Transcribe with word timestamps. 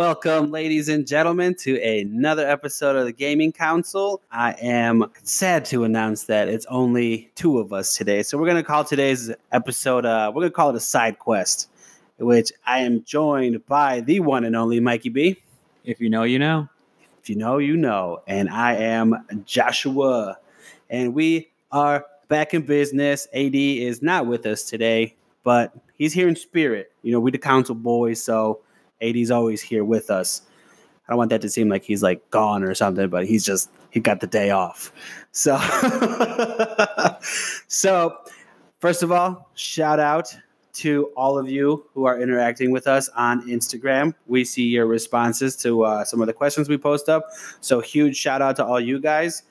Welcome, 0.00 0.50
ladies 0.50 0.88
and 0.88 1.06
gentlemen, 1.06 1.54
to 1.56 1.78
another 1.78 2.48
episode 2.48 2.96
of 2.96 3.04
the 3.04 3.12
Gaming 3.12 3.52
Council. 3.52 4.22
I 4.32 4.52
am 4.52 5.04
sad 5.24 5.66
to 5.66 5.84
announce 5.84 6.24
that 6.24 6.48
it's 6.48 6.64
only 6.70 7.30
two 7.34 7.58
of 7.58 7.74
us 7.74 7.98
today. 7.98 8.22
So 8.22 8.38
we're 8.38 8.46
going 8.46 8.56
to 8.56 8.62
call 8.62 8.82
today's 8.82 9.30
episode, 9.52 10.06
uh, 10.06 10.32
we're 10.34 10.40
going 10.40 10.52
to 10.52 10.56
call 10.56 10.70
it 10.70 10.76
a 10.76 10.80
side 10.80 11.18
quest, 11.18 11.68
which 12.16 12.50
I 12.64 12.78
am 12.78 13.04
joined 13.04 13.66
by 13.66 14.00
the 14.00 14.20
one 14.20 14.44
and 14.44 14.56
only 14.56 14.80
Mikey 14.80 15.10
B. 15.10 15.36
If 15.84 16.00
you 16.00 16.08
know, 16.08 16.22
you 16.22 16.38
know. 16.38 16.66
If 17.20 17.28
you 17.28 17.36
know, 17.36 17.58
you 17.58 17.76
know. 17.76 18.22
And 18.26 18.48
I 18.48 18.76
am 18.76 19.42
Joshua. 19.44 20.38
And 20.88 21.12
we 21.12 21.50
are 21.72 22.06
back 22.28 22.54
in 22.54 22.62
business. 22.62 23.28
AD 23.34 23.54
is 23.54 24.00
not 24.00 24.26
with 24.26 24.46
us 24.46 24.62
today, 24.62 25.14
but 25.44 25.76
he's 25.98 26.14
here 26.14 26.26
in 26.26 26.36
spirit. 26.36 26.90
You 27.02 27.12
know, 27.12 27.20
we 27.20 27.30
the 27.32 27.36
council 27.36 27.74
boys, 27.74 28.22
so 28.22 28.60
AD's 29.00 29.30
always 29.30 29.62
here 29.62 29.84
with 29.84 30.10
us. 30.10 30.42
I 31.06 31.12
don't 31.12 31.18
want 31.18 31.30
that 31.30 31.40
to 31.42 31.48
seem 31.48 31.68
like 31.68 31.82
he's 31.82 32.02
like 32.02 32.28
gone 32.30 32.62
or 32.62 32.74
something, 32.74 33.08
but 33.08 33.26
he's 33.26 33.44
just 33.44 33.70
he 33.90 34.00
got 34.00 34.20
the 34.20 34.26
day 34.26 34.50
off. 34.50 34.92
So 35.32 35.58
so 37.68 38.18
first 38.78 39.02
of 39.02 39.10
all, 39.10 39.48
shout 39.54 39.98
out 39.98 40.34
to 40.72 41.06
all 41.16 41.36
of 41.36 41.48
you 41.48 41.84
who 41.94 42.04
are 42.04 42.20
interacting 42.20 42.70
with 42.70 42.86
us 42.86 43.08
on 43.10 43.46
Instagram. 43.48 44.14
We 44.28 44.44
see 44.44 44.62
your 44.62 44.86
responses 44.86 45.56
to 45.56 45.82
uh, 45.82 46.04
some 46.04 46.20
of 46.20 46.26
the 46.26 46.32
questions 46.32 46.68
we 46.68 46.78
post 46.78 47.08
up. 47.08 47.26
So 47.60 47.80
huge 47.80 48.16
shout 48.16 48.40
out 48.40 48.56
to 48.56 48.64
all 48.64 48.80
you 48.80 49.00
guys. 49.00 49.42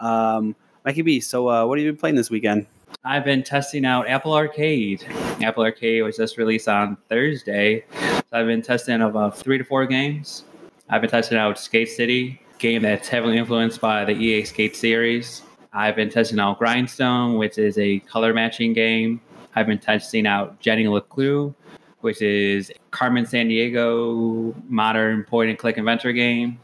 Um, 0.00 0.54
Mikey 0.84 1.02
B, 1.02 1.20
so 1.20 1.48
uh, 1.48 1.66
what 1.66 1.78
have 1.78 1.84
you 1.84 1.92
been 1.92 1.98
playing 1.98 2.16
this 2.16 2.30
weekend? 2.30 2.66
I've 3.04 3.24
been 3.24 3.42
testing 3.42 3.84
out 3.84 4.08
Apple 4.08 4.34
Arcade. 4.34 5.04
Apple 5.42 5.64
Arcade 5.64 6.02
was 6.02 6.16
just 6.16 6.38
released 6.38 6.68
on 6.68 6.96
Thursday. 7.08 7.84
So 8.30 8.36
I've 8.36 8.46
been 8.46 8.62
testing 8.62 9.02
about 9.02 9.16
uh, 9.16 9.30
three 9.30 9.56
to 9.56 9.62
four 9.62 9.86
games. 9.86 10.44
I've 10.88 11.00
been 11.00 11.10
testing 11.10 11.38
out 11.38 11.60
Skate 11.60 11.88
City, 11.88 12.40
game 12.58 12.82
that's 12.82 13.06
heavily 13.06 13.36
influenced 13.38 13.80
by 13.80 14.04
the 14.04 14.12
EA 14.12 14.44
Skate 14.44 14.74
series. 14.74 15.42
I've 15.72 15.94
been 15.94 16.10
testing 16.10 16.40
out 16.40 16.58
Grindstone, 16.58 17.38
which 17.38 17.56
is 17.56 17.78
a 17.78 18.00
color 18.00 18.34
matching 18.34 18.72
game. 18.72 19.20
I've 19.54 19.68
been 19.68 19.78
testing 19.78 20.26
out 20.26 20.58
Jenny 20.58 20.86
LeClue, 20.86 21.54
which 22.00 22.20
is 22.20 22.72
Carmen 22.90 23.26
Sandiego 23.26 24.60
modern 24.68 25.22
point 25.22 25.50
and 25.50 25.58
click 25.58 25.78
adventure 25.78 26.12
game. 26.12 26.58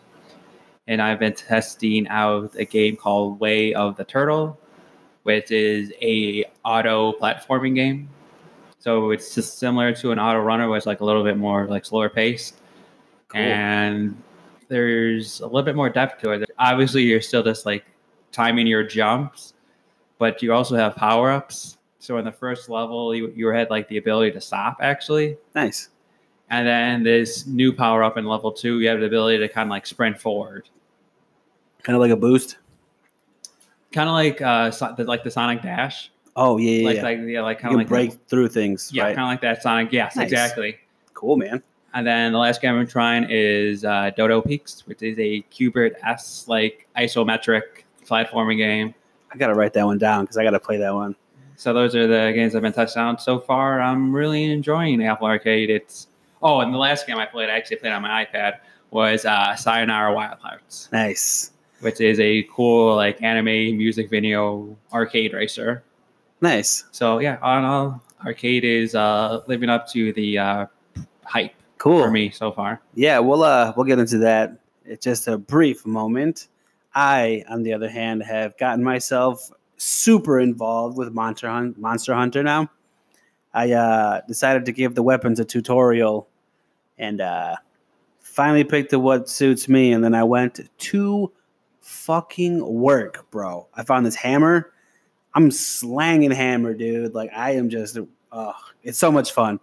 And 0.89 1.01
I've 1.01 1.21
been 1.21 1.35
testing 1.35 2.09
out 2.09 2.57
a 2.57 2.65
game 2.65 2.97
called 2.97 3.39
Way 3.39 3.73
of 3.73 3.97
the 3.97 4.05
Turtle, 4.05 4.59
which 5.23 5.53
is 5.53 5.93
a 6.03 6.45
auto 6.65 7.13
platforming 7.13 7.77
game. 7.77 8.09
So 8.83 9.13
it's 9.13 9.33
just 9.33 9.59
similar 9.61 9.95
to 9.95 10.11
an 10.11 10.19
auto 10.19 10.41
runner, 10.41 10.69
where 10.69 10.77
it's 10.77 10.87
like 10.87 11.01
a 11.03 11.05
little 11.05 11.23
bit 11.23 11.37
more 11.37 11.69
like 11.69 11.85
slower 11.85 12.09
paced, 12.09 12.57
Cool. 13.29 13.41
and 13.41 14.21
there's 14.67 15.39
a 15.41 15.45
little 15.47 15.63
bit 15.63 15.77
more 15.77 15.89
depth 15.89 16.21
to 16.23 16.31
it. 16.33 16.51
Obviously, 16.59 17.05
you're 17.05 17.21
still 17.21 17.45
just 17.45 17.65
like 17.65 17.85
timing 18.33 18.67
your 18.67 18.83
jumps, 18.83 19.55
but 20.19 20.43
you 20.43 20.53
also 20.53 20.75
have 20.75 20.97
power 20.97 21.31
ups. 21.31 21.79
So 22.01 22.19
in 22.19 22.25
the 22.25 22.33
first 22.33 22.69
level, 22.69 23.15
you 23.15 23.33
you 23.37 23.47
had 23.49 23.71
like 23.71 23.87
the 23.87 23.99
ability 23.99 24.33
to 24.33 24.41
stop 24.41 24.79
actually, 24.81 25.37
Nice. 25.55 25.91
and 26.51 26.67
then 26.67 27.05
this 27.05 27.47
new 27.47 27.73
power 27.73 28.03
up 28.03 28.17
in 28.19 28.27
level 28.27 28.51
two, 28.51 28.81
you 28.81 28.89
have 28.89 28.99
the 28.99 29.07
ability 29.07 29.39
to 29.39 29.49
kind 29.49 29.69
of 29.69 29.71
like 29.71 29.87
sprint 29.87 30.19
forward, 30.21 30.69
Kind 31.85 31.95
of 31.95 32.01
like 32.01 32.11
a 32.11 32.17
boost. 32.17 32.57
kind 33.93 34.09
of 34.09 34.15
like 34.15 34.43
uh 34.43 34.73
like 35.05 35.23
the 35.23 35.31
Sonic 35.31 35.63
Dash, 35.63 36.11
Oh 36.37 36.57
yeah, 36.57 36.71
yeah, 36.71 36.87
like 36.87 36.97
yeah. 36.97 37.03
like 37.03 37.19
yeah 37.27 37.43
like 37.43 37.59
you 37.59 37.63
kind 37.63 37.75
of 37.75 37.79
like 37.79 37.89
break 37.89 38.13
through 38.29 38.49
things. 38.49 38.91
Yeah, 38.93 39.05
right? 39.05 39.17
kind 39.17 39.27
of 39.27 39.33
like 39.33 39.41
that 39.43 39.63
Sonic. 39.63 39.93
Yes, 39.93 40.17
Nice. 40.17 40.25
exactly. 40.25 40.79
Cool, 41.15 41.37
man. 41.37 41.63
And 41.95 42.07
then 42.07 42.33
the 42.33 42.39
last 42.39 42.63
game 42.63 42.75
I'm 42.75 42.87
trying 42.87 43.27
is 43.29 43.85
uh, 43.85 44.11
Dodo 44.17 44.41
Peaks, 44.41 44.87
which 44.87 45.03
is 45.03 45.19
a 45.19 45.45
Qbert 45.53 45.93
S 46.03 46.47
like 46.49 46.89
isometric 46.97 47.85
platforming 48.07 48.57
game. 48.57 48.95
I 49.33 49.37
gotta 49.37 49.55
write 49.55 49.75
that 49.75 49.85
one 49.85 49.99
down 49.99 50.25
because 50.25 50.39
I 50.39 50.45
gotta 50.45 50.61
play 50.61 50.79
that 50.79 50.95
one. 50.95 51.15
So 51.57 51.73
those 51.73 51.95
are 51.95 52.07
the 52.07 52.33
games 52.35 52.55
I've 52.55 52.63
been 52.63 52.73
touched 52.73 52.97
on 52.97 53.19
so 53.19 53.39
far. 53.39 53.81
I'm 53.81 54.15
really 54.15 54.51
enjoying 54.51 55.05
Apple 55.05 55.27
Arcade. 55.27 55.69
It's 55.71 56.09
oh, 56.43 56.61
and 56.61 56.73
the 56.73 56.79
last 56.79 57.07
game 57.07 57.19
I 57.19 57.27
played, 57.27 57.51
I 57.51 57.57
actually 57.57 57.77
played 57.77 57.93
on 57.93 58.03
my 58.03 58.25
iPad, 58.25 58.59
was 58.91 59.25
uh, 59.25 59.55
Sayonara 59.55 60.15
Wild 60.15 60.39
Hearts, 60.41 60.89
Nice, 60.93 61.53
which 61.81 62.01
is 62.01 62.19
a 62.21 62.43
cool 62.45 62.97
like 62.97 63.23
anime 63.23 63.77
music 63.77 64.09
video 64.09 64.77
arcade 64.93 65.35
racer. 65.35 65.85
Nice, 66.43 66.85
So 66.91 67.19
yeah, 67.21 67.39
all 67.41 67.59
in 67.59 67.65
all, 67.65 68.03
arcade 68.25 68.65
is 68.65 68.95
uh, 68.95 69.43
living 69.47 69.71
up 69.71 69.89
to 69.93 70.13
the 70.13 70.39
uh, 70.39 70.67
hype 71.25 71.55
cool. 71.79 72.03
for 72.03 72.11
me 72.11 72.31
so 72.31 72.53
far. 72.53 72.81
Yeah, 72.95 73.19
we'll 73.21 73.43
uh 73.43 73.73
we'll 73.77 73.87
get 73.87 73.99
into 73.99 74.19
that. 74.19 74.59
It's 74.85 75.05
just 75.05 75.29
a 75.29 75.39
brief 75.39 75.87
moment. 75.87 76.49
I, 76.95 77.45
on 77.49 77.63
the 77.63 77.73
other 77.73 77.89
hand, 77.89 78.23
have 78.25 78.59
gotten 78.59 78.85
myself 78.85 79.51
super 79.79 80.39
involved 80.41 80.99
with 80.99 81.13
Monster 81.13 81.49
Hunt, 81.49 81.79
Monster 81.79 82.15
Hunter 82.15 82.43
now. 82.43 82.71
I 83.55 83.73
uh, 83.73 84.21
decided 84.29 84.65
to 84.67 84.73
give 84.73 84.95
the 84.95 85.03
weapons 85.03 85.41
a 85.41 85.45
tutorial, 85.45 86.29
and 86.99 87.21
uh, 87.21 87.57
finally 88.21 88.65
picked 88.65 88.91
the 88.91 88.99
what 88.99 89.29
suits 89.29 89.69
me. 89.69 89.93
And 89.93 90.05
then 90.05 90.15
I 90.15 90.25
went 90.25 90.61
to 90.77 91.33
fucking 91.81 92.65
work, 92.67 93.31
bro. 93.31 93.67
I 93.75 93.85
found 93.85 94.05
this 94.05 94.15
hammer. 94.15 94.73
I'm 95.35 95.51
slanging 95.51 96.31
hammer, 96.31 96.75
dude. 96.75 97.15
Like 97.15 97.31
I 97.35 97.53
am 97.53 97.69
just, 97.71 97.99
uh, 98.33 98.53
it's 98.83 98.99
so 98.99 99.11
much 99.13 99.33
fun 99.33 99.61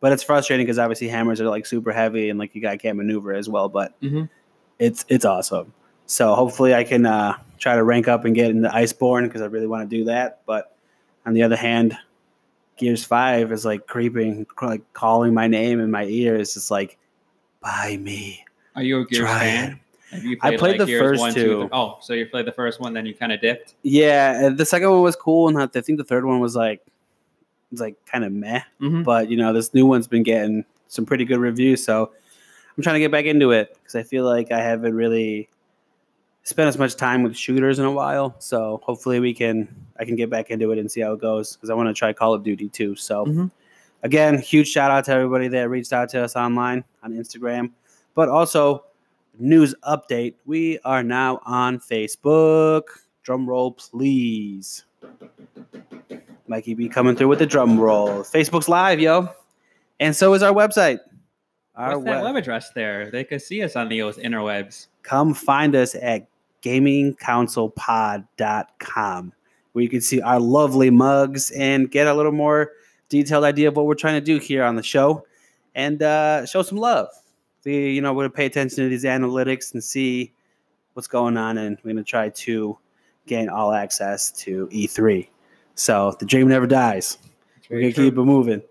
but 0.00 0.12
it's 0.12 0.22
frustrating 0.22 0.64
because 0.64 0.78
obviously 0.78 1.08
hammers 1.08 1.42
are 1.42 1.48
like 1.50 1.66
super 1.66 1.92
heavy 1.92 2.30
and 2.30 2.38
like 2.38 2.54
you 2.54 2.62
guy 2.62 2.74
can't 2.78 2.96
maneuver 2.96 3.34
as 3.34 3.50
well. 3.50 3.68
But 3.68 4.00
Mhm. 4.00 4.30
it's 4.78 5.04
it's 5.10 5.26
awesome. 5.26 5.74
So 6.06 6.34
hopefully 6.34 6.74
I 6.74 6.84
can 6.84 7.04
uh, 7.04 7.34
try 7.58 7.74
to 7.76 7.84
rank 7.84 8.08
up 8.08 8.24
and 8.24 8.34
get 8.34 8.50
into 8.50 8.66
Iceborne 8.70 9.24
because 9.24 9.42
I 9.42 9.44
really 9.44 9.66
want 9.66 9.88
to 9.90 9.94
do 9.94 10.04
that. 10.04 10.40
But 10.46 10.74
on 11.26 11.34
the 11.34 11.42
other 11.42 11.54
hand, 11.56 11.98
Gears 12.78 13.04
Five 13.04 13.52
is 13.52 13.66
like 13.66 13.86
creeping, 13.86 14.46
like 14.62 14.90
calling 14.94 15.34
my 15.34 15.48
name 15.48 15.80
in 15.80 15.90
my 15.90 16.04
ear. 16.06 16.34
It's 16.36 16.54
just 16.54 16.70
like, 16.70 16.96
buy 17.60 17.98
me. 18.00 18.42
Are 18.76 18.82
you 18.82 19.00
a 19.00 19.04
Gears 19.06 19.20
Try 19.20 19.38
fan? 19.40 19.72
it. 19.72 19.78
You 20.12 20.36
I 20.42 20.56
played 20.56 20.80
the 20.80 20.86
first 20.86 21.20
one, 21.20 21.32
two. 21.34 21.68
Oh, 21.72 21.98
so 22.00 22.14
you 22.14 22.26
played 22.26 22.46
the 22.46 22.52
first 22.52 22.80
one, 22.80 22.92
then 22.94 23.06
you 23.06 23.14
kind 23.14 23.30
of 23.32 23.40
dipped. 23.40 23.74
Yeah, 23.82 24.48
the 24.48 24.66
second 24.66 24.90
one 24.90 25.02
was 25.02 25.14
cool, 25.16 25.48
and 25.48 25.56
I 25.58 25.66
think 25.80 25.98
the 25.98 26.04
third 26.04 26.24
one 26.24 26.40
was 26.40 26.56
like, 26.56 26.80
was 27.70 27.80
like 27.80 27.94
kind 28.06 28.24
of 28.24 28.32
meh. 28.32 28.60
Mhm. 28.80 29.04
but 29.04 29.30
you 29.30 29.36
know 29.36 29.52
this 29.52 29.72
new 29.72 29.86
one's 29.86 30.08
been 30.08 30.24
getting 30.24 30.64
some 30.88 31.06
pretty 31.06 31.24
good 31.24 31.38
reviews 31.38 31.84
so 31.84 32.10
i'm 32.76 32.82
trying 32.82 32.94
to 32.94 32.98
get 33.00 33.12
back 33.12 33.26
into 33.26 33.52
it 33.52 33.74
because 33.80 33.94
i 33.94 34.02
feel 34.02 34.24
like 34.24 34.50
i 34.50 34.58
haven't 34.60 34.92
really 34.92 35.48
spent 36.42 36.66
as 36.66 36.76
much 36.78 36.96
time 36.96 37.22
with 37.22 37.36
shooters 37.36 37.78
in 37.78 37.84
a 37.84 37.90
while 37.92 38.34
so 38.40 38.80
hopefully 38.82 39.20
we 39.20 39.32
can 39.32 39.68
i 40.00 40.04
can 40.04 40.16
get 40.16 40.28
back 40.28 40.50
into 40.50 40.72
it 40.72 40.78
and 40.80 40.90
see 40.90 41.00
how 41.00 41.12
it 41.12 41.20
goes 41.20 41.54
because 41.54 41.70
i 41.70 41.74
want 41.74 41.88
to 41.88 41.94
try 41.94 42.12
call 42.12 42.34
of 42.34 42.42
duty 42.42 42.68
too 42.68 42.96
so 42.96 43.24
Mhm. 43.26 43.50
again 44.02 44.36
huge 44.38 44.66
shout 44.68 44.90
out 44.90 45.04
to 45.04 45.12
everybody 45.12 45.46
that 45.46 45.68
reached 45.70 45.92
out 45.92 46.08
to 46.08 46.24
us 46.24 46.34
online 46.34 46.82
on 47.04 47.12
instagram 47.12 47.70
but 48.16 48.28
also 48.28 48.82
news 49.38 49.74
update 49.84 50.34
we 50.44 50.78
are 50.84 51.02
now 51.02 51.40
on 51.44 51.78
facebook 51.78 52.82
drum 53.22 53.48
roll 53.48 53.72
please 53.72 54.84
Mikey 56.50 56.74
B 56.74 56.88
coming 56.88 57.14
through 57.14 57.28
with 57.28 57.38
the 57.38 57.46
drum 57.46 57.78
roll. 57.78 58.24
Facebook's 58.24 58.68
live, 58.68 58.98
yo. 58.98 59.28
And 60.00 60.16
so 60.16 60.34
is 60.34 60.42
our 60.42 60.52
website. 60.52 60.98
Our 61.76 61.96
What's 61.96 62.06
that 62.06 62.24
web- 62.24 62.24
web 62.24 62.34
address 62.34 62.70
there? 62.70 63.08
They 63.08 63.22
could 63.22 63.40
see 63.40 63.62
us 63.62 63.76
on 63.76 63.88
the 63.88 64.00
interwebs. 64.00 64.88
Come 65.04 65.32
find 65.32 65.76
us 65.76 65.94
at 65.94 66.26
gamingcouncilpod.com 66.62 69.32
where 69.72 69.82
you 69.82 69.88
can 69.88 70.00
see 70.00 70.20
our 70.20 70.40
lovely 70.40 70.90
mugs 70.90 71.52
and 71.52 71.88
get 71.88 72.08
a 72.08 72.14
little 72.14 72.32
more 72.32 72.72
detailed 73.08 73.44
idea 73.44 73.68
of 73.68 73.76
what 73.76 73.86
we're 73.86 73.94
trying 73.94 74.14
to 74.14 74.20
do 74.20 74.38
here 74.38 74.64
on 74.64 74.74
the 74.74 74.82
show 74.82 75.24
and 75.76 76.02
uh, 76.02 76.44
show 76.44 76.62
some 76.62 76.78
love. 76.78 77.06
We, 77.64 77.90
you 77.90 78.00
know, 78.00 78.12
we're 78.12 78.22
going 78.22 78.30
to 78.30 78.36
pay 78.36 78.46
attention 78.46 78.76
to 78.84 78.88
these 78.88 79.04
analytics 79.04 79.74
and 79.74 79.82
see 79.82 80.32
what's 80.94 81.08
going 81.08 81.36
on, 81.36 81.58
and 81.58 81.76
we're 81.78 81.92
going 81.92 82.04
to 82.04 82.08
try 82.08 82.28
to 82.28 82.78
gain 83.26 83.48
all 83.48 83.72
access 83.72 84.30
to 84.32 84.66
E3. 84.68 85.28
So 85.74 86.14
the 86.18 86.26
dream 86.26 86.48
never 86.48 86.66
dies. 86.66 87.18
We're 87.70 87.80
gonna 87.80 87.92
keep 87.92 88.14
it 88.18 88.24
moving. 88.24 88.62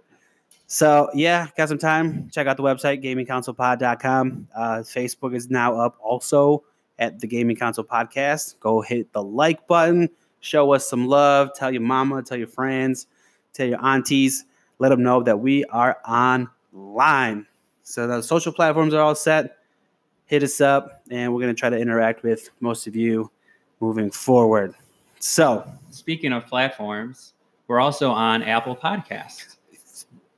So 0.68 1.10
yeah, 1.13 1.48
got 1.58 1.69
some 1.69 1.78
time. 1.78 2.30
Check 2.30 2.46
out 2.46 2.58
the 2.58 2.63
website, 2.63 3.04
gamingcouncilpod.com. 3.04 4.48
Uh, 4.56 4.78
Facebook 4.80 5.36
is 5.36 5.50
now 5.50 5.80
up 5.80 5.98
also 6.02 6.63
at 7.00 7.19
the 7.19 7.25
Gaming 7.25 7.56
Council 7.56 7.84
Podcast. 7.84 8.60
Go 8.60 8.81
hit 8.81 9.12
the 9.13 9.24
like 9.24 9.66
button, 9.68 10.10
show 10.42 10.74
us 10.74 10.88
some 10.88 11.08
love, 11.08 11.52
tell 11.56 11.72
your 11.72 11.81
mama, 11.81 12.22
tell 12.22 12.38
your 12.38 12.48
friends, 12.48 13.08
tell 13.54 13.66
your 13.68 13.84
aunties, 13.84 14.46
let 14.80 14.90
them 14.90 15.02
know 15.02 15.24
that 15.24 15.40
we 15.40 15.63
are 15.66 15.98
online. 16.06 17.48
So 17.89 18.06
the 18.06 18.21
social 18.21 18.53
platforms 18.53 18.94
are 18.94 19.01
all 19.01 19.15
set. 19.15 19.57
Hit 20.27 20.44
us 20.44 20.62
up, 20.62 21.01
and 21.09 21.33
we're 21.33 21.41
gonna 21.41 21.56
try 21.56 21.71
to 21.71 21.77
interact 21.77 22.21
with 22.21 22.51
most 22.59 22.86
of 22.86 22.95
you 22.95 23.31
moving 23.80 24.12
forward. 24.12 24.75
So 25.19 25.68
Speaking 25.89 26.31
of 26.31 26.45
platforms, 26.45 27.33
we're 27.68 27.80
also 27.80 28.12
on 28.12 28.44
Apple 28.44 28.75
Podcasts. 28.75 29.56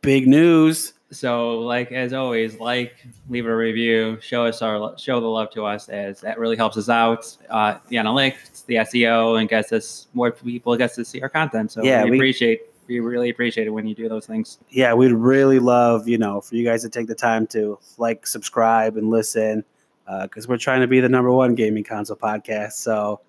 big 0.01 0.27
news. 0.29 0.93
So, 1.11 1.59
like 1.59 1.91
as 1.91 2.13
always, 2.13 2.57
like, 2.57 2.93
leave 3.29 3.45
a 3.45 3.53
review, 3.53 4.17
show 4.21 4.45
us 4.45 4.61
our 4.61 4.97
show 4.97 5.19
the 5.19 5.27
love 5.27 5.49
to 5.51 5.65
us, 5.65 5.89
as 5.89 6.21
that 6.21 6.39
really 6.39 6.55
helps 6.55 6.77
us 6.77 6.87
out. 6.87 7.35
Uh, 7.49 7.79
the 7.89 7.97
analytics, 7.97 8.65
the 8.65 8.75
SEO, 8.75 9.37
and 9.41 9.49
gets 9.49 9.73
us 9.73 10.07
more 10.13 10.31
people 10.31 10.77
gets 10.77 10.95
to 10.95 11.03
see 11.03 11.21
our 11.21 11.27
content. 11.27 11.69
So 11.73 11.83
Yeah, 11.83 12.05
we, 12.05 12.11
we- 12.11 12.17
appreciate 12.17 12.61
we 12.91 12.99
really 12.99 13.29
appreciate 13.29 13.67
it 13.67 13.71
when 13.71 13.87
you 13.87 13.95
do 13.95 14.09
those 14.09 14.25
things. 14.25 14.59
yeah, 14.69 14.93
we'd 14.93 15.11
really 15.13 15.59
love, 15.59 16.07
you 16.07 16.17
know, 16.17 16.41
for 16.41 16.55
you 16.55 16.65
guys 16.65 16.81
to 16.81 16.89
take 16.89 17.07
the 17.07 17.15
time 17.15 17.47
to 17.47 17.79
like, 17.97 18.27
subscribe, 18.27 18.97
and 18.97 19.09
listen, 19.09 19.63
uh, 20.07 20.23
because 20.23 20.47
we're 20.47 20.57
trying 20.57 20.81
to 20.81 20.87
be 20.87 20.99
the 20.99 21.09
number 21.09 21.31
one 21.31 21.55
gaming 21.55 21.83
console 21.83 22.17
podcast. 22.17 22.73
So 22.73 23.21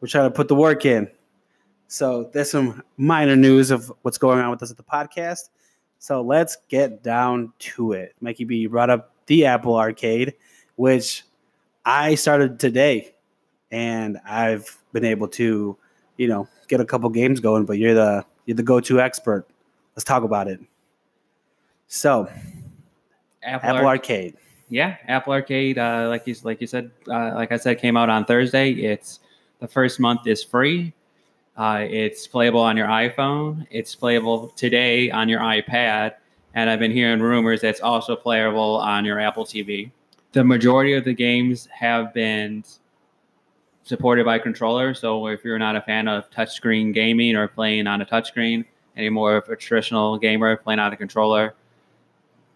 we're 0.00 0.08
trying 0.08 0.30
to 0.30 0.34
put 0.34 0.48
the 0.48 0.54
work 0.54 0.86
in. 0.86 1.10
So 1.88 2.30
there's 2.32 2.50
some 2.50 2.82
minor 2.96 3.36
news 3.36 3.70
of 3.70 3.92
what's 4.02 4.18
going 4.18 4.40
on 4.40 4.50
with 4.50 4.62
us 4.62 4.70
at 4.70 4.76
the 4.76 4.82
podcast. 4.82 5.50
So 5.98 6.22
let's 6.22 6.56
get 6.68 7.02
down 7.02 7.52
to 7.58 7.92
it. 7.92 8.14
Mikey 8.20 8.44
B, 8.44 8.66
brought 8.66 8.90
up 8.90 9.12
the 9.26 9.46
Apple 9.46 9.76
Arcade, 9.76 10.34
which 10.76 11.24
I 11.84 12.14
started 12.14 12.58
today, 12.58 13.14
and 13.70 14.18
I've 14.26 14.76
been 14.92 15.04
able 15.04 15.28
to, 15.28 15.76
you 16.16 16.28
know, 16.28 16.48
get 16.68 16.80
a 16.80 16.84
couple 16.84 17.08
games 17.10 17.40
going. 17.40 17.64
But 17.64 17.78
you're 17.78 17.94
the 17.94 18.24
you're 18.46 18.56
the 18.56 18.62
go-to 18.62 19.00
expert. 19.00 19.46
Let's 19.94 20.04
talk 20.04 20.22
about 20.22 20.48
it. 20.48 20.60
So 21.88 22.28
Apple, 23.42 23.68
Apple 23.68 23.86
Arc- 23.86 24.00
Arcade. 24.00 24.36
yeah, 24.68 24.96
Apple 25.08 25.32
Arcade, 25.32 25.78
uh, 25.78 26.06
like 26.08 26.26
you 26.26 26.34
like 26.42 26.60
you 26.60 26.66
said, 26.66 26.90
uh, 27.08 27.32
like 27.34 27.52
I 27.52 27.56
said, 27.56 27.78
came 27.78 27.96
out 27.96 28.08
on 28.08 28.24
Thursday. 28.24 28.72
It's 28.72 29.20
the 29.60 29.68
first 29.68 30.00
month 30.00 30.26
is 30.26 30.42
free. 30.42 30.92
Uh, 31.56 31.86
it's 31.88 32.26
playable 32.26 32.60
on 32.60 32.76
your 32.76 32.88
iPhone. 32.88 33.66
It's 33.70 33.94
playable 33.94 34.48
today 34.56 35.10
on 35.10 35.28
your 35.28 35.40
iPad, 35.40 36.14
and 36.54 36.68
I've 36.68 36.80
been 36.80 36.90
hearing 36.90 37.20
rumors 37.20 37.60
that 37.62 37.68
it's 37.68 37.80
also 37.80 38.14
playable 38.16 38.76
on 38.76 39.04
your 39.04 39.18
Apple 39.20 39.44
TV. 39.44 39.90
The 40.32 40.44
majority 40.44 40.92
of 40.92 41.04
the 41.04 41.14
games 41.14 41.66
have 41.72 42.12
been 42.12 42.62
supported 43.86 44.26
by 44.26 44.36
controllers. 44.38 44.98
So 44.98 45.28
if 45.28 45.44
you're 45.44 45.60
not 45.60 45.76
a 45.76 45.80
fan 45.80 46.08
of 46.08 46.28
touchscreen 46.30 46.92
gaming 46.92 47.36
or 47.36 47.46
playing 47.46 47.86
on 47.86 48.02
a 48.02 48.04
touchscreen, 48.04 48.64
any 48.96 49.08
more 49.08 49.36
of 49.36 49.48
a 49.48 49.54
traditional 49.54 50.18
gamer 50.18 50.56
playing 50.56 50.80
on 50.80 50.92
a 50.92 50.96
controller, 50.96 51.54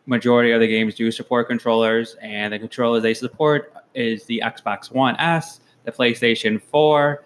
majority 0.06 0.50
of 0.50 0.60
the 0.60 0.66
games 0.66 0.96
do 0.96 1.10
support 1.12 1.46
controllers, 1.46 2.16
and 2.20 2.52
the 2.52 2.58
controllers 2.58 3.04
they 3.04 3.14
support 3.14 3.72
is 3.94 4.24
the 4.24 4.42
Xbox 4.44 4.90
One 4.90 5.16
S, 5.20 5.60
the 5.84 5.92
PlayStation 5.92 6.60
4, 6.60 7.22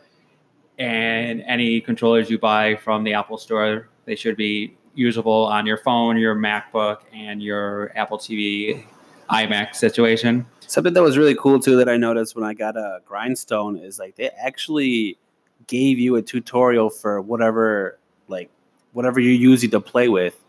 and 0.78 1.42
any 1.46 1.80
controllers 1.80 2.28
you 2.28 2.38
buy 2.38 2.76
from 2.76 3.04
the 3.04 3.14
Apple 3.14 3.38
Store. 3.38 3.88
They 4.04 4.16
should 4.16 4.36
be 4.36 4.76
usable 4.94 5.46
on 5.46 5.64
your 5.64 5.78
phone, 5.78 6.18
your 6.18 6.34
MacBook, 6.34 6.98
and 7.14 7.42
your 7.42 7.90
Apple 7.96 8.18
TV 8.18 8.84
iMac 9.30 9.74
situation. 9.74 10.44
Something 10.66 10.92
that 10.94 11.02
was 11.02 11.16
really 11.18 11.34
cool 11.34 11.60
too 11.60 11.76
that 11.76 11.88
I 11.88 11.96
noticed 11.96 12.34
when 12.34 12.44
I 12.44 12.54
got 12.54 12.76
a 12.76 13.00
grindstone 13.06 13.76
is 13.76 13.98
like 13.98 14.16
they 14.16 14.28
actually 14.30 15.18
gave 15.66 15.98
you 15.98 16.16
a 16.16 16.22
tutorial 16.22 16.90
for 16.90 17.20
whatever 17.20 17.98
like 18.28 18.50
whatever 18.92 19.20
you're 19.20 19.32
using 19.32 19.70
to 19.70 19.80
play 19.80 20.08
with, 20.08 20.42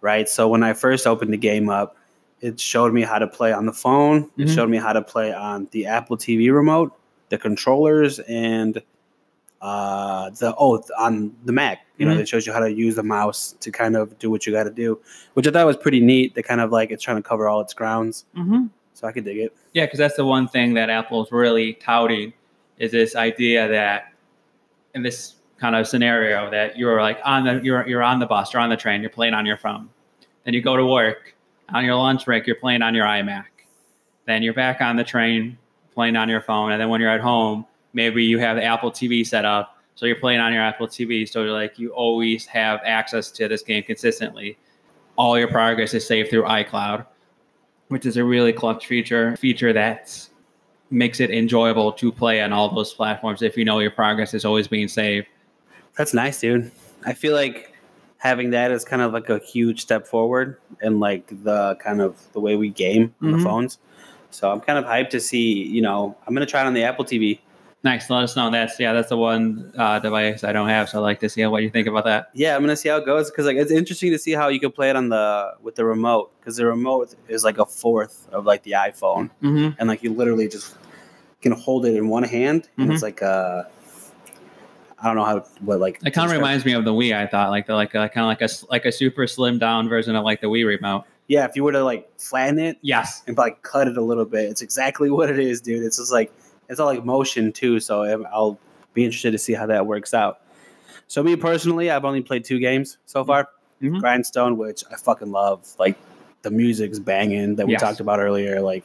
right? 0.00 0.28
So 0.28 0.48
when 0.48 0.62
I 0.62 0.72
first 0.72 1.06
opened 1.06 1.32
the 1.32 1.36
game 1.38 1.68
up, 1.68 1.96
it 2.40 2.58
showed 2.60 2.92
me 2.92 3.02
how 3.02 3.18
to 3.18 3.26
play 3.26 3.52
on 3.52 3.66
the 3.66 3.72
phone. 3.72 4.30
It 4.36 4.46
Mhm. 4.48 4.54
showed 4.54 4.68
me 4.68 4.76
how 4.78 4.92
to 4.92 5.00
play 5.02 5.32
on 5.32 5.68
the 5.70 5.86
Apple 5.86 6.16
TV 6.16 6.50
remote, 6.54 6.92
the 7.30 7.38
controllers, 7.38 8.18
and 8.20 8.82
uh, 9.62 10.28
the 10.30 10.54
oh 10.58 10.82
on 10.98 11.34
the 11.46 11.52
Mac. 11.52 11.86
You 11.96 12.04
know, 12.06 12.14
Mhm. 12.14 12.20
it 12.20 12.28
shows 12.28 12.46
you 12.46 12.52
how 12.52 12.60
to 12.60 12.70
use 12.70 12.96
the 12.96 13.02
mouse 13.02 13.54
to 13.60 13.70
kind 13.70 13.96
of 13.96 14.18
do 14.18 14.30
what 14.30 14.46
you 14.46 14.52
got 14.52 14.64
to 14.64 14.70
do, 14.70 14.98
which 15.34 15.46
I 15.46 15.50
thought 15.52 15.64
was 15.64 15.76
pretty 15.78 16.00
neat. 16.00 16.34
They 16.34 16.42
kind 16.42 16.60
of 16.60 16.70
like 16.70 16.90
it's 16.90 17.02
trying 17.02 17.16
to 17.16 17.22
cover 17.22 17.48
all 17.48 17.60
its 17.62 17.72
grounds, 17.72 18.24
Mm-hmm. 18.36 18.66
So 18.94 19.08
I 19.08 19.12
could 19.12 19.24
dig 19.24 19.38
it. 19.38 19.56
Yeah, 19.72 19.84
because 19.84 19.98
that's 19.98 20.16
the 20.16 20.24
one 20.24 20.48
thing 20.48 20.74
that 20.74 20.88
Apple's 20.88 21.30
really 21.30 21.74
touting 21.74 22.32
is 22.78 22.92
this 22.92 23.14
idea 23.14 23.68
that 23.68 24.12
in 24.94 25.02
this 25.02 25.34
kind 25.58 25.76
of 25.76 25.86
scenario 25.86 26.50
that 26.50 26.78
you're 26.78 27.02
like 27.02 27.18
on 27.24 27.44
the 27.44 27.60
you're 27.62 27.86
you're 27.86 28.02
on 28.02 28.20
the 28.20 28.26
bus, 28.26 28.52
you're 28.52 28.62
on 28.62 28.70
the 28.70 28.76
train, 28.76 29.00
you're 29.00 29.10
playing 29.10 29.34
on 29.34 29.44
your 29.44 29.58
phone. 29.58 29.90
Then 30.44 30.54
you 30.54 30.62
go 30.62 30.76
to 30.76 30.86
work. 30.86 31.34
On 31.70 31.82
your 31.82 31.94
lunch 31.94 32.26
break, 32.26 32.46
you're 32.46 32.56
playing 32.56 32.82
on 32.82 32.94
your 32.94 33.06
iMac. 33.06 33.46
Then 34.26 34.42
you're 34.42 34.52
back 34.54 34.82
on 34.82 34.96
the 34.96 35.04
train 35.04 35.58
playing 35.94 36.14
on 36.16 36.28
your 36.28 36.40
phone, 36.40 36.72
and 36.72 36.80
then 36.80 36.88
when 36.88 37.00
you're 37.00 37.10
at 37.10 37.20
home, 37.20 37.64
maybe 37.92 38.24
you 38.24 38.38
have 38.38 38.56
the 38.56 38.64
Apple 38.64 38.90
TV 38.90 39.26
set 39.26 39.44
up, 39.44 39.78
so 39.94 40.06
you're 40.06 40.16
playing 40.16 40.40
on 40.40 40.52
your 40.52 40.60
Apple 40.60 40.86
TV. 40.86 41.26
So 41.28 41.42
you're 41.42 41.52
like 41.52 41.78
you 41.78 41.90
always 41.90 42.46
have 42.46 42.80
access 42.84 43.30
to 43.32 43.48
this 43.48 43.62
game 43.62 43.82
consistently. 43.82 44.58
All 45.16 45.38
your 45.38 45.48
progress 45.48 45.94
is 45.94 46.06
saved 46.06 46.30
through 46.30 46.42
iCloud 46.42 47.06
which 47.88 48.06
is 48.06 48.16
a 48.16 48.24
really 48.24 48.52
clutch 48.52 48.86
feature 48.86 49.36
feature 49.36 49.72
that 49.72 50.28
makes 50.90 51.20
it 51.20 51.30
enjoyable 51.30 51.92
to 51.92 52.12
play 52.12 52.40
on 52.40 52.52
all 52.52 52.72
those 52.74 52.94
platforms 52.94 53.42
if 53.42 53.56
you 53.56 53.64
know 53.64 53.78
your 53.78 53.90
progress 53.90 54.34
is 54.34 54.44
always 54.44 54.68
being 54.68 54.88
saved. 54.88 55.26
That's 55.96 56.14
nice, 56.14 56.40
dude. 56.40 56.70
I 57.06 57.12
feel 57.12 57.34
like 57.34 57.74
having 58.18 58.50
that 58.50 58.70
is 58.70 58.84
kind 58.84 59.02
of 59.02 59.12
like 59.12 59.28
a 59.28 59.38
huge 59.38 59.80
step 59.80 60.06
forward 60.06 60.56
in 60.82 61.00
like 61.00 61.26
the 61.42 61.76
kind 61.76 62.00
of 62.00 62.20
the 62.32 62.40
way 62.40 62.56
we 62.56 62.68
game 62.70 63.14
on 63.22 63.28
Mhm. 63.28 63.38
the 63.38 63.44
phones. 63.44 63.78
So 64.30 64.50
I'm 64.50 64.60
kind 64.60 64.78
of 64.78 64.84
hyped 64.84 65.10
to 65.10 65.20
see, 65.20 65.62
you 65.64 65.82
know, 65.82 66.16
I'm 66.26 66.34
gonna 66.34 66.46
try 66.46 66.62
it 66.62 66.66
on 66.66 66.74
the 66.74 66.82
Apple 66.82 67.04
TV. 67.04 67.40
Nice. 67.84 68.08
Let 68.08 68.22
us 68.24 68.34
know. 68.34 68.50
That's 68.50 68.80
yeah, 68.80 68.92
that's 68.94 69.10
the 69.10 69.16
one 69.18 69.70
uh, 69.76 69.98
device 69.98 70.42
I 70.42 70.52
don't 70.52 70.68
have. 70.70 70.88
So 70.88 70.98
I'd 70.98 71.02
like 71.02 71.20
to 71.20 71.28
see 71.28 71.44
what 71.46 71.62
you 71.62 71.68
think 71.70 71.86
about 71.86 72.04
that. 72.06 72.30
Yeah, 72.32 72.56
I'm 72.56 72.62
gonna 72.62 72.76
see 72.76 72.88
how 72.88 72.96
it 72.96 73.04
goes 73.04 73.30
because 73.30 73.44
like 73.46 73.56
it's 73.58 73.70
interesting 73.70 74.10
to 74.12 74.18
see 74.18 74.32
how 74.32 74.48
you 74.48 74.58
can 74.58 74.72
play 74.72 74.88
it 74.90 74.96
on 74.96 75.10
the 75.10 75.52
with 75.62 75.74
the 75.76 75.84
remote 75.84 76.32
because 76.40 76.56
the 76.56 76.64
remote 76.66 77.14
is 77.28 77.44
like 77.44 77.58
a 77.58 77.66
fourth 77.66 78.26
of 78.32 78.46
like 78.46 78.62
the 78.62 78.72
iPhone 78.72 79.30
Mm-hmm. 79.42 79.78
and 79.78 79.88
like 79.88 80.02
you 80.02 80.12
literally 80.14 80.48
just 80.48 80.76
can 81.42 81.52
hold 81.52 81.84
it 81.84 81.94
in 81.94 82.08
one 82.08 82.22
hand 82.22 82.68
and 82.78 82.88
Mhm. 82.88 82.94
it's 82.94 83.02
like 83.02 83.22
uh 83.22 83.64
I 84.98 85.08
don't 85.08 85.16
know 85.16 85.24
how 85.24 85.40
what 85.60 85.78
like 85.80 86.00
It 86.06 86.12
kind 86.12 86.30
of 86.30 86.34
reminds 86.34 86.64
me 86.64 86.72
of 86.72 86.86
the 86.86 86.92
Wii. 86.92 87.14
I 87.14 87.26
thought 87.26 87.50
like 87.50 87.66
the 87.66 87.74
like 87.74 87.90
a, 87.94 88.08
kind 88.08 88.20
of 88.24 88.28
like 88.28 88.40
a 88.40 88.48
like 88.70 88.84
a 88.86 88.92
super 88.92 89.26
slim 89.26 89.58
down 89.58 89.90
version 89.90 90.16
of 90.16 90.24
like 90.24 90.40
the 90.40 90.46
Wii 90.46 90.66
remote. 90.66 91.04
yeah 91.28 91.44
if 91.44 91.54
you 91.54 91.64
were 91.64 91.72
to 91.72 91.84
like 91.84 92.08
flatten 92.18 92.58
it 92.58 92.78
Yes. 92.80 93.22
and 93.26 93.36
like 93.36 93.60
cut 93.62 93.88
it 93.88 93.98
a 93.98 94.02
little 94.02 94.24
bit. 94.24 94.44
It's 94.48 94.62
exactly 94.62 95.10
what 95.16 95.28
it 95.28 95.38
is, 95.38 95.60
dude. 95.60 95.82
It's 95.84 95.98
just 95.98 96.12
like 96.12 96.32
it's 96.68 96.80
all 96.80 96.86
like 96.86 97.04
motion 97.04 97.52
too. 97.52 97.80
So 97.80 98.02
I'll 98.32 98.58
be 98.94 99.04
interested 99.04 99.32
to 99.32 99.38
see 99.38 99.52
how 99.54 99.66
that 99.66 99.86
works 99.86 100.14
out. 100.14 100.40
So 101.06 101.22
me 101.22 101.36
personally, 101.36 101.90
I've 101.90 102.04
only 102.04 102.22
played 102.22 102.44
two 102.44 102.58
games 102.58 102.98
so 103.06 103.24
far. 103.24 103.48
Mhm. 103.82 104.00
Grindstone, 104.00 104.56
which 104.56 104.82
I 104.90 104.96
fucking 104.96 105.30
love. 105.30 105.66
Like 105.78 105.96
the 106.42 106.50
music's 106.50 106.98
banging 106.98 107.56
that 107.56 107.66
we 107.66 107.72
Yes. 107.72 107.80
talked 107.82 108.00
about 108.00 108.20
earlier. 108.20 108.60
Like 108.60 108.84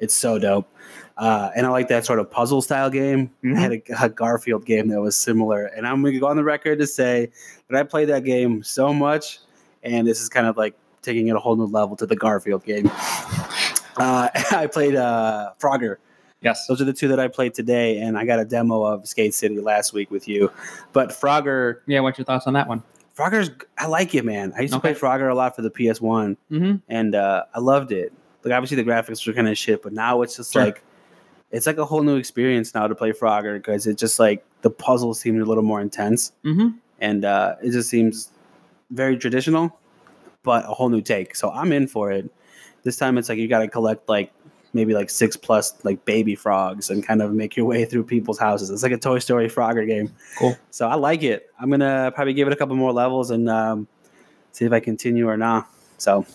it's 0.00 0.14
so 0.14 0.38
dope. 0.38 0.68
Uh, 1.16 1.50
and 1.54 1.66
I 1.66 1.68
like 1.68 1.88
that 1.88 2.04
sort 2.06 2.18
of 2.18 2.30
puzzle 2.30 2.62
style 2.62 2.88
game. 2.90 3.30
Mhm. 3.44 3.56
I 3.56 3.60
had 3.60 3.72
a, 3.72 3.82
a 4.04 4.08
Garfield 4.08 4.64
game 4.64 4.88
that 4.88 5.00
was 5.00 5.14
similar, 5.14 5.66
and 5.66 5.86
I'm 5.86 6.02
gonna 6.02 6.18
go 6.18 6.26
on 6.26 6.36
the 6.36 6.42
record 6.44 6.78
to 6.80 6.86
say 6.86 7.30
that 7.68 7.78
I 7.78 7.82
played 7.84 8.08
that 8.08 8.24
game 8.24 8.62
so 8.62 8.92
much, 8.94 9.38
and 9.82 10.06
this 10.06 10.20
is 10.22 10.28
kind 10.28 10.46
of 10.46 10.56
like 10.56 10.74
taking 11.02 11.28
it 11.28 11.36
a 11.36 11.38
whole 11.38 11.54
new 11.56 11.66
level 11.66 11.96
to 11.96 12.06
the 12.06 12.16
Garfield 12.16 12.64
game. 12.64 12.90
Uh, 13.96 14.28
I 14.52 14.68
played 14.72 14.96
uh, 14.96 15.50
Frogger. 15.60 15.96
Yes. 16.42 16.66
Those 16.66 16.80
are 16.80 16.84
the 16.84 16.92
two 16.92 17.08
that 17.08 17.20
I 17.20 17.28
played 17.28 17.54
today, 17.54 17.98
and 17.98 18.18
I 18.18 18.24
got 18.24 18.38
a 18.40 18.44
demo 18.44 18.82
of 18.82 19.06
Skate 19.06 19.32
City 19.34 19.60
last 19.60 19.92
week 19.92 20.10
with 20.10 20.26
you. 20.28 20.50
But 20.92 21.10
Frogger, 21.10 21.78
Yeah. 21.86 22.00
What's 22.00 22.18
your 22.18 22.24
thoughts 22.24 22.46
on 22.46 22.54
that 22.54 22.68
one? 22.68 22.82
Frogger's, 23.16 23.50
I 23.78 23.86
like 23.86 24.14
it, 24.14 24.24
man. 24.24 24.52
I 24.56 24.62
used 24.62 24.72
to 24.74 24.80
play 24.80 24.94
Frogger 24.94 25.30
a 25.30 25.34
lot 25.34 25.54
for 25.54 25.62
the 25.62 25.70
PS 25.70 26.00
One, 26.00 26.36
Mm-hmm. 26.50 26.76
and 26.88 27.14
uh, 27.14 27.44
I 27.54 27.60
loved 27.60 27.92
it. 27.92 28.12
Like 28.44 28.54
obviously 28.54 28.76
the 28.76 28.84
graphics 28.84 29.24
were 29.26 29.32
kind 29.34 29.48
of 29.48 29.56
shit, 29.56 29.82
but 29.82 29.92
now 29.92 30.22
it's 30.22 30.36
just 30.36 30.52
Sure. 30.52 30.64
like 30.64 30.82
it's 31.52 31.66
like 31.66 31.76
a 31.76 31.84
whole 31.84 32.02
new 32.02 32.16
experience 32.16 32.74
now 32.74 32.86
to 32.88 32.94
play 32.94 33.12
Frogger 33.12 33.54
because 33.58 33.86
it 33.86 33.98
just 33.98 34.18
like 34.18 34.44
the 34.62 34.70
puzzles 34.70 35.20
seem 35.20 35.40
a 35.40 35.44
little 35.44 35.62
more 35.62 35.80
intense, 35.80 36.32
Mm-hmm. 36.44 36.68
and 37.00 37.24
uh, 37.24 37.54
it 37.62 37.70
just 37.72 37.88
seems 37.90 38.30
very 38.90 39.16
traditional, 39.16 39.78
but 40.42 40.64
a 40.64 40.68
whole 40.74 40.88
new 40.88 41.02
take. 41.02 41.36
So 41.36 41.50
I'm 41.50 41.70
in 41.72 41.86
for 41.86 42.10
it. 42.10 42.28
This 42.82 42.96
time 42.96 43.16
it's 43.18 43.28
like 43.28 43.38
you 43.38 43.46
got 43.46 43.60
to 43.60 43.68
collect 43.68 44.08
like 44.08 44.32
maybe 44.74 44.94
like 44.94 45.10
six 45.10 45.36
plus 45.36 45.74
like 45.84 46.04
baby 46.04 46.34
frogs 46.34 46.90
and 46.90 47.06
kind 47.06 47.20
of 47.22 47.32
make 47.32 47.56
your 47.56 47.66
way 47.66 47.84
through 47.84 48.04
people's 48.04 48.38
houses. 48.38 48.70
It's 48.70 48.82
like 48.82 48.92
a 48.92 48.98
Toy 48.98 49.18
Story 49.18 49.48
Frogger 49.48 49.86
game. 49.86 50.12
Cool. 50.38 50.56
So 50.70 50.88
I 50.88 50.94
like 50.94 51.22
it. 51.22 51.50
I'm 51.60 51.70
gonna 51.70 52.12
probably 52.14 52.34
give 52.34 52.48
it 52.48 52.52
a 52.52 52.56
couple 52.56 52.76
more 52.76 52.92
levels 52.92 53.30
and 53.30 53.48
um, 53.50 53.86
see 54.52 54.64
if 54.64 54.72
I 54.72 54.80
continue 54.80 55.28
or 55.28 55.36
not. 55.36 55.68
So 55.98 56.26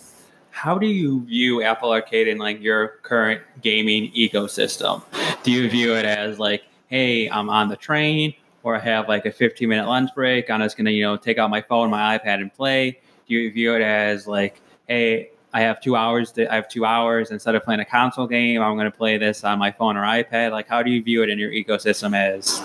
How 0.51 0.77
do 0.77 0.88
you 0.88 1.24
view 1.25 1.62
Apple 1.62 1.91
Arcade 1.91 2.27
in 2.27 2.38
like 2.38 2.62
your 2.62 3.00
current 3.03 3.41
gaming 3.62 4.12
ecosystem? 4.13 5.03
Do 5.44 5.51
you 5.51 5.70
view 5.70 5.94
it 5.96 6.06
as 6.06 6.39
like, 6.39 6.63
hey, 6.88 7.29
I'm 7.29 7.50
on 7.50 7.70
the 7.70 7.75
train, 7.75 8.34
or 8.63 8.75
I 8.75 8.79
have 8.79 9.08
like 9.08 9.25
a 9.25 9.32
15 9.32 9.67
minute 9.70 9.88
lunch 9.88 10.10
break, 10.15 10.50
I'm 10.50 10.62
just 10.62 10.77
gonna 10.77 10.91
you 10.91 11.03
know 11.03 11.15
take 11.17 11.38
out 11.38 11.50
my 11.50 11.62
phone, 11.62 11.89
my 11.89 12.17
iPad, 12.17 12.41
and 12.41 12.53
play? 12.53 13.00
Do 13.27 13.36
you 13.36 13.51
view 13.51 13.75
it 13.75 13.82
as 13.82 14.25
like, 14.27 14.62
hey, 14.88 15.32
I 15.58 15.62
have 15.62 15.82
two 15.82 15.96
hours. 15.96 16.32
To, 16.34 16.52
I 16.52 16.56
have 16.56 16.70
two 16.70 16.86
hours 16.86 17.32
instead 17.32 17.56
of 17.56 17.64
playing 17.64 17.80
a 17.80 17.86
console 17.86 18.28
game. 18.28 18.62
I'm 18.62 18.78
gonna 18.78 18.92
play 18.92 19.18
this 19.18 19.44
on 19.44 19.60
my 19.60 19.72
phone 19.72 19.98
or 19.98 20.04
iPad. 20.04 20.52
Like, 20.52 20.68
how 20.68 20.84
do 20.84 20.92
you 20.92 21.02
view 21.02 21.24
it 21.24 21.30
in 21.30 21.40
your 21.40 21.52
ecosystem? 21.52 22.16
As 22.16 22.60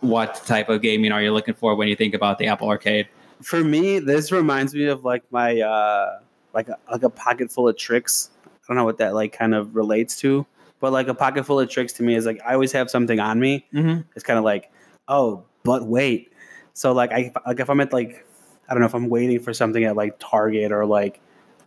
what 0.00 0.36
type 0.46 0.68
of 0.68 0.82
gaming 0.82 1.12
are 1.12 1.22
you 1.22 1.32
looking 1.32 1.54
for 1.54 1.74
when 1.74 1.88
you 1.88 1.96
think 1.96 2.14
about 2.14 2.38
the 2.38 2.46
Apple 2.46 2.68
Arcade? 2.68 3.08
for 3.42 3.62
me, 3.62 3.98
this 3.98 4.32
reminds 4.32 4.74
me 4.74 4.86
of 4.86 5.04
like 5.04 5.22
my 5.30 5.60
uh, 5.60 6.20
like 6.54 6.68
a, 6.68 6.78
like 6.90 7.02
a 7.02 7.10
pocket 7.10 7.50
full 7.50 7.68
of 7.68 7.76
tricks. 7.76 8.30
I 8.44 8.48
don't 8.68 8.76
know 8.76 8.84
what 8.84 8.98
that 8.98 9.14
like 9.14 9.32
kind 9.32 9.54
of 9.54 9.74
relates 9.74 10.18
to, 10.20 10.46
but 10.80 10.92
like 10.92 11.08
a 11.08 11.14
pocket 11.14 11.44
full 11.44 11.60
of 11.60 11.70
tricks 11.70 11.92
to 11.94 12.02
me 12.02 12.14
is 12.14 12.26
like 12.26 12.40
I 12.44 12.54
always 12.54 12.72
have 12.72 12.90
something 12.90 13.20
on 13.20 13.40
me. 13.40 13.66
Mm-hmm. 13.72 14.02
It's 14.14 14.24
kind 14.24 14.38
of 14.38 14.44
like, 14.44 14.70
oh, 15.08 15.44
but 15.62 15.86
wait. 15.86 16.32
So 16.74 16.92
like 16.92 17.12
I 17.12 17.32
like 17.46 17.60
if 17.60 17.70
I'm 17.70 17.80
at 17.80 17.92
like 17.92 18.26
I 18.68 18.74
don't 18.74 18.80
know 18.80 18.86
if 18.86 18.94
I'm 18.94 19.08
waiting 19.08 19.40
for 19.40 19.54
something 19.54 19.84
at 19.84 19.96
like 19.96 20.18
Target 20.18 20.72
or 20.72 20.84
like 20.84 21.20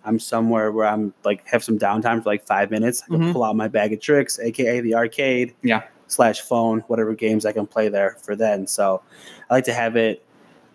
I'm 0.04 0.20
somewhere 0.20 0.72
where 0.72 0.88
I'm 0.88 1.14
like 1.24 1.48
have 1.48 1.64
some 1.64 1.78
downtime 1.78 2.24
for 2.24 2.30
like 2.30 2.46
five 2.46 2.72
minutes. 2.72 3.04
I 3.04 3.08
can 3.08 3.20
Mhm. 3.22 3.34
pull 3.34 3.44
out 3.44 3.56
my 3.56 3.68
bag 3.68 3.94
of 3.94 4.00
tricks, 4.00 4.40
aka 4.40 4.80
the 4.82 4.96
arcade. 4.96 5.54
Yeah. 5.64 5.84
Slash 6.08 6.42
phone, 6.42 6.82
whatever 6.88 7.14
games 7.14 7.46
I 7.46 7.52
can 7.54 7.66
play 7.68 7.88
there 7.88 8.18
for 8.22 8.36
then. 8.36 8.68
So 8.68 9.02
I 9.50 9.54
like 9.54 9.66
to 9.66 9.74
have 9.74 9.96
it. 9.96 10.24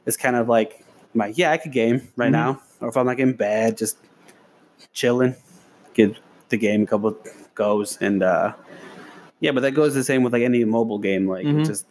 It's 0.06 0.16
kind 0.16 0.36
of 0.36 0.48
like 0.48 0.84
my 1.14 1.32
yeah, 1.34 1.50
I 1.50 1.56
could 1.58 1.72
game 1.72 2.08
right 2.16 2.28
Mhm. 2.28 2.32
now, 2.32 2.62
or 2.80 2.88
if 2.88 2.96
I'm 2.96 3.06
like 3.06 3.18
in 3.18 3.32
bed, 3.34 3.76
just 3.76 3.98
chilling, 4.92 5.34
get 5.94 6.16
the 6.48 6.56
game 6.56 6.82
a 6.82 6.86
couple 6.86 7.16
goes, 7.54 7.98
and 8.00 8.22
uh 8.22 8.52
yeah, 9.40 9.50
but 9.52 9.60
that 9.60 9.72
goes 9.72 9.94
the 9.94 10.04
same 10.04 10.22
with 10.22 10.32
like 10.32 10.42
any 10.42 10.64
mobile 10.64 10.98
game. 10.98 11.26
Like 11.28 11.44
Mhm. 11.46 11.66
just 11.66 11.86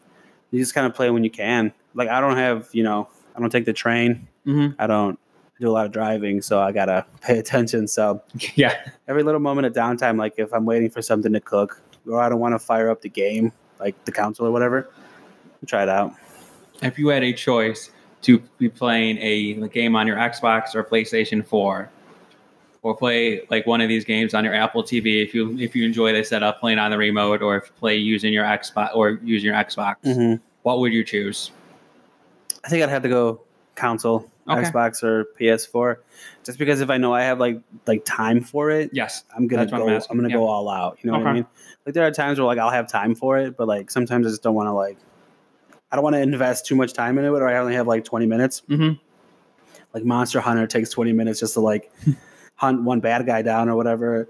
you 0.52 0.60
just 0.60 0.74
kind 0.74 0.88
of 0.88 0.96
play 0.96 1.10
when 1.10 1.24
you 1.24 1.30
can. 1.30 1.72
Like 1.94 2.10
I 2.10 2.22
don't 2.22 2.38
have 2.38 2.70
you 2.72 2.84
know 2.84 3.08
I 3.36 3.40
don't 3.40 3.50
take 3.52 3.66
the 3.66 3.74
train. 3.74 4.28
Mm-hmm. 4.48 4.76
I 4.80 4.88
don't 4.88 5.20
do 5.60 5.70
a 5.70 5.72
lot 5.72 5.86
of 5.86 5.92
driving, 5.92 6.42
so 6.42 6.60
I 6.60 6.72
gotta 6.72 7.06
pay 7.22 7.40
attention. 7.40 7.88
So 7.88 8.22
Yeah. 8.56 8.76
every 9.08 9.24
little 9.24 9.40
moment 9.40 9.68
of 9.68 9.74
downtime, 9.74 10.18
like 10.18 10.34
if 10.38 10.54
I'm 10.54 10.66
waiting 10.66 10.90
for 10.90 11.02
something 11.02 11.32
to 11.34 11.40
cook 11.40 11.82
or 12.08 12.22
I 12.22 12.30
don't 12.30 12.40
want 12.40 12.54
to 12.54 12.60
fire 12.60 12.90
up 12.90 13.02
the 13.02 13.10
game, 13.10 13.52
like 13.80 13.96
the 14.06 14.12
console 14.12 14.48
or 14.48 14.52
whatever, 14.52 14.90
try 15.66 15.84
it 15.84 15.90
out. 15.90 16.14
If 16.84 17.00
you 17.00 17.08
had 17.08 17.24
a 17.24 17.34
choice 17.34 17.90
to 18.24 18.40
be 18.58 18.70
playing 18.70 19.18
a 19.20 19.68
game 19.70 19.96
on 19.96 20.06
your 20.08 20.18
Xbox 20.18 20.76
or 20.76 20.84
PlayStation 20.84 21.46
4, 21.46 21.90
or 22.84 22.96
play 22.96 23.42
like 23.50 23.66
one 23.66 23.82
of 23.82 23.90
these 23.90 24.06
games 24.06 24.36
on 24.36 24.44
your 24.44 24.54
Apple 24.54 24.84
TV, 24.84 25.24
if 25.24 25.34
you 25.34 25.58
if 25.58 25.76
you 25.76 25.84
enjoy 25.86 26.14
the 26.14 26.24
setup 26.24 26.60
playing 26.60 26.78
on 26.78 26.92
the 26.92 26.98
remote, 26.98 27.42
or 27.42 27.58
if 27.58 27.66
you 27.66 27.72
play 27.80 27.96
using 27.98 28.32
your 28.32 28.44
Xbox 28.46 28.96
or 28.96 29.20
using 29.24 29.48
your 29.48 29.56
Xbox, 29.56 29.96
Mm-hmm. 30.04 30.36
what 30.62 30.80
would 30.80 30.94
you 30.94 31.04
choose? 31.04 31.50
I 32.64 32.70
think 32.70 32.84
I'd 32.84 32.90
have 32.90 33.02
to 33.02 33.10
go 33.10 33.42
console, 33.76 34.30
Okay. 34.48 34.62
Xbox 34.70 35.04
or 35.04 35.26
PS4, 35.40 35.98
just 36.44 36.60
because 36.60 36.80
if 36.82 36.90
I 36.90 36.98
know 36.98 37.14
I 37.14 37.24
have 37.24 37.40
like 37.40 37.60
like 37.88 38.04
time 38.06 38.42
for 38.42 38.70
it, 38.70 38.90
Yes. 38.94 39.24
I'm 39.36 39.48
gonna 39.48 39.66
go. 39.66 39.78
I'm 39.78 40.02
I'm, 40.10 40.18
gonna 40.18 40.30
yeah. 40.30 40.36
go 40.36 40.48
all 40.48 40.70
out. 40.70 40.98
You 41.02 41.12
know 41.12 41.18
what 41.18 41.28
I 41.28 41.34
mean? 41.34 41.46
Like 41.86 41.94
there 41.96 42.06
are 42.06 42.12
times 42.12 42.38
where 42.40 42.46
like 42.46 42.58
I'll 42.60 42.70
have 42.70 42.88
time 42.88 43.16
for 43.16 43.38
it, 43.38 43.58
but 43.58 43.68
like 43.68 43.90
sometimes 43.92 44.28
I 44.28 44.30
just 44.30 44.44
don't 44.44 44.56
want 44.56 44.68
to 44.68 44.74
like. 44.74 44.98
I 45.92 45.96
don't 45.96 46.04
want 46.04 46.16
to 46.16 46.22
invest 46.22 46.66
too 46.66 46.76
much 46.76 46.94
time 46.94 47.18
in 47.18 47.26
it, 47.26 47.30
or 47.30 47.48
I 47.48 47.58
only 47.58 47.76
have 47.76 47.88
like 47.88 48.04
20 48.04 48.26
minutes. 48.26 48.62
Mm-hmm. 48.70 48.94
Like 49.94 50.04
Monster 50.04 50.42
Hunter 50.42 50.68
takes 50.68 50.90
20 50.90 51.14
minutes 51.14 51.40
just 51.40 51.54
to 51.54 51.60
like 51.62 51.92
hunt 52.56 52.84
one 52.84 53.00
bad 53.00 53.26
guy 53.26 53.42
down 53.42 53.70
or 53.70 53.76
whatever. 53.76 54.28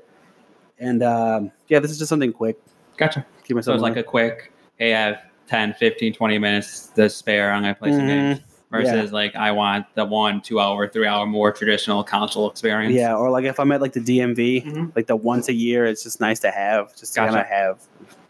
And 0.79 1.01
um, 1.01 1.51
yeah, 1.67 1.79
this 1.79 1.91
is 1.91 1.97
just 1.97 2.09
something 2.09 2.31
quick. 2.33 2.57
Gotcha. 2.97 3.25
Keep 3.45 3.63
So 3.63 3.73
it's 3.73 3.81
like 3.81 3.97
a 3.97 4.03
quick, 4.03 4.51
hey, 4.77 4.93
I 4.93 4.99
have 4.99 5.17
10, 5.47 5.73
15, 5.75 6.13
20 6.13 6.37
minutes 6.37 6.87
to 6.95 7.09
spare. 7.09 7.51
I'm 7.51 7.63
going 7.63 7.73
to 7.73 7.79
play 7.79 7.91
some 7.91 8.01
Mhm. 8.01 8.07
games. 8.07 8.41
Versus 8.83 9.11
like, 9.11 9.35
I 9.35 9.51
want 9.51 9.85
the 9.95 10.05
one, 10.05 10.41
two 10.41 10.59
hour, 10.59 10.87
three 10.87 11.07
hour, 11.07 11.25
more 11.25 11.51
traditional 11.51 12.03
console 12.03 12.49
experience. 12.49 12.95
yeah, 12.95 13.15
or 13.15 13.29
like 13.29 13.45
if 13.45 13.59
I'm 13.59 13.71
at 13.71 13.81
like 13.81 13.93
the 13.93 13.99
DMV, 14.01 14.65
Mhm. 14.65 14.95
like 14.95 15.07
the 15.07 15.15
once 15.15 15.47
a 15.49 15.53
year, 15.53 15.85
it's 15.85 16.03
just 16.03 16.19
nice 16.19 16.39
to 16.41 16.51
have, 16.51 16.95
just 16.95 17.13
to 17.13 17.19
Gotcha. 17.19 17.31
kind 17.33 17.41
of 17.41 17.47
have, 17.47 17.79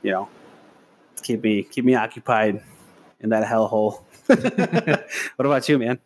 you 0.01 0.11
know, 0.11 0.29
keep 1.23 1.43
me 1.43 1.63
keep 1.63 1.85
me 1.85 1.95
occupied 1.95 2.61
in 3.21 3.29
that 3.29 3.43
hellhole. 3.47 4.01
what 4.27 5.45
about 5.45 5.67
you, 5.69 5.79
man? 5.79 5.99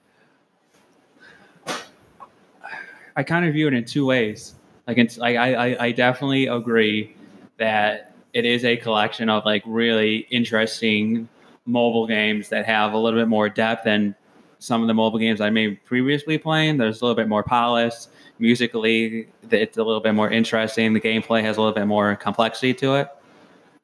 I 3.16 3.24
kind 3.24 3.46
of 3.46 3.54
view 3.54 3.68
it 3.68 3.74
in 3.74 3.84
two 3.86 4.06
ways. 4.06 4.56
Like, 4.88 4.98
it's, 4.98 5.18
like 5.18 5.36
I, 5.36 5.54
I, 5.74 5.86
I 5.88 5.92
definitely 5.92 6.48
agree 6.48 7.16
that 7.58 8.14
it 8.34 8.46
is 8.46 8.64
a 8.64 8.78
collection 8.78 9.30
of 9.30 9.46
like 9.46 9.64
really 9.66 10.28
interesting 10.30 11.28
mobile 11.66 12.08
games 12.08 12.50
that 12.50 12.66
have 12.66 12.94
a 12.94 12.98
little 12.98 13.20
bit 13.20 13.28
more 13.28 13.50
depth 13.50 13.84
than 13.84 14.16
some 14.60 14.82
of 14.82 14.88
the 14.88 14.94
mobile 14.94 15.20
games 15.20 15.42
I 15.42 15.50
may 15.50 15.72
previously 15.72 16.38
playing. 16.38 16.78
There's 16.78 17.02
a 17.02 17.06
little 17.06 17.16
bit 17.16 17.28
more 17.28 17.44
polished 17.44 18.10
musically. 18.40 19.28
It's 19.50 19.78
a 19.78 19.84
little 19.84 20.02
bit 20.02 20.14
more 20.14 20.30
interesting. 20.30 20.94
The 20.94 21.00
gameplay 21.02 21.42
has 21.42 21.58
a 21.58 21.62
little 21.62 21.74
bit 21.74 21.88
more 21.88 22.16
complexity 22.16 22.74
to 22.76 22.96
it. 22.96 23.10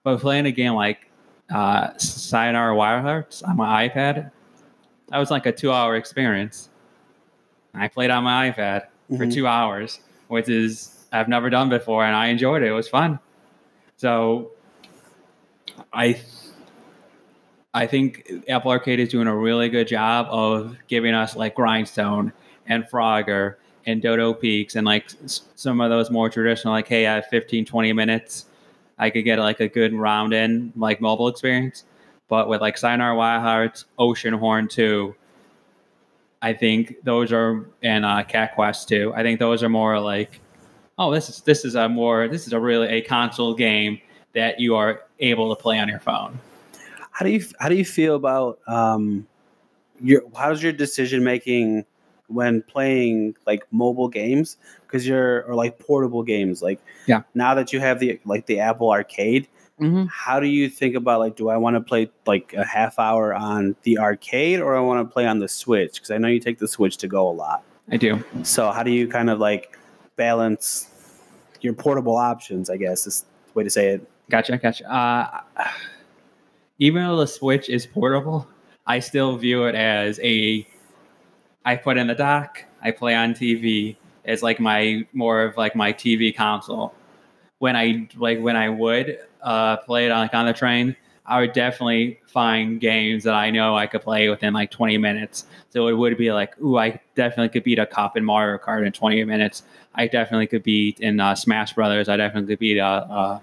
But 0.03 0.19
playing 0.19 0.45
a 0.45 0.51
game 0.51 0.73
like 0.73 1.09
uh, 1.53 1.97
Sayonara 1.97 2.75
Wild 2.75 3.01
Hearts 3.03 3.41
on 3.41 3.55
my 3.57 3.87
iPad, 3.87 4.31
that 5.09 5.17
was 5.17 5.31
like 5.31 5.45
a 5.45 5.51
two-hour 5.51 5.95
experience. 5.95 6.69
I 7.73 7.87
played 7.87 8.09
on 8.09 8.23
my 8.23 8.49
iPad 8.51 8.87
for 9.09 9.25
Mhm. 9.25 9.33
two 9.33 9.47
hours, 9.47 9.99
which 10.27 10.49
is 10.49 11.05
I've 11.11 11.27
never 11.27 11.49
done 11.49 11.69
before, 11.69 12.03
and 12.05 12.15
I 12.15 12.27
enjoyed 12.27 12.63
it. 12.63 12.67
It 12.67 12.71
was 12.71 12.87
fun. 12.87 13.19
So, 13.97 14.51
I 15.93 16.19
I 17.75 17.85
think 17.85 18.31
Apple 18.47 18.71
Arcade 18.71 19.01
is 19.01 19.09
doing 19.09 19.27
a 19.27 19.35
really 19.35 19.67
good 19.67 19.89
job 19.89 20.27
of 20.29 20.77
giving 20.87 21.13
us 21.13 21.35
like 21.35 21.55
Grindstone 21.55 22.31
and 22.67 22.85
Frogger 22.85 23.55
and 23.85 24.01
Dodo 24.01 24.33
Peaks 24.33 24.75
and 24.75 24.87
like 24.87 25.09
some 25.25 25.81
of 25.81 25.89
those 25.89 26.09
more 26.09 26.29
traditional 26.29 26.73
like 26.73 26.87
hey 26.87 27.05
I 27.05 27.15
have 27.15 27.25
15 27.27 27.65
20 27.65 27.91
minutes. 27.91 28.45
I 28.97 29.09
could 29.09 29.25
get 29.25 29.39
like 29.39 29.59
a 29.59 29.67
good 29.67 29.93
round 29.93 30.33
in 30.33 30.71
like 30.77 31.01
mobile 31.01 31.27
experience. 31.27 31.83
But 32.29 32.47
with 32.47 32.61
like 32.61 32.77
Sayonara 32.77 33.13
Wild 33.13 33.41
Hearts 33.41 33.85
Oceanhorn 33.99 34.69
2 34.69 35.13
I 36.41 36.53
think 36.53 36.95
those 37.03 37.33
are 37.33 37.65
and 37.83 38.05
uh, 38.05 38.23
Cat 38.23 38.55
Quest 38.55 38.87
2 38.87 39.11
I 39.13 39.21
think 39.21 39.37
those 39.37 39.61
are 39.63 39.69
more 39.69 39.99
like 39.99 40.39
oh 40.97 41.11
this 41.11 41.27
is 41.27 41.41
this 41.41 41.65
is 41.65 41.75
a 41.75 41.89
more 41.89 42.29
this 42.29 42.47
is 42.47 42.53
a 42.53 42.59
really 42.59 42.87
a 42.87 43.01
console 43.01 43.53
game 43.53 43.99
that 44.33 44.61
you 44.61 44.77
are 44.77 45.01
able 45.19 45.53
to 45.53 45.61
play 45.61 45.77
on 45.77 45.89
your 45.89 45.99
phone 45.99 46.39
How 47.15 47.23
do 47.25 47.31
you 47.31 47.41
how 47.59 47.69
do 47.69 47.75
you 47.75 47.85
feel 47.85 48.15
about 48.15 48.59
um 48.67 49.25
your 50.01 50.23
how's 50.35 50.61
your 50.61 50.73
decision 50.73 51.23
making 51.23 51.85
when 52.27 52.61
playing 52.63 53.35
like 53.47 53.65
mobile 53.71 54.09
games 54.09 54.57
because 54.81 55.07
you're 55.07 55.43
or 55.43 55.55
like 55.55 55.79
portable 55.79 56.23
games 56.23 56.61
like 56.61 56.79
Yeah. 57.05 57.21
now 57.35 57.53
that 57.53 57.71
you 57.71 57.79
have 57.79 57.99
the 57.99 58.19
like 58.25 58.47
the 58.47 58.59
Apple 58.59 58.91
Arcade 58.91 59.47
mm-hmm. 59.79 60.05
how 60.09 60.41
do 60.41 60.47
you 60.47 60.67
think 60.67 60.95
about 60.95 61.19
like 61.19 61.37
do 61.37 61.47
I 61.47 61.55
want 61.55 61.75
to 61.77 61.81
play 61.81 62.09
like 62.25 62.53
a 62.53 62.65
half 62.65 62.99
hour 62.99 63.33
on 63.33 63.77
the 63.83 63.97
arcade 63.99 64.59
or 64.59 64.75
I 64.75 64.81
want 64.81 65.07
to 65.07 65.13
play 65.13 65.25
on 65.25 65.39
the 65.39 65.47
Switch 65.47 65.93
because 65.93 66.11
I 66.11 66.17
know 66.17 66.27
you 66.27 66.41
take 66.41 66.59
the 66.59 66.67
Switch 66.67 66.97
to 66.97 67.07
go 67.07 67.29
a 67.29 67.31
lot 67.31 67.63
I 67.89 67.95
do 67.97 68.21
so 68.43 68.71
how 68.71 68.83
do 68.83 68.91
you 68.91 69.07
kind 69.07 69.29
of 69.29 69.39
like 69.39 69.77
balance 70.17 70.89
your 71.61 71.73
portable 71.73 72.17
options 72.17 72.69
I 72.69 72.75
guess 72.75 73.07
is 73.07 73.23
the 73.47 73.53
way 73.53 73.63
to 73.63 73.69
say 73.69 73.89
it 73.89 74.09
Gotcha, 74.29 74.57
gotcha. 74.57 74.91
Uh, 74.91 75.41
even 76.79 77.03
though 77.03 77.17
the 77.17 77.27
Switch 77.27 77.69
is 77.69 77.85
portable, 77.85 78.47
I 78.85 78.99
still 78.99 79.37
view 79.37 79.65
it 79.65 79.75
as 79.75 80.19
a. 80.21 80.67
I 81.63 81.75
put 81.75 81.97
in 81.97 82.07
the 82.07 82.15
dock. 82.15 82.63
I 82.81 82.91
play 82.91 83.15
on 83.15 83.33
TV. 83.33 83.97
It's 84.23 84.43
like 84.43 84.59
my 84.59 85.07
more 85.13 85.43
of 85.43 85.57
like 85.57 85.75
my 85.75 85.93
TV 85.93 86.35
console. 86.35 86.93
When 87.59 87.75
I 87.75 88.07
like 88.17 88.39
when 88.39 88.55
I 88.55 88.69
would 88.69 89.19
uh, 89.41 89.77
play 89.77 90.05
it 90.05 90.11
on, 90.11 90.19
like 90.19 90.33
on 90.33 90.45
the 90.45 90.53
train, 90.53 90.95
I 91.25 91.39
would 91.39 91.53
definitely 91.53 92.19
find 92.27 92.79
games 92.79 93.23
that 93.23 93.33
I 93.33 93.49
know 93.49 93.75
I 93.75 93.87
could 93.87 94.01
play 94.01 94.29
within 94.29 94.53
like 94.53 94.69
20 94.69 94.97
minutes. 94.97 95.45
So 95.69 95.87
it 95.87 95.93
would 95.93 96.17
be 96.17 96.31
like, 96.31 96.59
ooh, 96.61 96.77
I 96.77 96.99
definitely 97.15 97.49
could 97.49 97.63
beat 97.63 97.79
a 97.79 97.85
cop 97.85 98.15
in 98.15 98.23
Mario 98.23 98.59
Kart 98.59 98.85
in 98.85 98.91
20 98.91 99.23
minutes. 99.23 99.63
I 99.95 100.07
definitely 100.07 100.47
could 100.47 100.63
beat 100.63 100.99
in 100.99 101.19
uh, 101.19 101.33
Smash 101.33 101.73
Brothers. 101.73 102.09
I 102.09 102.17
definitely 102.17 102.53
could 102.53 102.59
beat 102.59 102.77
a, 102.77 102.85
a, 102.85 103.41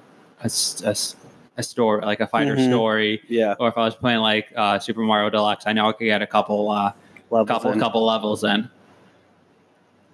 a 1.59 1.63
story 1.63 2.01
like 2.05 2.21
a 2.21 2.27
fighter 2.27 2.57
Mhm. 2.57 2.69
story. 2.69 3.21
yeah 3.29 3.55
Or 3.61 3.69
if 3.69 3.77
I 3.77 3.85
was 3.85 3.95
playing 3.95 4.21
like 4.21 4.47
uh, 4.57 4.79
Super 4.79 5.01
Mario 5.03 5.29
Deluxe, 5.31 5.67
I 5.67 5.73
know 5.73 5.89
I 5.89 5.93
could 5.93 6.05
get 6.05 6.23
a 6.23 6.27
couple 6.27 6.71
uh, 6.71 6.93
levels 7.31 7.49
couple 7.49 7.73
in. 7.73 7.79
couple 7.81 8.05
levels 8.05 8.45
in. 8.45 8.69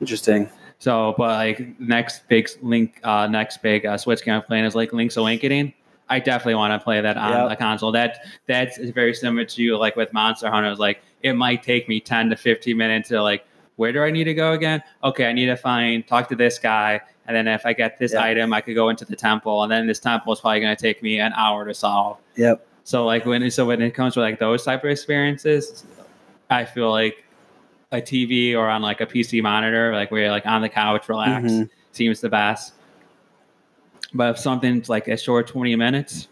interesting 0.01 0.49
So, 0.81 1.15
but 1.19 1.31
like 1.31 1.81
next 1.81 2.29
big 2.29 2.49
link, 2.63 3.01
uh, 3.03 3.27
next 3.27 3.63
big 3.63 3.85
uh, 3.85 3.97
Switch 3.97 4.25
game 4.25 4.35
I'm 4.35 4.43
playing 4.43 4.65
is 4.65 4.75
like 4.77 4.93
Link's 4.93 5.17
Awakening. 5.17 5.73
I 6.09 6.21
definitely 6.21 6.55
want 6.55 6.73
to 6.81 6.83
play 6.83 7.01
that 7.01 7.17
on 7.17 7.33
Yep. 7.33 7.49
the 7.51 7.57
console. 7.57 7.91
That 7.93 8.21
that's 8.47 8.79
very 8.79 9.13
similar 9.13 9.45
to 9.45 9.63
you, 9.63 9.77
like 9.77 9.97
with 9.97 10.13
Monster 10.13 10.49
Hunter. 10.51 10.71
It's 10.71 10.79
like 10.81 11.03
it 11.23 11.33
might 11.35 11.63
take 11.65 11.89
me 11.89 11.99
ten 12.01 12.31
to 12.31 12.37
fifteen 12.37 12.77
minutes 12.77 13.09
to 13.11 13.21
like, 13.23 13.45
where 13.77 13.93
do 13.93 14.03
I 14.03 14.11
need 14.13 14.25
to 14.25 14.35
go 14.35 14.53
again? 14.53 14.83
Okay, 15.03 15.27
I 15.29 15.33
need 15.33 15.47
to 15.47 15.57
find 15.57 16.07
talk 16.07 16.29
to 16.29 16.37
this 16.37 16.59
guy, 16.61 17.01
and 17.29 17.37
then 17.37 17.47
if 17.47 17.65
I 17.65 17.73
get 17.75 17.99
this 17.99 18.13
Yeah. 18.15 18.23
item, 18.25 18.53
I 18.53 18.61
could 18.63 18.75
go 18.75 18.89
into 18.89 19.05
the 19.05 19.15
temple, 19.15 19.63
and 19.63 19.71
then 19.71 19.87
this 19.87 20.01
temple 20.01 20.33
is 20.33 20.41
probably 20.41 20.61
going 20.61 20.75
to 20.75 20.83
take 20.83 21.03
me 21.03 21.21
an 21.21 21.33
hour 21.37 21.65
to 21.67 21.75
solve. 21.75 22.17
yep 22.37 22.67
So 22.85 23.05
like 23.07 23.25
when 23.27 23.49
so 23.51 23.67
when 23.67 23.81
it 23.83 23.93
comes 23.95 24.15
to 24.15 24.21
like 24.21 24.39
those 24.41 24.65
type 24.65 24.83
of 24.83 24.91
experiences, 24.91 25.85
I 26.51 26.65
feel 26.65 26.91
like 26.91 27.23
a 27.93 27.99
TV 28.01 28.55
or 28.57 28.69
on 28.69 28.81
like 28.83 29.01
a 29.03 29.07
PC 29.07 29.43
monitor, 29.43 29.93
like 29.95 30.11
where 30.11 30.23
you're 30.23 30.31
like 30.31 30.47
on 30.47 30.63
the 30.63 30.69
couch, 30.71 31.09
relax, 31.09 31.45
Mhm. 31.53 31.69
seems 31.93 32.21
the 32.21 32.29
best. 32.31 32.73
But 34.15 34.31
if 34.31 34.39
something's 34.39 34.89
like 34.89 35.07
a 35.09 35.17
short 35.19 35.47
twenty 35.49 35.77
minutes, 35.77 36.29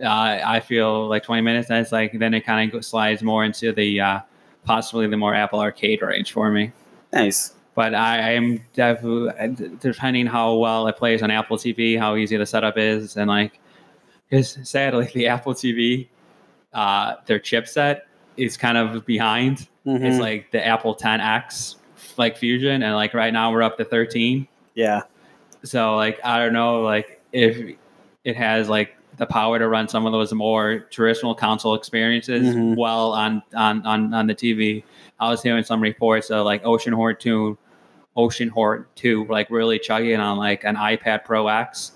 uh, 0.00 0.06
I 0.44 0.60
feel 0.60 1.08
like 1.08 1.24
twenty 1.24 1.42
minutes. 1.42 1.66
That's 1.68 1.90
like 1.90 2.12
then 2.18 2.34
it 2.34 2.42
kind 2.46 2.72
of 2.72 2.84
slides 2.84 3.22
more 3.22 3.44
into 3.44 3.72
the 3.72 4.00
uh, 4.00 4.20
possibly 4.64 5.08
the 5.08 5.16
more 5.16 5.34
Apple 5.34 5.58
Arcade 5.58 6.02
range 6.02 6.30
for 6.32 6.50
me. 6.52 6.70
Nice. 7.12 7.52
But 7.76 7.94
I 7.94 8.32
am 8.32 8.60
definitely 8.72 9.76
depending 9.80 10.26
how 10.26 10.54
well 10.56 10.88
it 10.88 10.96
plays 10.96 11.22
on 11.22 11.30
Apple 11.30 11.58
TV, 11.58 11.96
how 11.98 12.16
easy 12.16 12.36
the 12.38 12.46
setup 12.46 12.78
is, 12.78 13.18
and 13.18 13.28
like, 13.28 13.60
because 14.28 14.58
sadly 14.64 15.10
the 15.14 15.26
Apple 15.34 15.52
TV, 15.54 16.08
uh, 16.72 17.16
their 17.26 17.38
chipset 17.38 18.00
is 18.38 18.56
kind 18.56 18.78
of 18.78 19.04
behind. 19.06 19.68
It's 19.84 20.16
Mhm. 20.16 20.20
like 20.20 20.50
the 20.50 20.66
Apple 20.66 20.94
10X 20.96 21.76
like 22.16 22.36
Fusion, 22.38 22.82
and 22.82 22.94
like 22.94 23.12
right 23.12 23.32
now 23.32 23.52
we're 23.52 23.62
up 23.62 23.76
to 23.76 23.84
13. 23.84 24.48
yeah, 24.74 25.02
So 25.62 25.96
like 25.96 26.18
I 26.24 26.38
don't 26.38 26.52
know 26.54 26.80
like 26.82 27.20
if 27.32 27.76
it 28.24 28.36
has 28.36 28.68
like 28.70 28.96
the 29.18 29.26
power 29.26 29.58
to 29.58 29.68
run 29.68 29.86
some 29.88 30.06
of 30.06 30.12
those 30.12 30.32
more 30.32 30.80
traditional 30.90 31.34
console 31.34 31.74
experiences 31.74 32.54
Mhm. 32.54 32.74
well 32.76 33.12
on, 33.12 33.42
on 33.54 33.84
on 33.86 34.14
on 34.14 34.26
the 34.26 34.34
TV. 34.34 34.82
I 35.20 35.28
was 35.30 35.42
hearing 35.42 35.62
some 35.64 35.80
reports 35.82 36.30
of 36.30 36.44
like 36.46 36.62
Oceanhorn 36.64 37.18
2, 37.18 37.56
Oceanhorn 38.16 38.86
2 38.94 39.26
like 39.28 39.50
really 39.50 39.78
chugging 39.78 40.18
on 40.18 40.38
like 40.38 40.64
an 40.64 40.76
iPad 40.76 41.24
Pro 41.24 41.48
X, 41.48 41.92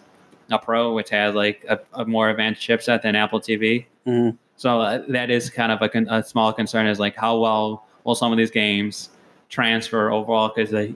a 0.50 0.58
Pro 0.58 0.92
which 0.92 1.10
has 1.10 1.34
like 1.34 1.64
a, 1.68 1.78
a 1.94 2.04
more 2.04 2.28
advanced 2.30 2.60
chipset 2.60 3.02
than 3.02 3.16
Apple 3.16 3.40
TV. 3.40 3.86
Mhm. 4.06 4.36
So 4.56 4.80
uh, 4.80 5.02
that 5.08 5.30
is 5.30 5.48
kind 5.48 5.72
of 5.72 5.80
a, 5.80 5.88
con- 5.88 6.08
a 6.10 6.22
small 6.22 6.52
concern 6.52 6.86
is 6.86 6.98
like 6.98 7.16
how 7.16 7.38
well 7.38 7.86
will 8.04 8.14
some 8.14 8.30
of 8.32 8.38
these 8.38 8.50
games 8.50 9.08
transfer 9.48 10.10
overall 10.12 10.52
because 10.54 10.70
they 10.70 10.94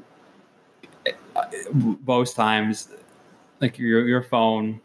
most 2.04 2.37
times 2.37 2.88
like 3.61 3.78
your 3.78 4.07
your 4.07 4.23
phone 4.23 4.81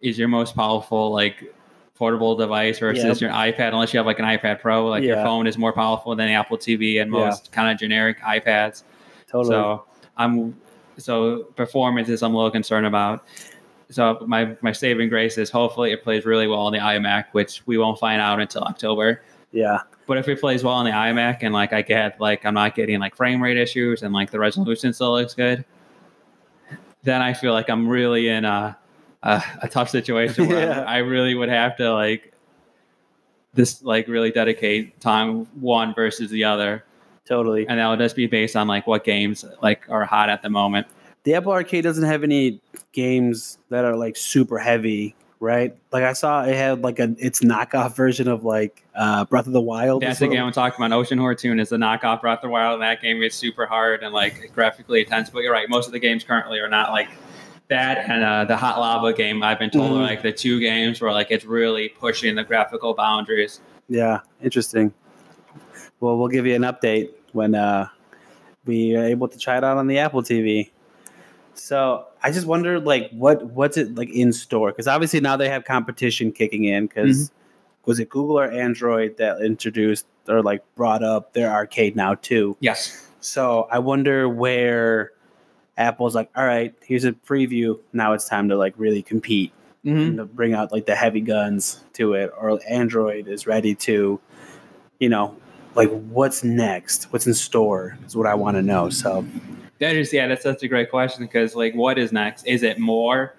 is 0.00 0.18
your 0.18 0.28
most 0.28 0.54
powerful 0.54 1.10
like 1.12 1.52
portable 1.94 2.34
device 2.34 2.78
versus 2.78 3.20
your 3.20 3.30
iPad 3.30 3.68
unless 3.72 3.92
you 3.92 3.98
have 3.98 4.06
like 4.06 4.18
an 4.18 4.24
iPad 4.24 4.60
Pro 4.60 4.86
like 4.86 5.02
your 5.02 5.16
phone 5.24 5.46
is 5.46 5.58
more 5.58 5.72
powerful 5.72 6.14
than 6.16 6.28
Apple 6.28 6.56
TV 6.56 7.00
and 7.00 7.10
Yeah. 7.12 7.18
most 7.26 7.52
kind 7.52 7.70
of 7.70 7.78
generic 7.78 8.20
iPads 8.20 8.84
totally. 9.30 9.52
so 9.54 9.84
I'm 10.16 10.56
so 10.98 11.44
performance 11.56 12.08
is 12.08 12.22
I'm 12.22 12.34
a 12.34 12.36
little 12.36 12.50
concerned 12.50 12.86
about. 12.86 13.24
So 13.90 14.22
my 14.26 14.56
my 14.60 14.72
saving 14.72 15.08
grace 15.08 15.36
is 15.38 15.50
hopefully 15.50 15.92
it 15.92 16.02
plays 16.04 16.24
really 16.24 16.46
well 16.46 16.60
on 16.60 16.72
the 16.72 16.78
iMac, 16.78 17.26
which 17.32 17.62
we 17.66 17.78
won't 17.78 17.98
find 17.98 18.20
out 18.20 18.40
until 18.40 18.62
October. 18.62 19.22
yeah, 19.52 19.80
But 20.06 20.18
if 20.18 20.28
it 20.28 20.40
plays 20.40 20.62
well 20.62 20.74
on 20.74 20.84
the 20.84 20.92
iMac 20.92 21.38
and 21.42 21.52
like 21.52 21.72
I 21.72 21.82
get 21.82 22.20
like 22.20 22.44
I'm 22.46 22.54
not 22.54 22.74
getting 22.76 23.00
like 23.00 23.16
frame 23.16 23.42
rate 23.42 23.56
issues 23.56 24.02
and 24.02 24.14
like 24.14 24.30
the 24.30 24.38
resolution 24.38 24.92
still 24.92 25.12
looks 25.12 25.34
good, 25.34 25.64
then 27.02 27.20
I 27.20 27.32
feel 27.34 27.52
like 27.52 27.68
I'm 27.68 27.88
really 27.88 28.28
in 28.28 28.44
a 28.44 28.76
a, 29.22 29.42
a 29.62 29.68
tough 29.68 29.90
situation 29.90 30.48
where 30.48 30.68
Yeah. 30.68 30.84
I 30.84 30.98
really 30.98 31.34
would 31.34 31.48
have 31.48 31.76
to 31.78 31.92
like 31.92 32.32
this 33.54 33.82
like 33.82 34.06
really 34.06 34.30
dedicate 34.30 35.00
time 35.00 35.46
one 35.60 35.94
versus 35.94 36.30
the 36.30 36.44
other 36.44 36.84
totally. 37.30 37.66
and 37.68 37.78
that'll 37.78 37.96
just 37.96 38.16
be 38.16 38.26
based 38.26 38.56
on 38.56 38.66
like 38.66 38.86
what 38.86 39.04
games 39.04 39.44
like 39.62 39.88
are 39.88 40.04
hot 40.04 40.28
at 40.28 40.42
the 40.42 40.50
moment. 40.50 40.86
the 41.24 41.34
Apple 41.34 41.52
Arcade 41.52 41.84
doesn't 41.84 42.04
have 42.04 42.22
any 42.24 42.60
games 42.92 43.58
that 43.70 43.84
are 43.84 43.96
like 43.96 44.16
super 44.16 44.58
heavy, 44.58 45.14
right? 45.38 45.76
Like 45.92 46.04
I 46.04 46.12
saw 46.12 46.44
it 46.44 46.54
had 46.54 46.82
like 46.82 46.98
a 46.98 47.14
its 47.18 47.40
knockoff 47.40 47.94
version 47.94 48.28
of 48.28 48.44
like 48.44 48.84
uh, 48.94 49.24
Breath 49.26 49.46
of 49.46 49.52
the 49.52 49.60
Wild. 49.60 50.02
That's 50.02 50.18
the 50.18 50.28
game 50.28 50.42
I'm 50.44 50.52
talking 50.52 50.84
about. 50.84 50.96
Oceanhorn 50.98 51.38
2 51.38 51.58
is 51.58 51.68
the 51.70 51.76
knockoff 51.76 52.20
Breath 52.20 52.38
of 52.38 52.42
the 52.42 52.48
Wild, 52.48 52.74
and 52.74 52.82
that 52.82 53.00
game 53.00 53.22
is 53.22 53.34
super 53.34 53.66
hard 53.66 54.02
and 54.02 54.12
like 54.12 54.50
graphically 54.54 55.00
intense. 55.00 55.30
But 55.30 55.40
you're 55.40 55.52
right, 55.52 55.68
most 55.68 55.86
of 55.86 55.92
the 55.92 56.00
games 56.00 56.24
currently 56.24 56.58
are 56.58 56.68
not 56.68 56.90
like 56.90 57.08
that. 57.68 58.10
And 58.10 58.24
uh, 58.24 58.44
the 58.44 58.56
Hot 58.56 58.78
Lava 58.78 59.12
game, 59.12 59.42
I've 59.42 59.58
been 59.58 59.70
told, 59.70 59.92
are 59.92 60.02
like 60.02 60.22
the 60.22 60.32
two 60.32 60.58
games 60.58 61.00
where 61.00 61.12
like 61.12 61.30
it's 61.30 61.44
really 61.44 61.88
pushing 61.88 62.34
the 62.34 62.44
graphical 62.44 62.94
boundaries. 62.94 63.60
Yeah, 63.88 64.20
interesting. 64.42 64.92
Well, 66.00 66.16
we'll 66.16 66.28
give 66.28 66.46
you 66.46 66.54
an 66.54 66.62
update 66.62 67.10
when 67.32 67.54
uh, 67.54 67.88
we 68.64 68.96
are 68.96 69.04
able 69.04 69.28
to 69.28 69.38
try 69.38 69.56
it 69.58 69.64
out 69.64 69.76
on 69.76 69.86
the 69.86 69.98
Apple 69.98 70.22
TV. 70.22 70.70
So 71.54 72.06
I 72.22 72.30
just 72.30 72.46
wonder, 72.46 72.78
like, 72.80 73.10
what 73.10 73.44
what's 73.46 73.76
it 73.76 73.94
like 73.94 74.10
in 74.10 74.32
store? 74.32 74.70
Because 74.70 74.86
obviously 74.86 75.20
now 75.20 75.36
they 75.36 75.48
have 75.48 75.64
competition 75.64 76.32
kicking 76.32 76.64
in. 76.64 76.86
Because 76.86 77.30
was 77.84 77.98
it 78.00 78.08
Google 78.08 78.38
or 78.38 78.50
Android 78.50 79.16
that 79.18 79.40
introduced 79.42 80.06
or 80.28 80.42
like 80.42 80.62
brought 80.74 81.02
up 81.02 81.32
their 81.32 81.50
arcade 81.50 81.96
now 81.96 82.14
too? 82.14 82.56
Yes. 82.60 83.06
So 83.20 83.68
I 83.70 83.78
wonder 83.80 84.28
where 84.28 85.12
Apple's 85.76 86.14
like, 86.14 86.30
all 86.36 86.44
right, 86.46 86.74
here's 86.84 87.04
a 87.04 87.12
preview. 87.12 87.78
Now 87.92 88.12
it's 88.14 88.28
time 88.28 88.48
to 88.48 88.56
like 88.56 88.74
really 88.76 89.02
compete 89.02 89.52
Mm-hmm. 89.82 89.98
and 89.98 90.16
to 90.18 90.24
bring 90.26 90.52
out 90.52 90.72
like 90.72 90.84
the 90.84 90.94
heavy 90.94 91.22
guns 91.22 91.82
to 91.94 92.12
it, 92.12 92.30
or 92.38 92.60
Android 92.68 93.26
is 93.26 93.46
ready 93.46 93.74
to, 93.76 94.20
you 94.98 95.08
know, 95.08 95.34
like 95.74 95.88
what's 95.90 96.42
next? 96.44 97.04
What's 97.12 97.26
in 97.26 97.34
store 97.34 97.96
is 98.06 98.16
what 98.16 98.26
I 98.26 98.34
want 98.34 98.56
to 98.56 98.62
know. 98.62 98.90
So 98.90 99.24
That 99.78 99.96
is, 99.96 100.12
yeah, 100.12 100.26
that's 100.26 100.42
such 100.42 100.62
a 100.62 100.68
great 100.68 100.90
question 100.90 101.24
because, 101.24 101.54
like, 101.54 101.74
what 101.74 101.98
is 101.98 102.12
next? 102.12 102.46
Is 102.46 102.62
it 102.62 102.78
more 102.78 103.34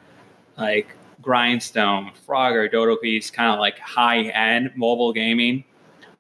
like 0.58 0.88
Grindstone, 1.22 2.12
Frogger, 2.28 2.72
Dodo 2.72 2.96
Peaks, 2.96 3.30
kind 3.30 3.54
of 3.54 3.60
like 3.60 3.78
high 3.80 4.24
end 4.24 4.72
mobile 4.76 5.14
gaming, 5.14 5.64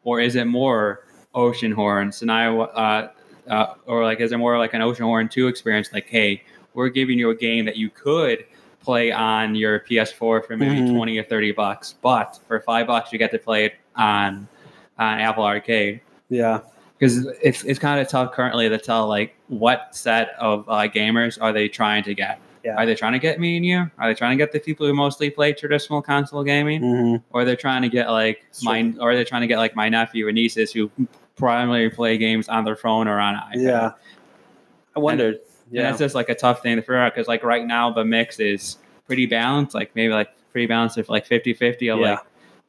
or 0.03 0.19
is 0.19 0.35
it 0.35 0.45
more 0.45 1.05
Oceanhorn? 1.33 2.21
Now, 2.23 2.61
uh, 2.61 3.09
uh, 3.49 3.73
or 3.87 4.03
like, 4.03 4.19
is 4.19 4.31
it 4.31 4.37
more 4.37 4.57
like 4.59 4.73
an 4.73 4.81
Oceanhorn 4.81 5.31
2 5.31 5.47
experience? 5.47 5.91
Like, 5.91 6.07
hey, 6.07 6.43
we're 6.73 6.89
giving 6.89 7.17
you 7.17 7.31
a 7.31 7.35
game 7.35 7.65
that 7.65 7.77
you 7.77 7.89
could 7.89 8.45
play 8.81 9.11
on 9.11 9.55
your 9.55 9.79
PS4 9.79 10.41
for 10.45 10.57
maybe 10.57 10.81
Mhm. 10.81 10.93
20 10.93 11.17
or 11.17 11.23
30 11.23 11.51
bucks, 11.51 11.95
but 12.01 12.39
for 12.47 12.59
five 12.61 12.87
bucks, 12.87 13.11
you 13.11 13.19
get 13.19 13.31
to 13.31 13.37
play 13.39 13.65
it 13.65 13.73
on, 13.95 14.47
on 15.01 15.19
Apple 15.19 15.43
Arcade 15.43 16.01
yeah, 16.29 16.61
because 16.97 17.25
it's 17.41 17.63
it's 17.65 17.79
kind 17.79 17.99
of 17.99 18.07
tough 18.07 18.31
currently 18.31 18.69
to 18.69 18.77
tell 18.77 19.07
like 19.07 19.35
what 19.49 19.89
set 19.91 20.29
of 20.39 20.63
uh, 20.69 20.87
gamers 20.87 21.37
are 21.41 21.51
they 21.51 21.67
trying 21.67 22.03
to 22.03 22.13
get. 22.13 22.39
Yeah. 22.63 22.75
Are 22.75 22.85
they 22.85 22.93
trying 22.95 23.13
to 23.13 23.19
get 23.19 23.39
me 23.39 23.57
and 23.57 23.65
you? 23.65 23.89
Are 23.97 24.07
they 24.07 24.13
trying 24.13 24.37
to 24.37 24.41
get 24.41 24.51
the 24.53 24.59
people 24.59 24.85
who 24.85 24.93
mostly 24.93 25.29
play 25.31 25.51
traditional 25.51 26.01
console 26.01 26.43
gaming, 26.43 26.81
hmm 26.81 27.15
or 27.31 27.43
they're 27.43 27.55
trying 27.57 27.81
to 27.81 27.89
get 27.89 28.09
like 28.09 28.45
Sure. 28.57 28.71
my, 28.71 28.93
or 28.99 29.13
they're 29.15 29.25
trying 29.25 29.41
to 29.41 29.47
get 29.47 29.57
like 29.57 29.75
my 29.75 29.89
nephew 29.89 30.27
and 30.29 30.35
nieces 30.35 30.71
who 30.71 30.89
primarily 31.35 31.89
play 31.89 32.17
games 32.17 32.47
on 32.47 32.63
their 32.63 32.75
phone 32.77 33.07
or 33.09 33.19
on 33.19 33.33
iPad. 33.35 33.55
yeah. 33.55 33.91
I 34.95 34.99
wondered. 34.99 35.35
And 35.35 35.43
Yeah, 35.71 35.83
that's 35.83 35.99
just 35.99 36.15
like 36.15 36.29
a 36.29 36.35
tough 36.35 36.61
thing 36.61 36.75
to 36.75 36.81
figure 36.81 36.97
out 36.97 37.13
because 37.15 37.27
like 37.27 37.43
right 37.43 37.65
now 37.65 37.91
the 37.91 38.05
mix 38.05 38.39
is 38.39 38.77
pretty 39.07 39.25
balanced, 39.25 39.73
like 39.73 39.93
maybe 39.95 40.13
like 40.13 40.29
pretty 40.51 40.67
balanced 40.67 40.97
of 40.97 41.09
like 41.09 41.27
50-50 41.27 41.93
of 41.93 41.99
Yeah. 41.99 42.11
like 42.11 42.19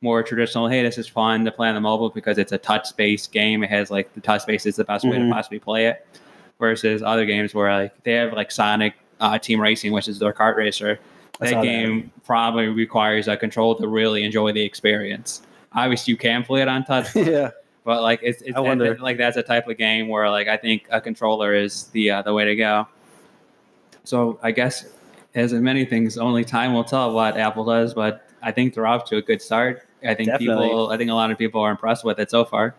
more 0.03 0.23
traditional, 0.23 0.69
hey, 0.69 0.83
this 0.83 0.99
is 0.99 1.07
fun 1.09 1.45
to 1.45 1.53
play 1.53 1.69
on 1.69 1.75
the 1.75 1.81
mobile 1.81 2.11
because 2.11 2.37
it's 2.39 2.53
a 2.53 2.59
touch 2.59 2.95
based 2.97 3.33
game. 3.33 3.63
It 3.63 3.71
has 3.71 3.91
like 3.91 4.13
the 4.15 4.21
touch 4.21 4.45
base 4.47 4.67
is 4.67 4.77
the 4.77 4.85
best 4.85 5.05
way 5.05 5.17
Mhm. 5.17 5.29
to 5.29 5.35
possibly 5.35 5.59
play 5.59 5.87
it. 5.87 6.07
Versus 6.59 7.03
other 7.03 7.25
games 7.27 7.55
where 7.55 7.73
like 7.73 8.03
they 8.05 8.13
have 8.13 8.33
like 8.35 8.51
Sonic 8.53 8.95
uh, 9.21 9.37
Team 9.39 9.61
Racing, 9.61 9.93
which 9.93 10.07
is 10.07 10.19
their 10.21 10.33
kart 10.33 10.57
racer. 10.57 10.99
That 11.41 11.49
saw 11.49 11.57
that. 11.57 11.65
game 11.67 12.13
probably 12.25 12.69
requires 12.69 13.27
a 13.27 13.37
control 13.37 13.75
to 13.77 13.89
really 13.89 14.23
enjoy 14.23 14.53
the 14.53 14.63
experience. 14.63 15.43
Obviously, 15.73 16.13
you 16.13 16.17
can 16.19 16.45
play 16.45 16.63
it 16.63 16.69
on 16.69 16.85
touch, 16.85 17.09
yeah, 17.17 17.51
but 17.85 18.03
like 18.03 18.21
it's, 18.23 18.43
it's 18.43 18.57
I 18.57 18.61
wonder. 18.61 18.97
like 18.99 19.17
that's 19.19 19.37
a 19.37 19.43
type 19.43 19.67
of 19.67 19.77
game 19.77 20.07
where 20.09 20.31
like 20.31 20.47
I 20.47 20.57
think 20.57 20.87
a 20.91 21.01
controller 21.01 21.53
is 21.53 21.85
the 21.89 22.11
uh, 22.13 22.23
the 22.23 22.33
way 22.33 22.45
to 22.45 22.55
go. 22.55 22.87
So 24.05 24.39
I 24.43 24.51
guess 24.53 24.87
as 25.35 25.53
in 25.53 25.63
many 25.65 25.85
things, 25.85 26.19
only 26.19 26.45
time 26.45 26.75
will 26.75 26.85
tell 26.85 27.13
what 27.13 27.37
Apple 27.37 27.65
does, 27.65 27.95
but 27.95 28.29
I 28.43 28.53
think 28.53 28.75
they're 28.75 28.87
off 28.87 29.05
to 29.07 29.17
a 29.17 29.23
good 29.23 29.41
start. 29.43 29.83
I 30.05 30.15
think 30.15 30.29
Definitely. 30.29 30.69
people, 30.69 30.91
I 30.91 30.97
think 30.97 31.11
a 31.11 31.15
lot 31.15 31.31
of 31.31 31.39
people 31.39 31.61
are 31.61 31.71
impressed 31.71 32.05
with 32.05 32.19
it 32.19 32.31
so 32.31 32.45
far. 32.45 32.75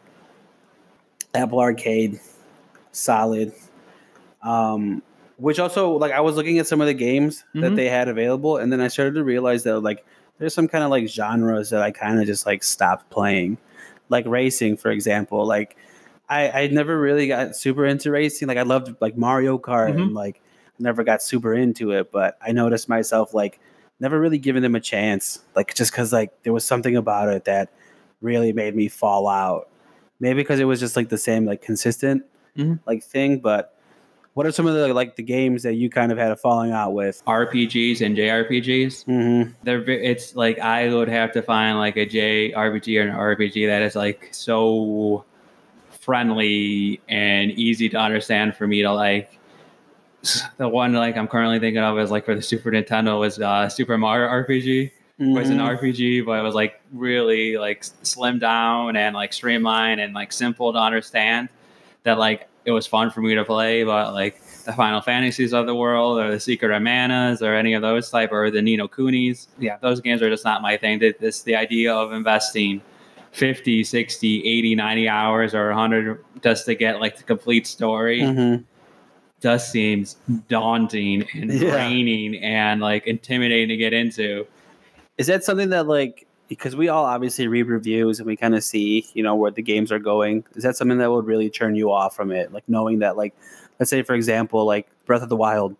Apple 1.33 1.59
Arcade, 1.59 2.19
solid. 2.91 3.53
Um, 4.43 5.01
which 5.37 5.59
also 5.59 5.93
like 5.97 6.11
I 6.11 6.19
was 6.21 6.35
looking 6.35 6.59
at 6.59 6.67
some 6.67 6.79
of 6.81 6.87
the 6.87 6.93
games 6.93 7.43
that 7.55 7.71
Mhm. 7.71 7.75
they 7.75 7.89
had 7.89 8.07
available, 8.07 8.57
and 8.57 8.71
then 8.71 8.81
I 8.81 8.87
started 8.87 9.15
to 9.15 9.23
realize 9.23 9.63
that 9.63 9.79
like 9.79 10.05
there's 10.37 10.53
some 10.53 10.67
kind 10.67 10.83
of 10.83 10.89
like 10.89 11.07
genres 11.07 11.69
that 11.71 11.81
I 11.81 11.91
kind 11.91 12.19
of 12.19 12.25
just 12.25 12.45
like 12.45 12.63
stopped 12.63 13.09
playing, 13.09 13.57
like 14.09 14.25
racing, 14.27 14.77
for 14.77 14.91
example. 14.91 15.45
Like 15.45 15.75
I 16.29 16.49
I 16.63 16.67
never 16.67 16.99
really 16.99 17.27
got 17.27 17.55
super 17.55 17.85
into 17.85 18.11
racing. 18.11 18.47
Like 18.47 18.57
I 18.57 18.63
loved 18.63 18.95
like 19.01 19.17
Mario 19.17 19.57
Kart, 19.57 19.93
Mhm. 19.95 20.01
and 20.03 20.13
like 20.13 20.39
never 20.77 21.03
got 21.03 21.21
super 21.23 21.53
into 21.53 21.91
it. 21.91 22.11
But 22.11 22.37
I 22.45 22.51
noticed 22.51 22.87
myself 22.89 23.33
like 23.33 23.59
never 23.99 24.19
really 24.19 24.37
giving 24.37 24.61
them 24.61 24.75
a 24.75 24.79
chance, 24.79 25.39
like 25.55 25.73
just 25.73 25.91
because 25.91 26.11
like 26.13 26.31
there 26.43 26.53
was 26.53 26.65
something 26.65 26.95
about 26.95 27.29
it 27.29 27.45
that 27.45 27.69
really 28.21 28.53
made 28.53 28.75
me 28.75 28.87
fall 28.87 29.27
out. 29.27 29.69
Maybe 30.19 30.41
because 30.41 30.59
it 30.59 30.65
was 30.65 30.79
just 30.79 30.95
like 30.95 31.09
the 31.09 31.17
same 31.17 31.45
like 31.45 31.61
consistent 31.61 32.23
Mhm. 32.57 32.79
like 32.85 33.03
thing, 33.03 33.39
but. 33.39 33.69
What 34.35 34.47
are 34.47 34.51
some 34.51 34.65
of 34.65 34.73
the 34.73 34.91
like 34.95 35.15
the 35.15 35.21
games 35.21 35.61
that 35.61 35.75
you 35.75 35.91
kind 35.91 36.11
of 36.11 36.17
had 36.17 36.31
a 36.31 36.35
falling 36.35 36.71
out 36.71 36.93
with? 36.95 37.21
RPGs 37.27 38.01
and 38.03 38.17
JRPGs, 38.17 39.05
Mm-hmm. 39.05 39.51
they're 39.61 39.87
it's 39.87 40.35
like 40.35 40.57
I 40.57 40.91
would 40.91 41.07
have 41.07 41.31
to 41.33 41.43
find 41.43 41.77
like 41.77 41.97
a 41.97 42.05
JRPG 42.07 42.97
or 42.99 43.01
an 43.09 43.15
RPG 43.15 43.67
that 43.67 43.83
is 43.83 43.95
like 43.95 44.29
so 44.31 45.23
friendly 45.91 46.99
and 47.07 47.51
easy 47.51 47.89
to 47.89 47.97
understand 47.97 48.55
for 48.55 48.65
me 48.67 48.81
to 48.81 48.91
like. 48.91 49.37
The 50.57 50.67
one 50.69 50.93
like 50.93 51.17
I'm 51.17 51.27
currently 51.27 51.59
thinking 51.59 51.83
of 51.83 51.97
is 51.99 52.09
like 52.11 52.25
for 52.25 52.33
the 52.35 52.41
Super 52.41 52.71
Nintendo 52.71 53.19
was 53.19 53.39
uh, 53.39 53.67
Super 53.69 53.97
Mario 53.97 54.27
RPG. 54.29 54.91
It 55.19 55.25
was 55.37 55.49
an 55.49 55.57
Mhm. 55.59 55.77
RPG, 55.79 56.25
but 56.25 56.39
it 56.39 56.43
was 56.43 56.55
like 56.55 56.79
really 56.93 57.57
like 57.57 57.81
slimmed 58.03 58.39
down 58.39 58.95
and 58.95 59.13
like 59.15 59.31
streamlined 59.33 59.99
and 60.01 60.13
like 60.13 60.31
simple 60.31 60.71
to 60.73 60.79
understand. 60.79 61.49
That 62.03 62.17
like 62.17 62.47
it 62.65 62.71
was 62.71 62.87
fun 62.87 63.11
for 63.11 63.21
me 63.21 63.35
to 63.35 63.43
play, 63.45 63.83
but 63.83 64.13
like 64.13 64.41
the 64.65 64.73
Final 64.73 65.01
Fantasies 65.01 65.53
of 65.53 65.65
the 65.65 65.75
world 65.75 66.19
or 66.19 66.31
the 66.31 66.39
Secret 66.39 66.71
of 66.75 66.81
Manas 66.81 67.41
or 67.41 67.53
any 67.53 67.73
of 67.73 67.81
those 67.81 68.09
type 68.09 68.31
or 68.31 68.49
the 68.49 68.61
Ni 68.61 68.77
no 68.77 68.87
Kunis, 68.87 69.47
yeah, 69.59 69.77
those 69.81 69.99
games 70.01 70.21
are 70.21 70.29
just 70.29 70.45
not 70.45 70.61
my 70.61 70.77
thing. 70.77 70.99
This 70.99 71.41
the 71.43 71.55
idea 71.55 71.93
of 71.93 72.11
investing 72.13 72.81
50, 73.31 73.83
60, 73.83 74.45
80, 74.45 74.75
90 74.75 75.09
hours 75.09 75.53
or 75.55 75.67
100 75.69 76.23
just 76.41 76.65
to 76.65 76.75
get 76.75 76.99
like 77.01 77.17
the 77.17 77.23
complete 77.23 77.65
story 77.67 78.21
Mhm. 78.21 78.63
Just 79.43 79.71
seems 79.71 80.15
daunting 80.47 81.27
and 81.33 81.51
Yeah. 81.51 81.69
draining 81.71 82.37
and 82.41 82.79
like 82.81 83.05
intimidating 83.05 83.67
to 83.67 83.77
get 83.77 83.91
into. 83.93 84.47
Is 85.17 85.27
that 85.27 85.43
something 85.43 85.69
that 85.69 85.85
like 85.85 86.25
because 86.47 86.75
we 86.75 86.87
all 86.87 87.03
obviously 87.05 87.47
read 87.47 87.67
reviews 87.67 88.19
and 88.19 88.27
we 88.27 88.35
kind 88.37 88.55
of 88.55 88.63
see 88.63 89.05
you 89.13 89.21
know 89.21 89.35
where 89.35 89.51
the 89.51 89.61
games 89.61 89.91
are 89.91 89.99
going? 89.99 90.45
Is 90.55 90.63
that 90.63 90.77
something 90.77 90.97
that 90.97 91.11
would 91.11 91.25
really 91.25 91.49
turn 91.49 91.75
you 91.75 91.91
off 91.91 92.15
from 92.15 92.31
it? 92.31 92.53
Like 92.53 92.63
knowing 92.69 92.99
that 92.99 93.17
like 93.17 93.35
let's 93.79 93.89
say 93.89 94.01
for 94.01 94.15
example 94.15 94.65
like 94.65 94.87
Breath 95.05 95.21
of 95.21 95.29
the 95.29 95.35
Wild, 95.35 95.75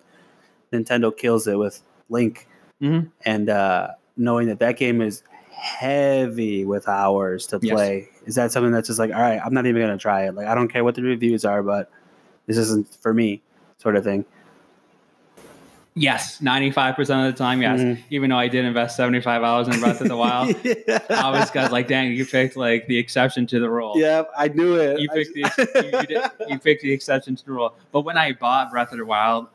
Nintendo 0.73 1.15
kills 1.15 1.47
it 1.47 1.57
with 1.57 1.81
Link, 2.09 2.47
Mhm. 2.81 3.09
and 3.25 3.49
uh, 3.49 3.87
knowing 4.17 4.47
that 4.47 4.59
that 4.59 4.75
game 4.77 5.01
is 5.01 5.23
heavy 5.51 6.65
with 6.65 6.89
hours 6.89 7.47
to 7.47 7.59
Yes. 7.61 7.73
play. 7.73 8.09
Is 8.25 8.35
that 8.35 8.51
something 8.51 8.73
that's 8.73 8.87
just 8.87 8.99
like 8.99 9.13
all 9.13 9.21
right? 9.21 9.39
I'm 9.43 9.53
not 9.53 9.65
even 9.67 9.81
gonna 9.81 9.97
try 9.97 10.25
it. 10.25 10.35
Like 10.35 10.47
I 10.47 10.53
don't 10.55 10.67
care 10.67 10.83
what 10.83 10.95
the 10.95 11.01
reviews 11.03 11.45
are, 11.45 11.63
but 11.63 11.89
this 12.45 12.57
isn't 12.57 12.87
for 13.01 13.13
me, 13.13 13.41
sort 13.77 13.95
of 13.95 14.03
thing. 14.03 14.25
Yes, 15.95 16.39
95% 16.41 16.99
of 17.27 17.31
the 17.35 17.37
time, 17.37 17.61
yes. 17.61 17.79
Mhm. 17.79 17.99
Even 18.09 18.31
though 18.31 18.37
I 18.39 18.47
did 18.47 18.65
invest 18.65 18.95
75 18.97 19.43
hours 19.43 19.67
in 19.67 19.79
Breath 19.79 20.01
of 20.01 20.07
the 20.07 20.17
Wild, 20.17 20.55
I 21.11 21.29
was 21.29 21.51
got 21.51 21.71
like, 21.71 21.87
dang, 21.87 22.13
you 22.13 22.25
picked 22.25 22.57
like 22.57 22.87
the 22.87 22.97
exception 22.97 23.45
to 23.47 23.59
the 23.59 23.69
rule. 23.69 23.93
Yeah, 23.95 24.23
I 24.35 24.47
knew 24.47 24.75
it. 24.75 24.99
You 24.99 25.07
picked, 25.09 25.35
the, 25.35 25.41
you, 25.75 25.99
you, 25.99 26.07
did, 26.07 26.31
you 26.49 26.57
picked 26.57 26.81
the 26.81 26.91
exception 26.91 27.35
to 27.35 27.45
the 27.45 27.51
rule. 27.51 27.75
But 27.91 28.01
when 28.01 28.17
I 28.17 28.31
bought 28.33 28.71
Breath 28.71 28.91
of 28.91 28.97
the 28.97 29.05
Wild, 29.05 29.47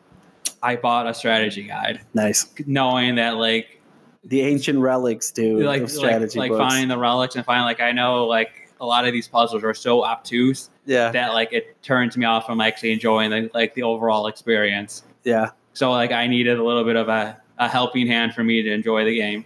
I 0.62 0.76
bought 0.76 1.09
a 1.09 1.14
strategy 1.14 1.64
guide, 1.64 2.02
nice. 2.14 2.46
knowing 2.66 3.16
that 3.16 3.37
like 3.37 3.81
The 4.24 4.42
ancient 4.42 4.78
relics, 4.78 5.33
dude. 5.33 5.64
like 5.64 5.81
like, 5.83 5.90
strategy 5.90 6.38
like 6.38 6.50
books. 6.52 6.61
finding 6.61 6.88
the 6.88 6.98
relics 6.98 7.35
and 7.35 7.44
finding 7.44 7.64
like 7.64 7.81
I 7.81 7.90
know 7.90 8.26
like 8.26 8.67
a 8.80 8.86
lot 8.86 9.06
of 9.06 9.12
these 9.12 9.28
puzzles 9.28 9.64
are 9.64 9.74
so 9.74 10.04
obtuse 10.04 10.70
yeah, 10.86 11.10
that 11.10 11.34
like 11.34 11.52
it 11.52 11.80
turns 11.82 12.16
me 12.16 12.24
off 12.24 12.46
from 12.46 12.60
actually 12.60 12.92
enjoying 12.92 13.30
the, 13.30 13.50
like 13.54 13.74
the 13.74 13.82
overall 13.82 14.26
experience. 14.26 15.02
yeah. 15.24 15.50
So 15.74 15.90
like 15.92 16.10
I 16.10 16.26
needed 16.26 16.58
a 16.58 16.64
little 16.64 16.84
bit 16.84 16.96
of 16.96 17.08
a, 17.08 17.40
a 17.58 17.68
helping 17.68 18.06
hand 18.06 18.34
for 18.34 18.42
me 18.42 18.62
to 18.62 18.72
enjoy 18.72 19.04
the 19.04 19.14
game. 19.14 19.44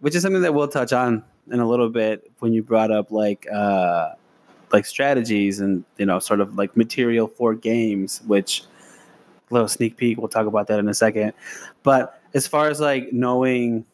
Which 0.00 0.14
is 0.14 0.22
something 0.22 0.42
that 0.42 0.54
we'll 0.54 0.68
touch 0.68 0.92
on 0.92 1.24
in 1.50 1.60
a 1.60 1.68
little 1.68 1.90
bit 1.90 2.30
when 2.38 2.52
you 2.52 2.62
brought 2.62 2.90
up 2.90 3.10
like 3.10 3.46
uh 3.52 4.12
like 4.72 4.86
strategies 4.86 5.60
and 5.60 5.84
you 5.98 6.06
know 6.06 6.18
sort 6.18 6.40
of 6.40 6.56
like 6.56 6.76
material 6.76 7.26
for 7.28 7.54
games. 7.54 8.22
Which 8.26 8.64
little 9.50 9.68
sneak 9.68 9.96
peek. 9.96 10.18
We'll 10.18 10.28
talk 10.28 10.46
about 10.46 10.66
that 10.68 10.78
in 10.78 10.88
a 10.88 10.94
second. 10.94 11.34
But 11.82 12.20
as 12.34 12.46
far 12.46 12.68
as 12.68 12.80
like 12.80 13.12
knowing, 13.12 13.84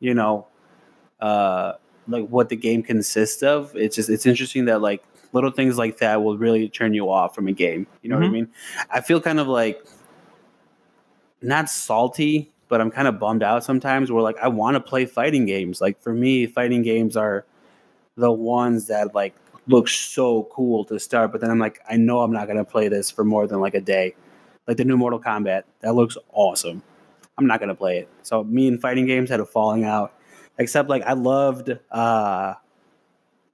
you 0.00 0.14
know, 0.14 0.46
uh 1.20 1.74
like 2.08 2.26
what 2.28 2.48
the 2.48 2.56
game 2.56 2.82
consists 2.82 3.42
of, 3.42 3.74
it's 3.76 3.96
just 3.96 4.08
it's 4.10 4.26
interesting 4.26 4.64
that 4.66 4.80
like 4.80 5.02
little 5.32 5.50
things 5.50 5.78
like 5.78 5.98
that 5.98 6.22
will 6.22 6.36
really 6.36 6.68
turn 6.68 6.92
you 6.94 7.10
off 7.10 7.34
from 7.34 7.48
a 7.48 7.52
game. 7.52 7.86
You 8.02 8.10
know 8.10 8.16
what 8.16 8.24
I 8.24 8.28
Mhm. 8.28 8.32
mean? 8.32 8.48
I 8.90 9.00
feel 9.00 9.20
kind 9.20 9.40
of 9.40 9.48
like 9.48 9.82
not 11.40 11.68
salty, 11.68 12.50
but 12.68 12.80
I'm 12.80 12.90
kind 12.90 13.08
of 13.08 13.18
bummed 13.18 13.42
out 13.42 13.64
sometimes 13.64 14.10
where 14.12 14.22
like 14.22 14.38
I 14.38 14.48
want 14.48 14.74
to 14.74 14.80
play 14.80 15.04
fighting 15.06 15.44
games. 15.46 15.80
Like 15.80 16.00
for 16.00 16.12
me, 16.12 16.46
fighting 16.46 16.82
games 16.82 17.16
are 17.16 17.44
the 18.16 18.30
ones 18.32 18.86
that 18.88 19.14
like 19.14 19.34
look 19.68 19.88
so 19.88 20.44
cool 20.52 20.84
to 20.86 20.98
start, 20.98 21.32
but 21.32 21.40
then 21.40 21.50
I'm 21.50 21.58
like, 21.58 21.80
I 21.88 21.96
know 21.96 22.20
I'm 22.20 22.32
not 22.32 22.46
gonna 22.48 22.64
play 22.64 22.88
this 22.88 23.10
for 23.10 23.24
more 23.24 23.46
than 23.46 23.60
like 23.60 23.74
a 23.74 23.80
day. 23.80 24.14
Like 24.66 24.76
the 24.76 24.84
new 24.84 24.96
Mortal 24.96 25.18
Kombat, 25.20 25.62
that 25.80 25.94
looks 25.94 26.16
awesome. 26.32 26.82
I'm 27.38 27.46
not 27.46 27.60
gonna 27.60 27.74
play 27.74 27.98
it. 27.98 28.08
So 28.22 28.44
me 28.44 28.68
and 28.68 28.80
fighting 28.80 29.06
games 29.06 29.30
had 29.30 29.40
a 29.40 29.46
falling 29.46 29.84
out. 29.84 30.12
Except 30.58 30.88
like 30.88 31.02
I 31.02 31.12
loved 31.14 31.76
uh 31.90 32.54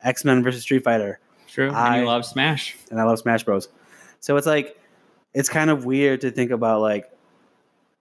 X 0.03 0.25
Men 0.25 0.43
versus 0.43 0.63
Street 0.63 0.85
Fighter 0.85 1.19
True. 1.49 1.69
and 1.69 1.77
I- 1.77 2.01
you 2.01 2.07
love 2.07 2.25
Smash. 2.25 2.77
and 2.91 3.01
I 3.01 3.05
love 3.05 3.19
Smash 3.19 3.45
Bros. 3.45 3.69
So 4.21 4.37
it's 4.37 4.47
like 4.47 4.77
it's 5.35 5.49
kind 5.49 5.71
of 5.71 5.85
weird 5.85 6.21
to 6.23 6.31
think 6.31 6.51
about 6.51 6.81
like 6.81 7.11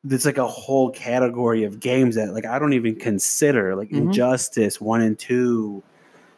there's 0.04 0.26
like 0.26 0.38
a 0.38 0.48
whole 0.48 0.90
category 0.92 1.64
of 1.64 1.80
games 1.80 2.16
that 2.16 2.34
like 2.34 2.46
I 2.46 2.60
don't 2.60 2.74
even 2.74 2.96
consider 2.96 3.76
like 3.76 3.90
Mhm. 3.90 3.98
Injustice 4.08 4.80
one 4.80 5.02
and 5.02 5.18
two, 5.20 5.84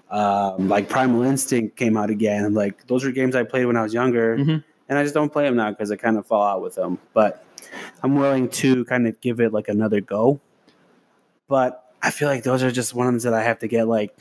um, 0.09 0.67
like 0.69 0.89
Primal 0.89 1.23
Instinct 1.23 1.75
came 1.77 1.95
out 1.95 2.09
again. 2.09 2.53
Like 2.53 2.87
those 2.87 3.05
are 3.05 3.11
games 3.11 3.35
I 3.35 3.43
played 3.43 3.65
when 3.65 3.77
I 3.77 3.83
was 3.83 3.93
younger, 3.93 4.37
Mhm. 4.37 4.63
and 4.89 4.97
I 4.97 5.03
just 5.03 5.13
don't 5.13 5.31
play 5.31 5.43
them 5.45 5.55
now 5.55 5.69
because 5.69 5.91
I 5.91 5.97
kind 5.97 6.17
of 6.17 6.25
fall 6.25 6.41
out 6.43 6.61
with 6.61 6.75
them. 6.75 6.97
But 7.13 7.43
I'm 8.01 8.15
willing 8.15 8.49
to 8.49 8.85
kind 8.85 9.07
of 9.07 9.19
give 9.21 9.39
it 9.39 9.53
like 9.53 9.67
another 9.67 10.01
go. 10.01 10.39
But 11.47 11.88
I 12.01 12.11
feel 12.11 12.27
like 12.27 12.43
those 12.43 12.63
are 12.63 12.71
just 12.71 12.93
ones 12.93 13.23
that 13.23 13.33
I 13.33 13.43
have 13.43 13.59
to 13.59 13.67
get 13.67 13.87
like 13.87 14.15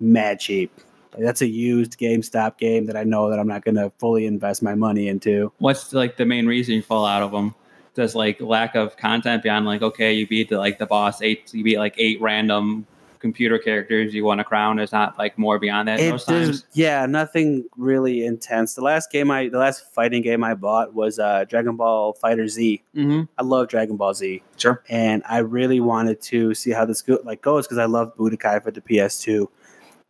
mad 0.00 0.40
cheap. 0.40 0.72
Like 1.12 1.22
that's 1.22 1.42
a 1.42 1.46
used 1.46 1.98
GameStop 1.98 2.58
game 2.58 2.86
that 2.86 2.96
I 2.96 3.04
know 3.04 3.30
that 3.30 3.38
I'm 3.38 3.46
not 3.46 3.64
going 3.64 3.74
to 3.74 3.92
fully 3.98 4.26
invest 4.26 4.62
my 4.62 4.74
money 4.74 5.08
into. 5.08 5.52
What's 5.58 5.92
like 5.92 6.16
the 6.16 6.24
main 6.24 6.46
reason 6.46 6.74
you 6.74 6.82
fall 6.82 7.04
out 7.04 7.22
of 7.22 7.32
them? 7.32 7.54
Does 7.94 8.14
like 8.14 8.40
lack 8.40 8.74
of 8.74 8.96
content 8.96 9.42
beyond 9.42 9.66
like 9.66 9.82
okay, 9.82 10.14
you 10.14 10.26
beat 10.26 10.48
the 10.48 10.56
like 10.56 10.78
the 10.78 10.86
boss 10.86 11.20
eight, 11.20 11.52
you 11.52 11.62
beat 11.62 11.78
like 11.78 11.94
eight 11.98 12.20
random 12.22 12.86
computer 13.22 13.58
characters 13.58 14.12
you 14.12 14.24
want 14.24 14.40
a 14.42 14.44
crown. 14.44 14.76
There's 14.76 14.92
not 14.92 15.16
like 15.16 15.38
more 15.38 15.58
beyond 15.58 15.88
that 15.88 15.98
It- 15.98 16.02
there's- 16.10 16.24
times. 16.26 16.66
yeah, 16.74 17.06
nothing 17.06 17.64
really 17.78 18.26
intense. 18.26 18.74
The 18.74 18.82
last 18.82 19.10
game 19.10 19.30
I, 19.30 19.48
the 19.48 19.56
last 19.58 19.90
fighting 19.94 20.20
game 20.20 20.44
I 20.44 20.52
bought 20.52 20.92
was 20.92 21.18
uh, 21.18 21.44
Dragon 21.48 21.76
Ball 21.76 22.14
FighterZ. 22.22 22.82
Mm-hmm. 22.94 23.22
I 23.38 23.42
love 23.42 23.68
Dragon 23.68 23.96
Ball 23.96 24.12
Z. 24.12 24.42
Sure. 24.58 24.82
and 24.90 25.22
I 25.26 25.38
really 25.38 25.80
wanted 25.80 26.20
to 26.22 26.52
see 26.52 26.72
how 26.72 26.84
this 26.84 27.00
go, 27.00 27.18
like 27.24 27.40
goes 27.40 27.66
because 27.66 27.78
I 27.78 27.86
love 27.86 28.14
Budokai 28.16 28.62
for 28.62 28.70
the 28.70 28.82
PS2. 28.82 29.46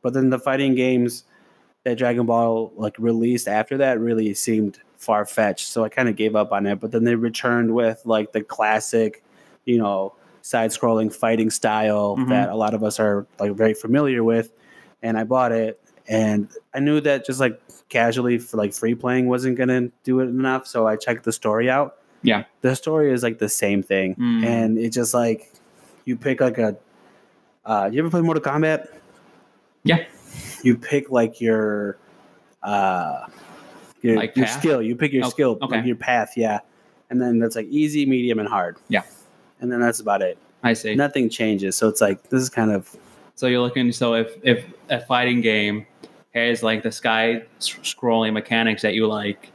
But 0.02 0.14
then 0.14 0.30
the 0.30 0.38
fighting 0.40 0.74
games 0.74 1.24
that 1.84 1.98
Dragon 1.98 2.26
Ball 2.26 2.72
like 2.76 2.96
released 2.98 3.46
after 3.46 3.76
that 3.78 4.00
really 4.00 4.34
seemed 4.34 4.80
far 4.96 5.24
fetched, 5.26 5.66
so 5.68 5.84
I 5.84 5.88
kind 5.88 6.08
of 6.08 6.16
gave 6.16 6.34
up 6.36 6.52
on 6.52 6.64
it. 6.66 6.80
But 6.80 6.92
then 6.92 7.04
they 7.04 7.14
returned 7.16 7.74
with 7.74 8.00
like 8.04 8.32
the 8.32 8.42
classic, 8.42 9.22
you 9.64 9.78
know, 9.78 10.14
side-scrolling 10.42 11.12
fighting 11.14 11.50
style 11.50 12.16
Mhm. 12.16 12.28
that 12.28 12.50
a 12.50 12.54
lot 12.56 12.74
of 12.74 12.82
us 12.84 13.00
are 13.00 13.26
like 13.40 13.52
very 13.52 13.74
familiar 13.74 14.22
with, 14.24 14.52
and 15.02 15.16
I 15.18 15.24
bought 15.24 15.52
it. 15.52 15.80
And 16.08 16.48
I 16.74 16.80
knew 16.80 17.00
that 17.00 17.24
just 17.24 17.40
like 17.40 17.60
casually 17.88 18.38
for 18.38 18.56
like 18.56 18.72
free 18.74 18.94
playing 18.94 19.28
wasn't 19.28 19.56
gonna 19.56 19.90
do 20.04 20.20
it 20.20 20.24
enough, 20.24 20.66
so 20.66 20.86
I 20.86 20.96
checked 20.96 21.24
the 21.24 21.32
story 21.32 21.70
out. 21.70 21.96
Yeah. 22.24 22.44
the 22.60 22.76
story 22.76 23.12
is 23.12 23.24
like 23.24 23.38
the 23.38 23.48
same 23.48 23.82
thing, 23.82 24.14
Mm. 24.14 24.44
and 24.44 24.78
it 24.78 24.90
just 24.92 25.12
like 25.14 25.50
you 26.04 26.16
pick 26.16 26.40
like 26.40 26.58
a. 26.58 26.76
Uh, 27.64 27.88
you 27.92 27.98
ever 28.00 28.10
play 28.10 28.20
Mortal 28.20 28.42
Kombat? 28.42 28.86
Yeah. 29.84 30.04
You 30.62 30.76
pick 30.76 31.10
like 31.10 31.40
your, 31.40 31.96
uh, 32.62 33.26
your, 34.02 34.16
Like 34.16 34.36
your 34.36 34.46
skill. 34.46 34.80
You 34.82 34.94
pick 34.96 35.12
your 35.12 35.24
Oh, 35.26 35.30
skill, 35.30 35.58
okay. 35.62 35.76
like 35.76 35.84
your 35.86 35.96
path, 35.96 36.32
yeah, 36.36 36.60
and 37.10 37.20
then 37.20 37.38
that's 37.40 37.54
like 37.56 37.66
easy, 37.66 38.06
medium, 38.06 38.38
and 38.38 38.48
hard. 38.48 38.76
Yeah. 38.88 39.02
And 39.62 39.72
then 39.72 39.80
that's 39.80 40.00
about 40.00 40.20
it. 40.20 40.36
I 40.62 40.74
see. 40.74 40.94
Nothing 40.94 41.30
changes, 41.30 41.76
so 41.76 41.88
it's 41.88 42.00
like 42.00 42.28
this 42.28 42.42
is 42.42 42.50
kind 42.50 42.70
of 42.70 42.94
So 43.34 43.46
you're 43.46 43.60
looking. 43.60 43.90
So 43.92 44.14
if 44.14 44.36
if 44.42 44.64
a 44.90 45.00
fighting 45.00 45.40
game 45.40 45.86
has 46.34 46.62
like 46.62 46.82
the 46.82 46.92
sky 46.92 47.42
scrolling 47.60 48.32
mechanics 48.34 48.82
that 48.82 48.94
you 48.94 49.06
like, 49.06 49.50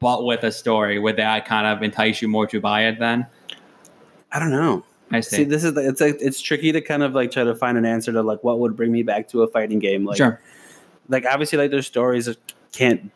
but 0.00 0.24
with 0.24 0.44
a 0.44 0.52
story, 0.52 0.98
would 0.98 1.16
that 1.16 1.46
kind 1.46 1.66
of 1.66 1.82
entice 1.82 2.20
you 2.20 2.28
more 2.28 2.46
to 2.48 2.60
buy 2.60 2.84
it? 2.86 2.98
Then 2.98 3.26
I 4.32 4.38
don't 4.38 4.50
know. 4.50 4.84
I 5.10 5.20
See, 5.20 5.36
see. 5.36 5.44
this 5.44 5.62
is 5.64 5.76
it's 5.76 6.00
like 6.00 6.16
it's 6.20 6.40
tricky 6.40 6.72
to 6.72 6.80
kind 6.80 7.02
of 7.02 7.14
like 7.14 7.30
try 7.30 7.44
to 7.44 7.54
find 7.54 7.76
an 7.76 7.84
answer 7.84 8.12
to 8.12 8.22
like 8.22 8.42
what 8.42 8.58
would 8.60 8.76
bring 8.76 8.92
me 8.92 9.02
back 9.02 9.28
to 9.28 9.42
a 9.42 9.48
fighting 9.48 9.78
game. 9.78 10.04
Like, 10.04 10.16
sure. 10.16 10.40
like 11.08 11.26
obviously 11.26 11.58
like 11.58 11.70
their 11.70 11.82
stories 11.82 12.34
can't 12.72 13.10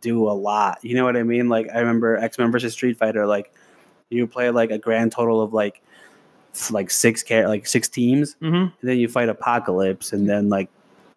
do 0.00 0.28
a 0.28 0.32
lot. 0.32 0.78
You 0.82 0.94
know 0.94 1.04
what 1.04 1.16
I 1.16 1.22
mean? 1.22 1.48
Like 1.48 1.68
I 1.74 1.80
remember 1.80 2.16
X 2.16 2.38
Men 2.38 2.52
versus 2.52 2.72
Street 2.72 2.96
Fighter. 2.96 3.26
Like 3.26 3.52
you 4.10 4.26
play 4.26 4.50
like 4.50 4.70
a 4.70 4.78
grand 4.78 5.12
total 5.12 5.40
of 5.40 5.52
like 5.52 5.82
like 6.70 6.90
six 6.90 7.22
car- 7.22 7.48
like 7.48 7.66
six 7.66 7.88
teams, 7.88 8.34
Mm-hmm. 8.40 8.54
and 8.54 8.72
then 8.82 8.98
you 8.98 9.08
fight 9.08 9.28
Apocalypse, 9.28 10.12
and 10.12 10.28
then 10.28 10.48
like 10.48 10.68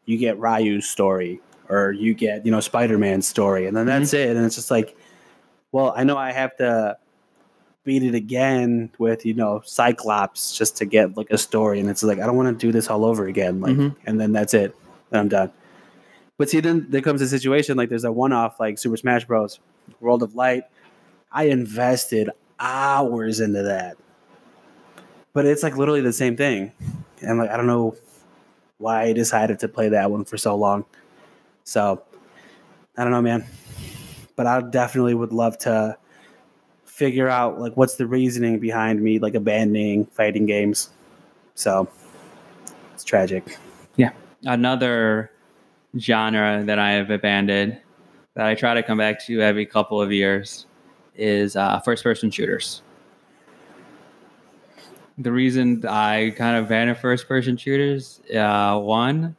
you 0.05 0.17
get 0.17 0.37
Ryu's 0.39 0.87
story, 0.87 1.39
or 1.69 1.91
you 1.91 2.13
get 2.13 2.45
you 2.45 2.51
know 2.51 2.59
Spider 2.59 2.97
Man's 2.97 3.27
story, 3.27 3.65
and 3.67 3.75
then 3.77 3.85
that's 3.85 4.13
it. 4.13 4.35
And 4.35 4.45
it's 4.45 4.55
just 4.55 4.71
like, 4.71 4.97
well, 5.71 5.93
I 5.95 6.03
know 6.03 6.17
I 6.17 6.31
have 6.31 6.55
to 6.57 6.97
beat 7.85 8.03
it 8.03 8.13
again 8.15 8.89
with 8.97 9.25
you 9.25 9.33
know 9.33 9.61
Cyclops 9.63 10.57
just 10.57 10.75
to 10.77 10.85
get 10.85 11.15
like 11.15 11.29
a 11.29 11.37
story, 11.37 11.79
and 11.79 11.89
it's 11.89 12.03
like 12.03 12.19
I 12.19 12.25
don't 12.25 12.35
want 12.35 12.59
to 12.59 12.65
do 12.67 12.71
this 12.73 12.89
all 12.89 13.05
over 13.05 13.27
again. 13.27 13.61
Like, 13.61 13.75
Mhm. 13.77 13.95
and 14.05 14.19
then 14.19 14.31
that's 14.33 14.53
it. 14.53 14.75
Then 15.11 15.21
I'm 15.21 15.29
done. 15.29 15.51
But 16.37 16.49
see, 16.49 16.59
then 16.61 16.85
there 16.89 17.01
comes 17.01 17.21
a 17.21 17.27
situation 17.27 17.75
like 17.77 17.89
there's 17.89 18.03
a 18.05 18.11
one-off 18.11 18.59
like 18.59 18.77
Super 18.77 18.95
Smash 18.97 19.25
Bros. 19.25 19.59
World 20.01 20.21
of 20.23 20.35
Light. 20.35 20.63
I 21.31 21.45
invested 21.45 22.29
hours 22.59 23.39
into 23.39 23.63
that, 23.63 23.97
but 25.33 25.45
it's 25.45 25.63
like 25.63 25.77
literally 25.77 26.01
the 26.01 26.13
same 26.13 26.35
thing, 26.35 26.71
and 27.21 27.39
like 27.39 27.49
I 27.49 27.57
don't 27.57 27.67
know 27.67 27.95
why 28.77 29.03
I 29.03 29.13
decided 29.13 29.59
to 29.59 29.67
play 29.67 29.89
that 29.89 30.09
one 30.09 30.25
for 30.25 30.37
so 30.37 30.55
long. 30.55 30.85
So 31.63 32.01
I 32.97 33.03
don't 33.03 33.11
know, 33.11 33.21
man. 33.21 33.45
but 34.39 34.47
I 34.47 34.61
definitely 34.61 35.15
would 35.15 35.33
love 35.33 35.57
to 35.59 35.97
figure 36.85 37.27
out 37.27 37.59
like 37.59 37.75
what's 37.75 37.95
the 37.95 38.07
reasoning 38.07 38.57
behind 38.57 39.01
me 39.01 39.19
like 39.19 39.35
abandoning 39.35 40.05
fighting 40.05 40.45
games. 40.45 40.91
So 41.55 41.89
it's 42.93 43.03
tragic. 43.03 43.57
Yeah. 43.97 44.11
Another 44.45 45.29
genre 45.97 46.63
that 46.65 46.79
I 46.79 46.91
have 46.91 47.09
abandoned 47.09 47.77
that 48.35 48.45
I 48.45 48.55
try 48.55 48.73
to 48.73 48.81
come 48.81 48.97
back 48.97 49.21
to 49.25 49.41
every 49.41 49.65
couple 49.65 50.01
of 50.01 50.09
years 50.11 50.67
is 51.19 51.55
uh, 51.55 51.79
first 51.81 52.03
person 52.03 52.31
shooters. 52.31 52.81
The 55.17 55.31
reason 55.31 55.85
I 55.85 56.33
kind 56.37 56.55
of 56.55 56.69
ban 56.69 56.93
first 56.95 57.27
person 57.27 57.57
shooters, 57.57 58.21
uh, 58.33 58.79
one, 58.79 59.35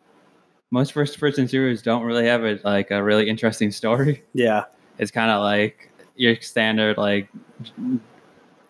most 0.70 0.92
first 0.92 1.18
person 1.18 1.48
shooters 1.48 1.80
don't 1.82 2.02
really 2.02 2.26
have 2.26 2.44
a, 2.44 2.60
like 2.64 2.90
a 2.90 3.02
really 3.02 3.28
interesting 3.28 3.70
story. 3.70 4.22
Yeah, 4.34 4.64
It's 4.98 5.10
kind 5.10 5.30
of 5.30 5.42
like 5.42 5.90
your 6.16 6.36
standard 6.40 6.98
like 6.98 7.28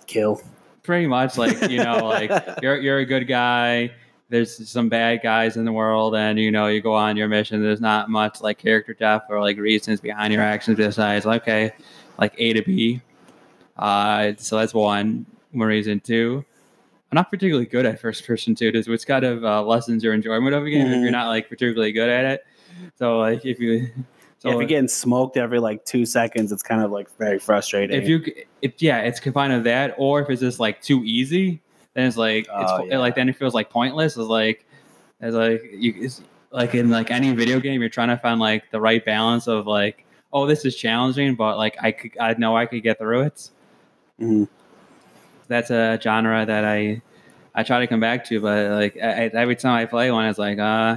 kill. 0.07 0.41
pretty 0.83 1.07
much 1.07 1.37
like 1.37 1.71
you 1.71 1.83
know 1.83 2.07
like 2.07 2.31
you're 2.63 2.77
you're 2.79 2.99
a 2.99 3.05
good 3.05 3.27
guy 3.29 3.91
there's 4.31 4.69
some 4.71 4.89
bad 4.89 5.21
guys 5.23 5.57
in 5.57 5.65
the 5.65 5.73
world 5.73 6.15
and 6.15 6.39
you 6.39 6.51
know 6.51 6.69
you 6.69 6.81
go 6.81 6.95
on 6.95 7.17
your 7.17 7.29
mission 7.29 7.61
there's 7.63 7.81
not 7.81 8.09
much 8.09 8.41
like 8.41 8.57
character 8.59 8.95
depth 8.95 9.27
or 9.29 9.41
like 9.41 9.59
reasons 9.59 10.01
behind 10.01 10.33
your 10.33 10.43
actions 10.43 10.77
besides 10.79 11.27
okay 11.27 11.71
like 12.19 12.33
a 12.39 12.53
to 12.55 12.63
b 12.63 13.01
uh 13.77 14.33
so 14.39 14.57
that's 14.57 14.73
one 14.73 15.27
one 15.53 15.67
reason 15.69 15.99
two 16.01 16.45
i'm 17.11 17.17
not 17.17 17.29
particularly 17.31 17.67
good 17.67 17.85
at 17.85 18.01
first 18.01 18.27
person 18.27 18.55
shooters 18.55 18.89
which 18.89 19.07
kind 19.07 19.25
of 19.25 19.45
uh, 19.45 19.63
lessens 19.63 20.03
your 20.05 20.15
enjoyment 20.15 20.55
of 20.55 20.65
a 20.65 20.71
game 20.71 20.87
if 20.87 20.95
Mhm. 20.99 21.03
you're 21.03 21.11
not 21.11 21.27
like 21.29 21.49
particularly 21.49 21.93
good 21.93 22.09
at 22.09 22.25
it 22.25 22.47
so 22.99 23.19
like 23.19 23.45
if 23.45 23.59
you 23.59 23.89
so 24.39 24.49
yeah, 24.49 24.55
if 24.55 24.61
you're 24.61 24.69
getting 24.69 24.89
smoked 24.89 25.37
every 25.37 25.59
like 25.59 25.85
two 25.85 26.07
seconds, 26.07 26.51
it's 26.51 26.63
kind 26.63 26.83
of 26.83 26.91
like 26.91 27.15
very 27.19 27.39
frustrating. 27.39 27.95
if 27.95 28.09
you 28.09 28.25
if 28.63 28.73
yeah 28.81 29.01
it's 29.01 29.21
confined 29.21 29.53
to 29.53 29.61
that 29.69 29.95
or 29.99 30.23
if 30.23 30.31
it's 30.31 30.41
just 30.41 30.59
like 30.59 30.81
too 30.81 31.03
easy 31.05 31.61
then 31.95 32.07
it's 32.07 32.17
like 32.17 32.45
it's 32.45 32.51
Oh, 32.73 32.85
yeah. 32.85 32.99
like 32.99 33.15
then 33.15 33.29
it 33.29 33.37
feels 33.37 33.55
like 33.55 33.71
pointless 33.71 34.17
it's 34.17 34.29
like 34.29 34.65
it's 35.21 35.35
like 35.35 35.63
you 35.73 35.95
it's 35.97 36.23
like 36.51 36.75
in 36.75 36.91
like 36.91 37.11
any 37.11 37.33
video 37.35 37.61
game 37.61 37.81
you're 37.81 37.91
trying 37.91 38.09
to 38.09 38.17
find 38.17 38.41
like 38.41 38.71
the 38.71 38.81
right 38.81 39.05
balance 39.05 39.47
of 39.47 39.67
like 39.67 40.05
oh 40.33 40.47
this 40.47 40.65
is 40.65 40.77
challenging 40.77 41.35
but 41.35 41.57
like 41.57 41.77
i 41.83 41.91
could 41.93 42.17
i 42.19 42.33
know 42.35 42.57
i 42.57 42.67
could 42.67 42.83
get 42.83 42.99
through 42.99 43.23
it 43.23 43.51
Mhm. 44.21 44.49
that's 45.49 45.71
a 45.71 45.99
genre 46.03 46.45
that 46.47 46.65
i 46.65 47.01
i 47.55 47.63
try 47.63 47.81
to 47.81 47.87
come 47.87 48.01
back 48.01 48.25
to 48.27 48.41
but 48.41 48.71
like 48.73 48.97
I, 48.97 49.25
I- 49.27 49.31
every 49.35 49.57
time 49.57 49.75
i 49.75 49.85
play 49.85 50.11
one 50.11 50.27
it's 50.27 50.39
like 50.39 50.59
uh 50.59 50.97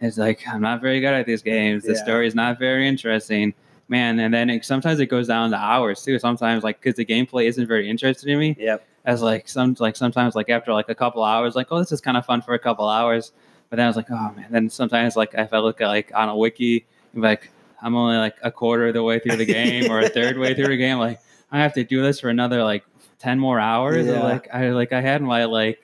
it's 0.00 0.18
like 0.18 0.46
i'm 0.48 0.60
not 0.60 0.80
very 0.80 1.00
good 1.00 1.14
at 1.14 1.26
these 1.26 1.42
games 1.42 1.84
the 1.84 1.92
Yeah. 1.94 2.02
story 2.04 2.26
is 2.26 2.34
not 2.34 2.58
very 2.58 2.86
interesting 2.88 3.54
man 3.88 4.18
and 4.20 4.32
then 4.34 4.50
it, 4.50 4.64
sometimes 4.64 5.00
it 5.00 5.06
goes 5.06 5.28
down 5.28 5.50
to 5.50 5.56
hours 5.56 6.02
too 6.02 6.18
sometimes 6.18 6.62
like 6.64 6.80
because 6.80 6.96
the 6.96 7.04
gameplay 7.04 7.46
isn't 7.46 7.66
very 7.66 7.88
interesting 7.88 8.28
to 8.28 8.36
me 8.36 8.56
Yep. 8.58 8.86
As 9.08 9.22
like 9.22 9.48
some 9.48 9.74
like 9.80 9.96
sometimes 9.96 10.34
like 10.36 10.48
after 10.50 10.72
like 10.72 10.88
a 10.90 10.94
couple 10.94 11.24
hours 11.24 11.56
like 11.56 11.66
oh 11.72 11.78
this 11.78 11.90
is 11.92 12.00
kind 12.00 12.16
of 12.18 12.24
fun 12.26 12.40
for 12.42 12.54
a 12.54 12.58
couple 12.58 12.86
hours. 12.88 13.32
But 13.70 13.76
then 13.76 13.86
i 13.86 13.88
was 13.88 13.96
like 13.96 14.10
oh 14.10 14.32
man. 14.36 14.46
Then 14.50 14.68
sometimes 14.70 15.16
like 15.16 15.32
if 15.34 15.52
i 15.52 15.58
look 15.58 15.80
at 15.80 15.88
like 15.88 16.12
on 16.14 16.28
a 16.28 16.36
wiki 16.36 16.84
like 17.14 17.50
i'm 17.82 17.94
only 17.96 18.16
like 18.18 18.36
a 18.42 18.50
quarter 18.52 18.88
of 18.88 18.94
the 18.94 19.02
way 19.02 19.18
through 19.18 19.36
the 19.36 19.46
game 19.46 19.90
or 19.90 20.00
a 20.00 20.08
third 20.18 20.36
way 20.38 20.54
through 20.54 20.68
the 20.68 20.76
game. 20.76 20.98
Like 20.98 21.18
i 21.50 21.58
have 21.58 21.72
to 21.74 21.84
do 21.84 22.02
this 22.02 22.20
for 22.20 22.28
another 22.28 22.62
like 22.62 22.84
10 23.18 23.38
more 23.38 23.58
hours. 23.58 24.06
Yeah. 24.06 24.22
like 24.22 24.46
i 24.54 24.70
like 24.70 24.92
i 24.92 25.00
had 25.00 25.22
my 25.22 25.44
like 25.46 25.80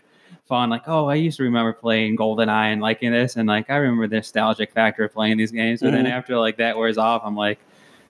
fun 0.47 0.69
like 0.69 0.83
oh 0.87 1.07
i 1.09 1.15
used 1.15 1.39
to 1.39 1.43
remember 1.45 1.73
playing 1.73 2.17
goldeneye 2.19 2.71
and 2.73 2.83
liking 2.83 3.11
this 3.11 3.37
and 3.37 3.49
like 3.49 3.71
i 3.71 3.77
remember 3.77 4.07
the 4.07 4.17
nostalgic 4.17 4.71
factor 4.73 5.05
of 5.05 5.13
playing 5.15 5.39
these 5.39 5.51
games. 5.51 5.81
But 5.81 5.93
then 5.93 6.05
Mhm. 6.05 6.11
after 6.13 6.37
like 6.37 6.59
that 6.59 6.77
wears 6.77 6.99
off 6.99 7.23
i'm 7.25 7.35
like 7.37 7.59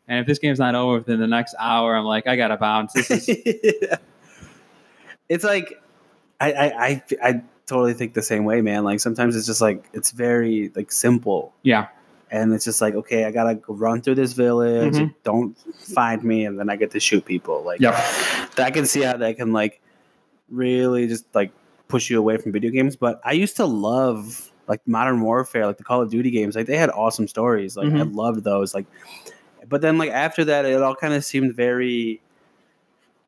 and 0.08 0.18
if 0.18 0.26
this 0.26 0.40
game's 0.40 0.58
not 0.58 0.74
over 0.74 0.94
within 0.98 1.20
the 1.20 1.26
next 1.28 1.54
hour 1.58 1.94
i'm 1.96 2.04
like 2.04 2.26
i 2.26 2.34
gotta 2.36 2.56
bounce. 2.56 2.92
This 2.94 3.10
is 3.28 3.28
it's 5.28 5.44
like 5.44 5.80
I, 6.40 6.52
I 6.52 6.64
I 6.86 7.02
I 7.22 7.42
totally 7.66 7.94
think 7.94 8.14
the 8.14 8.22
same 8.22 8.44
way, 8.44 8.60
man. 8.60 8.84
Like 8.84 9.00
sometimes 9.00 9.36
it's 9.36 9.46
just 9.46 9.60
like 9.60 9.84
it's 9.92 10.10
very 10.10 10.70
like 10.74 10.92
simple, 10.92 11.52
yeah 11.62 11.88
and 12.30 12.52
it's 12.52 12.64
just 12.64 12.80
like 12.80 12.94
okay, 12.94 13.24
I 13.26 13.30
gotta 13.30 13.60
run 13.68 14.00
through 14.02 14.16
this 14.16 14.32
village. 14.32 14.94
Mhm. 14.94 15.14
Don't 15.22 15.56
find 15.76 16.24
me, 16.24 16.44
and 16.46 16.58
then 16.58 16.68
I 16.68 16.76
get 16.76 16.90
to 16.92 17.00
shoot 17.00 17.24
people. 17.24 17.62
Like 17.62 17.80
Yep. 17.80 17.94
I 18.58 18.70
can 18.70 18.86
see 18.86 19.02
how 19.02 19.16
that 19.16 19.36
can 19.36 19.52
like 19.52 19.80
really 20.50 21.06
just 21.06 21.26
like 21.34 21.52
push 21.88 22.10
you 22.10 22.18
away 22.18 22.36
from 22.38 22.50
video 22.52 22.70
games. 22.70 22.96
But 22.96 23.20
I 23.24 23.32
used 23.32 23.56
to 23.56 23.66
love 23.66 24.50
like 24.66 24.80
Modern 24.86 25.20
Warfare, 25.20 25.66
like 25.66 25.76
the 25.76 25.84
Call 25.84 26.00
of 26.02 26.10
Duty 26.10 26.30
games. 26.30 26.56
Like 26.56 26.66
they 26.66 26.76
had 26.76 26.90
awesome 26.90 27.28
stories. 27.28 27.76
Like 27.76 27.92
I 27.92 28.02
loved 28.02 28.42
those. 28.44 28.74
Like, 28.74 28.86
but 29.68 29.80
then 29.80 29.98
like 29.98 30.10
after 30.10 30.44
that, 30.46 30.64
it 30.64 30.82
all 30.82 30.96
kind 30.96 31.14
of 31.14 31.24
seemed 31.24 31.54
very 31.54 32.20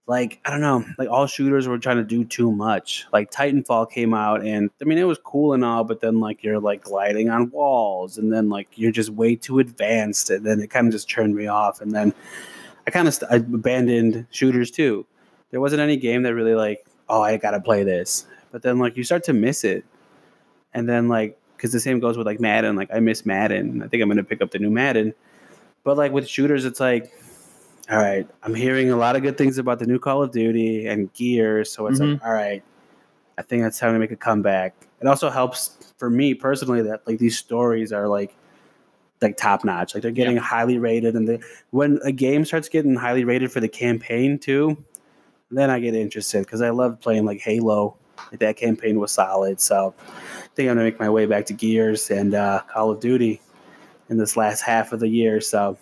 like 0.06 0.40
I 0.44 0.50
don't 0.50 0.60
know, 0.60 0.84
like 0.98 1.08
all 1.08 1.26
shooters 1.26 1.66
were 1.66 1.78
trying 1.78 1.96
to 1.96 2.04
do 2.04 2.24
too 2.24 2.52
much. 2.52 3.06
Like 3.12 3.30
Titanfall 3.30 3.90
came 3.90 4.14
out, 4.14 4.44
and 4.44 4.70
I 4.80 4.84
mean 4.84 4.98
it 4.98 5.04
was 5.04 5.18
cool 5.18 5.52
and 5.52 5.64
all, 5.64 5.82
but 5.84 6.00
then 6.00 6.20
like 6.20 6.44
you're 6.44 6.60
like 6.60 6.84
gliding 6.84 7.28
on 7.28 7.50
walls, 7.50 8.16
and 8.16 8.32
then 8.32 8.48
like 8.48 8.68
you're 8.76 8.92
just 8.92 9.10
way 9.10 9.34
too 9.34 9.58
advanced, 9.58 10.30
and 10.30 10.46
then 10.46 10.60
it 10.60 10.70
kind 10.70 10.86
of 10.86 10.92
just 10.92 11.10
turned 11.10 11.34
me 11.34 11.48
off. 11.48 11.80
And 11.80 11.92
then 11.92 12.14
I 12.86 12.90
kind 12.90 13.08
of 13.08 13.14
st- 13.14 13.32
I 13.32 13.36
abandoned 13.36 14.26
shooters 14.30 14.70
too. 14.70 15.04
There 15.50 15.60
wasn't 15.60 15.80
any 15.80 15.96
game 15.96 16.22
that 16.22 16.34
really 16.34 16.54
like, 16.54 16.86
oh, 17.08 17.22
I 17.22 17.36
gotta 17.36 17.60
play 17.60 17.82
this. 17.82 18.26
But 18.52 18.62
then 18.62 18.78
like 18.78 18.96
you 18.96 19.02
start 19.02 19.24
to 19.24 19.32
miss 19.32 19.64
it, 19.64 19.84
and 20.72 20.88
then 20.88 21.08
like 21.08 21.36
because 21.56 21.72
the 21.72 21.80
same 21.80 21.98
goes 21.98 22.16
with 22.16 22.26
like 22.28 22.38
Madden. 22.38 22.76
Like 22.76 22.90
I 22.92 23.00
miss 23.00 23.26
Madden. 23.26 23.82
I 23.82 23.88
think 23.88 24.02
I'm 24.04 24.08
gonna 24.08 24.22
pick 24.22 24.40
up 24.40 24.52
the 24.52 24.60
new 24.60 24.70
Madden. 24.70 25.14
But 25.82 25.96
like 25.96 26.12
with 26.12 26.28
shooters, 26.28 26.64
it's 26.64 26.80
like, 26.80 27.12
all 27.90 27.98
right, 27.98 28.28
I'm 28.42 28.54
hearing 28.54 28.90
a 28.90 28.96
lot 28.96 29.16
of 29.16 29.22
good 29.22 29.38
things 29.38 29.58
about 29.58 29.78
the 29.78 29.86
new 29.86 29.98
Call 29.98 30.22
of 30.22 30.32
Duty 30.32 30.86
and 30.86 31.12
Gears. 31.14 31.70
So 31.72 31.86
it's 31.86 32.00
like, 32.00 32.24
all 32.24 32.32
right, 32.32 32.62
I 33.38 33.42
think 33.42 33.62
it's 33.64 33.78
time 33.78 33.92
to 33.92 33.98
make 33.98 34.10
a 34.10 34.16
comeback. 34.16 34.74
It 35.00 35.06
also 35.06 35.30
helps 35.30 35.92
for 35.98 36.10
me 36.10 36.34
personally 36.34 36.82
that 36.82 37.06
like 37.06 37.18
these 37.18 37.38
stories 37.38 37.92
are 37.92 38.08
like 38.08 38.34
like 39.22 39.36
top 39.36 39.64
notch. 39.64 39.94
Like 39.94 40.02
they're 40.02 40.10
getting 40.10 40.36
Yeah. 40.36 40.42
highly 40.42 40.78
rated, 40.78 41.14
and 41.14 41.28
they, 41.28 41.40
when 41.70 42.00
a 42.04 42.12
game 42.12 42.44
starts 42.44 42.68
getting 42.68 42.94
highly 42.96 43.24
rated 43.24 43.52
for 43.52 43.60
the 43.60 43.68
campaign 43.68 44.38
too, 44.38 44.82
then 45.50 45.70
I 45.70 45.78
get 45.78 45.94
interested 45.94 46.40
because 46.44 46.60
I 46.62 46.70
love 46.70 47.00
playing 47.00 47.24
like 47.24 47.40
Halo. 47.40 47.96
Like 48.32 48.40
that 48.40 48.56
campaign 48.56 48.98
was 48.98 49.12
solid. 49.12 49.60
So 49.60 49.94
I 50.08 50.48
think 50.56 50.68
I'm 50.68 50.76
gonna 50.76 50.84
make 50.84 50.98
my 50.98 51.08
way 51.10 51.26
back 51.26 51.46
to 51.46 51.52
Gears 51.52 52.10
and 52.10 52.34
uh, 52.34 52.62
Call 52.72 52.90
of 52.90 52.98
Duty 53.00 53.40
in 54.08 54.16
this 54.18 54.36
last 54.36 54.62
half 54.62 54.92
of 54.92 55.00
the 55.00 55.08
year. 55.08 55.40
So 55.40 55.78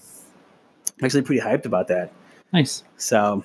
I'm 0.98 1.04
actually 1.04 1.22
pretty 1.22 1.40
hyped 1.40 1.66
about 1.66 1.88
that. 1.88 2.12
Nice. 2.52 2.84
So, 2.96 3.44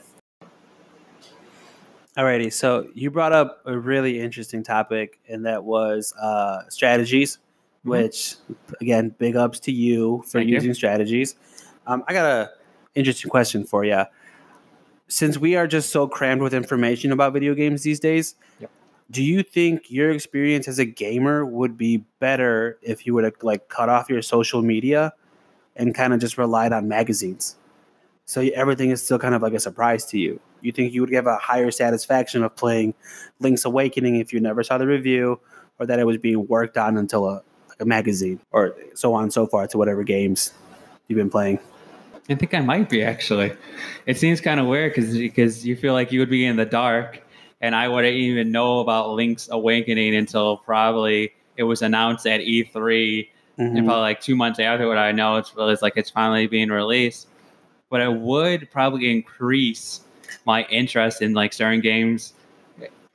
alrighty. 2.17 2.51
So 2.51 2.87
you 2.93 3.09
brought 3.11 3.33
up 3.33 3.61
a 3.65 3.77
really 3.77 4.19
interesting 4.19 4.63
topic, 4.63 5.19
and 5.27 5.45
that 5.45 5.63
was 5.63 6.13
uh, 6.21 6.63
strategies. 6.69 7.37
Mhm. 7.85 7.89
Which, 7.91 8.35
again, 8.81 9.15
big 9.19 9.35
ups 9.37 9.59
to 9.61 9.71
you 9.71 10.21
for 10.25 10.39
Thank 10.39 10.49
you. 10.49 10.55
using 10.55 10.73
strategies. 10.73 11.35
Um, 11.87 12.03
I 12.07 12.13
got 12.13 12.25
a 12.25 12.51
interesting 12.93 13.29
question 13.31 13.63
for 13.63 13.85
you. 13.85 14.03
Since 15.07 15.37
we 15.37 15.55
are 15.55 15.65
just 15.65 15.89
so 15.89 16.07
crammed 16.07 16.41
with 16.41 16.53
information 16.53 17.11
about 17.13 17.31
video 17.33 17.55
games 17.55 17.81
these 17.83 17.99
days, 17.99 18.35
Yep. 18.59 18.69
do 19.11 19.23
you 19.23 19.41
think 19.43 19.89
your 19.89 20.11
experience 20.11 20.67
as 20.67 20.77
a 20.77 20.85
gamer 20.85 21.45
would 21.45 21.77
be 21.77 22.03
better 22.19 22.77
if 22.81 23.07
you 23.07 23.13
were 23.13 23.27
to 23.31 23.33
like 23.41 23.69
cut 23.69 23.87
off 23.89 24.09
your 24.09 24.21
social 24.21 24.61
media 24.61 25.13
and 25.79 25.95
kind 25.95 26.13
of 26.13 26.19
just 26.19 26.37
relied 26.37 26.71
on 26.71 26.87
magazines? 26.87 27.55
So 28.25 28.41
everything 28.53 28.91
is 28.91 29.03
still 29.03 29.17
kind 29.17 29.33
of 29.33 29.41
like 29.41 29.53
a 29.53 29.59
surprise 29.59 30.05
to 30.07 30.19
you. 30.19 30.39
You 30.61 30.71
think 30.71 30.93
you 30.93 31.01
would 31.01 31.11
have 31.13 31.25
a 31.25 31.37
higher 31.37 31.71
satisfaction 31.71 32.43
of 32.43 32.55
playing 32.55 32.93
Link's 33.39 33.65
Awakening 33.65 34.17
if 34.17 34.31
you 34.31 34.39
never 34.39 34.61
saw 34.61 34.77
the 34.77 34.85
review, 34.85 35.39
or 35.79 35.87
that 35.87 35.97
it 35.97 36.05
was 36.05 36.17
being 36.17 36.45
worked 36.47 36.77
on 36.77 36.97
until 36.97 37.27
a 37.27 37.41
like 37.69 37.81
a 37.81 37.85
magazine, 37.85 38.39
or 38.51 38.75
so 38.93 39.15
on 39.15 39.23
and 39.23 39.33
so 39.33 39.47
far 39.47 39.65
to 39.65 39.79
whatever 39.79 40.03
games 40.03 40.53
you've 41.07 41.17
been 41.17 41.31
playing. 41.31 41.57
I 42.29 42.35
think 42.35 42.53
I 42.53 42.59
might 42.59 42.89
be 42.89 43.01
actually. 43.01 43.53
It 44.05 44.17
seems 44.17 44.41
kind 44.41 44.59
of 44.59 44.67
weird 44.67 44.93
because 44.93 45.17
because 45.17 45.65
you 45.65 45.75
feel 45.75 45.93
like 45.93 46.11
you 46.11 46.19
would 46.19 46.29
be 46.29 46.45
in 46.45 46.57
the 46.57 46.65
dark, 46.65 47.23
and 47.61 47.73
I 47.73 47.87
wouldn't 47.87 48.13
even 48.13 48.51
know 48.51 48.79
about 48.79 49.09
Link's 49.13 49.49
Awakening 49.49 50.13
until 50.13 50.57
probably 50.57 51.33
it 51.57 51.63
was 51.63 51.81
announced 51.81 52.27
at 52.27 52.41
E3, 52.41 53.27
and 53.59 53.77
Mhm. 53.77 53.85
probably 53.85 54.01
like 54.01 54.21
two 54.21 54.35
months 54.35 54.59
after 54.59 54.87
what 54.87 54.97
I 54.97 55.11
know 55.11 55.35
it's 55.37 55.53
it's 55.57 55.81
like 55.81 55.93
it's 55.97 56.09
finally 56.09 56.47
being 56.47 56.69
released. 56.69 57.27
But 57.89 58.01
it 58.01 58.13
would 58.13 58.69
probably 58.71 59.11
increase 59.11 60.01
my 60.45 60.63
interest 60.65 61.21
in 61.21 61.33
like 61.33 61.53
certain 61.53 61.81
games, 61.81 62.33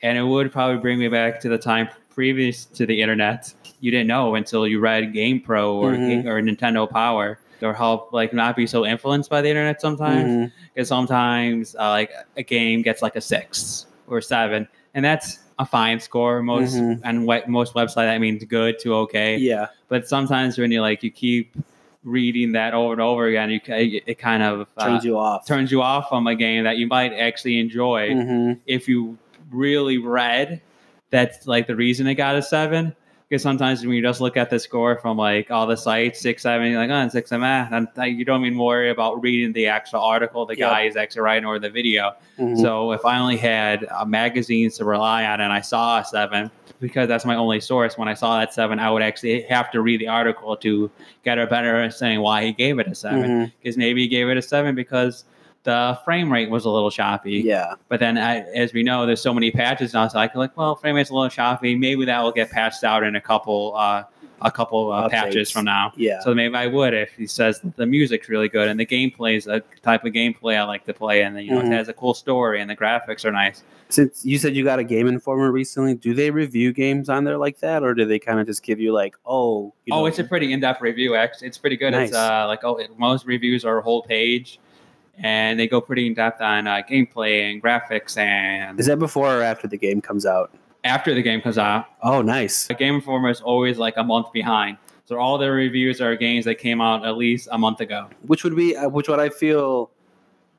and 0.03 0.19
it 0.19 0.23
would 0.23 0.53
probably 0.53 0.79
bring 0.79 0.99
me 0.99 1.09
back 1.09 1.41
to 1.41 1.49
the 1.49 1.59
time 1.59 1.89
previous 2.15 2.65
to 2.67 2.87
the 2.87 3.01
internet. 3.01 3.53
You 3.81 3.91
didn't 3.91 4.07
know 4.09 4.35
until 4.35 4.67
you 4.67 4.81
read 4.81 5.13
GamePro 5.13 5.75
or 5.75 5.95
Mhm. 5.95 6.25
or 6.27 6.41
Nintendo 6.43 6.89
Power 6.89 7.39
or 7.63 7.73
help 7.73 8.13
like 8.13 8.33
not 8.35 8.57
be 8.57 8.67
so 8.67 8.85
influenced 8.85 9.31
by 9.31 9.41
the 9.41 9.49
internet 9.49 9.81
sometimes 9.81 10.51
because 10.75 10.89
sometimes 10.89 11.75
uh, 11.77 11.89
like 11.89 12.11
a 12.37 12.43
game 12.43 12.83
gets 12.83 13.01
like 13.01 13.17
a 13.17 13.21
six 13.21 13.87
or 14.07 14.21
seven 14.21 14.69
and 14.93 15.05
that's 15.05 15.39
a 15.59 15.65
fine 15.67 16.01
score 16.01 16.43
most 16.43 16.75
Mhm. 16.77 17.01
and 17.05 17.27
what 17.27 17.49
most 17.49 17.75
website 17.75 18.07
that 18.07 18.21
means 18.21 18.43
good 18.45 18.79
to 18.81 18.95
okay 18.97 19.37
Yeah. 19.37 19.69
but 19.89 20.09
sometimes 20.09 20.59
when 20.59 20.73
you 20.73 20.81
like 20.81 21.03
you 21.03 21.11
keep 21.11 21.57
reading 22.03 22.53
that 22.53 22.75
over 22.75 22.93
and 22.93 23.01
over 23.01 23.27
again, 23.27 23.51
you 23.51 23.61
it, 23.67 24.19
kind 24.19 24.43
of 24.43 24.67
uh, 24.77 24.87
Turns 24.89 25.05
you 25.05 25.17
off. 25.19 25.47
turns 25.47 25.73
you 25.73 25.81
off 25.81 26.09
from 26.11 26.27
a 26.27 26.35
game 26.35 26.65
that 26.65 26.77
you 26.77 26.87
might 26.87 27.13
actually 27.15 27.59
enjoy 27.59 28.11
Mhm. 28.11 28.59
if 28.67 28.89
you 28.89 29.17
really 29.51 29.99
read 29.99 30.61
that's 31.11 31.47
like 31.47 31.67
the 31.67 31.77
reason 31.77 32.07
it 32.09 32.15
got 32.17 32.35
a 32.37 32.43
seven. 32.43 32.95
Because 33.29 33.43
sometimes 33.43 33.81
when 33.85 33.95
you 33.95 34.03
just 34.03 34.21
look 34.21 34.37
at 34.37 34.51
the 34.51 34.59
score 34.59 34.97
from 34.97 35.17
like 35.17 35.51
all 35.51 35.67
the 35.67 35.77
sites, 35.77 36.21
six, 36.21 36.43
seven, 36.43 36.71
you're 36.71 36.81
like, 36.87 36.91
oh, 36.91 37.09
six, 37.09 37.31
seven, 37.31 37.47
ah, 37.47 37.69
and 37.71 38.19
you 38.19 38.25
don't 38.25 38.45
even 38.45 38.59
worry 38.59 38.91
about 38.91 39.23
reading 39.23 39.53
the 39.53 39.67
actual 39.67 40.01
article 40.01 40.45
the 40.45 40.57
Yep. 40.59 40.71
guy 40.71 40.83
is 40.83 40.97
actually 40.97 41.23
writing 41.23 41.47
or 41.47 41.59
the 41.59 41.71
video. 41.71 42.13
Mhm. 42.39 42.61
So 42.61 42.93
if 42.93 43.05
I 43.07 43.19
only 43.19 43.39
had 43.39 43.87
uh, 43.91 44.05
magazines 44.05 44.77
to 44.77 44.85
rely 44.85 45.25
on 45.25 45.41
and 45.41 45.53
I 45.53 45.63
saw 45.63 46.01
a 46.01 46.05
seven, 46.05 46.51
because 46.81 47.09
that's 47.09 47.25
my 47.25 47.35
only 47.35 47.61
source, 47.61 47.97
when 47.97 48.09
I 48.09 48.15
saw 48.15 48.39
that 48.41 48.53
seven, 48.53 48.79
I 48.79 48.91
would 48.91 49.03
actually 49.03 49.41
have 49.43 49.71
to 49.71 49.81
read 49.81 50.01
the 50.01 50.09
article 50.09 50.55
to 50.59 50.91
get 51.25 51.39
a 51.39 51.47
better 51.47 51.77
understanding 51.77 52.21
why 52.21 52.45
he 52.45 52.53
gave 52.53 52.79
it 52.79 52.87
a 52.89 52.95
seven. 52.95 53.51
Because 53.63 53.79
maybe 53.79 54.03
he 54.03 54.09
gave 54.09 54.29
it 54.29 54.37
a 54.37 54.43
seven 54.43 54.75
because 54.75 55.25
the 55.65 55.99
frame 56.05 56.33
rate 56.33 56.51
was 56.51 56.65
a 56.65 56.71
little 56.71 56.91
choppy. 56.91 57.43
Yeah. 57.45 57.75
But 57.89 58.01
then, 58.01 58.17
I, 58.17 58.41
as 58.55 58.73
we 58.73 58.83
know, 58.83 59.07
there's 59.07 59.21
so 59.23 59.35
many 59.35 59.51
patches 59.51 59.93
now. 59.95 60.09
So 60.09 60.19
I 60.19 60.29
can 60.29 60.39
like, 60.41 60.57
well, 60.57 60.77
frame 60.77 60.95
rate's 60.95 61.11
a 61.11 61.15
little 61.15 61.29
choppy. 61.29 61.75
Maybe 61.75 62.05
that 62.05 62.23
will 62.23 62.33
get 62.33 62.51
patched 62.51 62.85
out 62.85 63.03
in 63.03 63.17
a 63.17 63.21
couple, 63.21 63.75
uh, 63.77 64.05
a 64.43 64.51
couple 64.51 64.93
uh, 64.93 65.09
patches 65.09 65.51
from 65.51 65.65
now. 65.65 65.93
Yeah. 65.97 66.21
So 66.21 66.35
maybe 66.35 66.55
I 66.55 66.67
would 66.67 66.93
if 66.93 67.13
he 67.13 67.27
says 67.27 67.61
the 67.77 67.87
music's 67.87 68.29
really 68.29 68.49
good 68.49 68.69
and 68.69 68.79
the 68.79 68.85
gameplay 68.85 69.37
is 69.37 69.47
a 69.47 69.61
type 69.83 70.05
of 70.05 70.13
gameplay 70.13 70.59
I 70.59 70.65
like 70.65 70.85
to 70.85 70.93
play, 70.93 71.23
and 71.23 71.41
you 71.41 71.51
know 71.51 71.63
Mhm. 71.63 71.67
it 71.69 71.73
has 71.73 71.89
a 71.89 71.95
cool 71.95 72.13
story 72.13 72.61
and 72.61 72.69
the 72.69 72.77
graphics 72.77 73.25
are 73.25 73.33
nice. 73.33 73.63
Since 73.89 74.25
you 74.25 74.37
said 74.39 74.55
you 74.55 74.63
got 74.65 74.79
a 74.79 74.85
Game 74.85 75.07
Informer 75.07 75.51
recently, 75.51 75.95
do 75.95 76.13
they 76.15 76.31
review 76.31 76.73
games 76.73 77.09
on 77.09 77.25
there 77.25 77.39
like 77.39 77.61
that, 77.61 77.83
or 77.83 77.95
do 77.95 78.05
they 78.05 78.19
kind 78.19 78.39
of 78.41 78.47
just 78.47 78.63
give 78.63 78.81
you 78.81 78.93
like, 78.93 79.15
oh, 79.25 79.73
you 79.87 79.95
oh, 79.95 80.01
know, 80.01 80.07
it's 80.07 80.19
a 80.19 80.25
pretty 80.25 80.53
in-depth 80.53 80.81
review. 80.83 81.15
Actually, 81.15 81.49
it's 81.49 81.59
pretty 81.59 81.77
good. 81.77 81.95
It's 81.95 82.13
Nice. 82.13 82.15
uh, 82.15 82.47
like 82.47 82.65
oh, 82.65 82.77
it, 82.77 82.99
most 82.99 83.25
reviews 83.27 83.65
are 83.65 83.79
a 83.79 83.83
whole 83.83 84.03
page, 84.03 84.59
and 85.19 85.59
they 85.59 85.67
go 85.69 85.81
pretty 85.81 86.07
in 86.07 86.15
depth 86.15 86.41
on 86.41 86.67
uh, 86.67 86.83
gameplay 86.89 87.51
and 87.51 87.63
graphics. 87.63 88.17
And 88.17 88.79
is 88.79 88.87
that 88.87 88.99
before 88.99 89.39
or 89.39 89.43
after 89.43 89.67
the 89.69 89.77
game 89.79 90.01
comes 90.01 90.27
out? 90.27 90.51
after 90.85 91.15
the 91.15 91.23
game 91.23 91.41
comes 91.41 91.57
out, 91.57 91.87
Oh, 92.03 92.21
nice. 92.21 92.67
the 92.67 92.75
Game 92.75 92.97
Informer 92.97 93.31
is 93.31 93.41
always 93.41 93.79
like 93.79 93.95
a 93.97 94.05
month 94.05 94.31
behind. 94.35 94.77
So 95.07 95.19
all 95.19 95.39
their 95.39 95.53
reviews 95.53 95.99
are 96.03 96.15
games 96.15 96.45
that 96.45 96.57
came 96.57 96.83
out 96.83 97.07
at 97.07 97.17
least 97.17 97.49
a 97.51 97.57
month 97.57 97.81
ago. 97.81 98.11
Which 98.27 98.45
would 98.45 98.55
be, 98.55 98.77
uh, 98.77 98.91
which 98.91 99.09
would 99.09 99.19
I 99.19 99.31
feel 99.31 99.91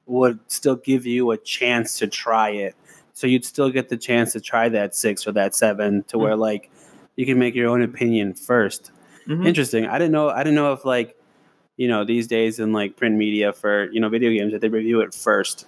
would 0.07 0.39
still 0.47 0.77
give 0.77 1.05
you 1.05 1.29
a 1.29 1.37
chance 1.37 1.99
to 1.99 2.07
try 2.07 2.49
it. 2.49 2.75
So 3.13 3.27
you'd 3.27 3.45
still 3.45 3.69
get 3.69 3.89
the 3.89 3.97
chance 3.97 4.33
to 4.33 4.41
try 4.41 4.67
that 4.69 4.95
six 4.95 5.27
or 5.27 5.31
that 5.33 5.53
seven, 5.53 6.03
to 6.07 6.17
where 6.17 6.35
like 6.35 6.71
you 7.15 7.27
can 7.27 7.37
make 7.37 7.53
your 7.53 7.69
own 7.69 7.83
opinion 7.83 8.33
1st 8.33 8.89
Mhm. 9.27 9.45
Interesting. 9.47 9.85
I 9.85 9.97
didn't 9.99 10.11
know. 10.11 10.29
I 10.29 10.39
didn't 10.39 10.55
know 10.55 10.73
if 10.73 10.85
like, 10.85 11.15
you 11.77 11.87
know, 11.87 12.03
these 12.05 12.27
days 12.27 12.59
in 12.59 12.71
like 12.71 12.95
print 12.95 13.15
media 13.15 13.53
for 13.53 13.89
you 13.91 13.99
know 13.99 14.09
video 14.09 14.31
games 14.31 14.51
that 14.53 14.61
they 14.61 14.69
review 14.69 15.01
it 15.01 15.13
first. 15.13 15.65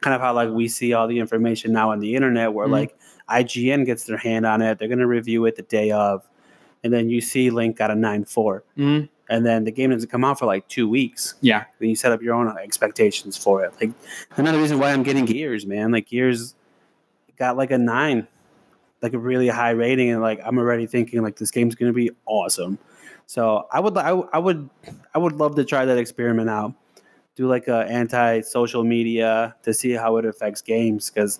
Kind 0.00 0.14
of 0.14 0.20
how 0.20 0.32
like 0.34 0.50
we 0.50 0.68
see 0.68 0.92
all 0.92 1.08
the 1.08 1.18
information 1.18 1.72
now 1.72 1.90
on 1.90 2.00
the 2.00 2.14
internet, 2.14 2.52
where 2.52 2.66
Mhm. 2.68 2.72
like 2.72 2.96
IGN 3.28 3.84
gets 3.84 4.04
their 4.04 4.16
hand 4.16 4.46
on 4.46 4.62
it, 4.62 4.78
they're 4.78 4.88
gonna 4.88 5.06
review 5.06 5.44
it 5.46 5.56
the 5.56 5.62
day 5.62 5.90
of, 5.90 6.26
and 6.84 6.92
then 6.92 7.10
you 7.10 7.20
see 7.20 7.50
Link 7.50 7.76
got 7.76 7.90
a 7.90 7.94
nine 7.94 8.24
four, 8.24 8.64
Mhm. 8.78 9.08
and 9.28 9.44
then 9.44 9.64
the 9.64 9.72
game 9.72 9.90
doesn't 9.90 10.08
come 10.10 10.24
out 10.24 10.38
for 10.38 10.46
like 10.46 10.66
two 10.68 10.88
weeks. 10.88 11.34
Yeah. 11.40 11.64
Then 11.78 11.88
you 11.90 11.96
set 11.96 12.12
up 12.12 12.22
your 12.22 12.34
own 12.34 12.48
expectations 12.58 13.36
for 13.36 13.64
it. 13.64 13.72
Like 13.80 13.90
another 14.36 14.58
reason 14.58 14.78
why 14.78 14.92
I'm 14.92 15.02
getting 15.02 15.24
Gears, 15.24 15.66
man. 15.66 15.90
Like 15.90 16.06
Gears 16.08 16.54
got 17.38 17.56
like 17.56 17.70
a 17.70 17.78
nine, 17.78 18.26
like 19.02 19.14
a 19.14 19.18
really 19.18 19.48
high 19.48 19.70
rating, 19.70 20.10
and 20.10 20.20
like 20.22 20.40
I'm 20.44 20.58
already 20.58 20.86
thinking 20.86 21.22
like 21.22 21.36
this 21.36 21.50
game's 21.50 21.74
gonna 21.74 21.92
be 21.92 22.10
awesome. 22.26 22.78
So 23.28 23.66
I 23.70 23.78
would, 23.78 23.96
I, 23.98 24.08
I 24.32 24.38
would, 24.38 24.70
I 25.14 25.18
would 25.18 25.34
love 25.34 25.54
to 25.56 25.64
try 25.64 25.84
that 25.84 25.98
experiment 25.98 26.48
out. 26.48 26.72
Do 27.36 27.46
like 27.46 27.68
a 27.68 27.84
anti 27.84 28.40
social 28.40 28.82
media 28.84 29.54
to 29.64 29.74
see 29.74 29.92
how 29.92 30.16
it 30.16 30.24
affects 30.24 30.62
games, 30.62 31.10
because 31.10 31.38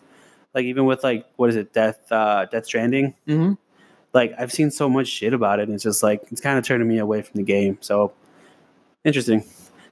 like 0.54 0.64
even 0.66 0.84
with 0.84 1.02
like 1.02 1.24
what 1.36 1.48
is 1.48 1.56
it, 1.56 1.72
Death, 1.72 2.12
uh, 2.12 2.44
Death 2.44 2.66
Stranding. 2.66 3.14
Mhm. 3.26 3.56
Like 4.12 4.34
I've 4.38 4.52
seen 4.52 4.70
so 4.70 4.88
much 4.88 5.08
shit 5.08 5.32
about 5.32 5.60
it, 5.60 5.62
and 5.64 5.74
it's 5.74 5.82
just 5.82 6.02
like 6.02 6.22
it's 6.30 6.40
kind 6.42 6.58
of 6.58 6.64
turning 6.64 6.86
me 6.86 6.98
away 6.98 7.22
from 7.22 7.38
the 7.38 7.42
game. 7.42 7.78
So 7.80 8.12
interesting, 9.02 9.42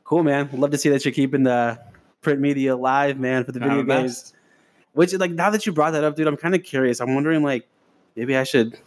cool, 0.04 0.22
man. 0.22 0.50
Love 0.52 0.70
to 0.72 0.78
see 0.78 0.90
that 0.90 1.04
you're 1.04 1.12
keeping 1.14 1.42
the 1.44 1.78
print 2.20 2.40
media 2.40 2.74
alive, 2.74 3.18
man, 3.18 3.44
for 3.44 3.52
the 3.52 3.59
video 3.61 3.82
games. 3.82 3.87
best. 4.22 4.35
Which, 4.92 5.12
like, 5.14 5.30
now 5.30 5.50
that 5.50 5.66
you 5.66 5.72
brought 5.72 5.92
that 5.92 6.04
up, 6.04 6.16
dude, 6.16 6.26
I'm 6.26 6.37
kind 6.37 6.54
of 6.54 6.62
curious. 6.62 7.00
I'm 7.00 7.14
wondering, 7.14 7.42
like, 7.42 7.68
maybe 8.16 8.35
I 8.37 8.44
should, 8.44 8.78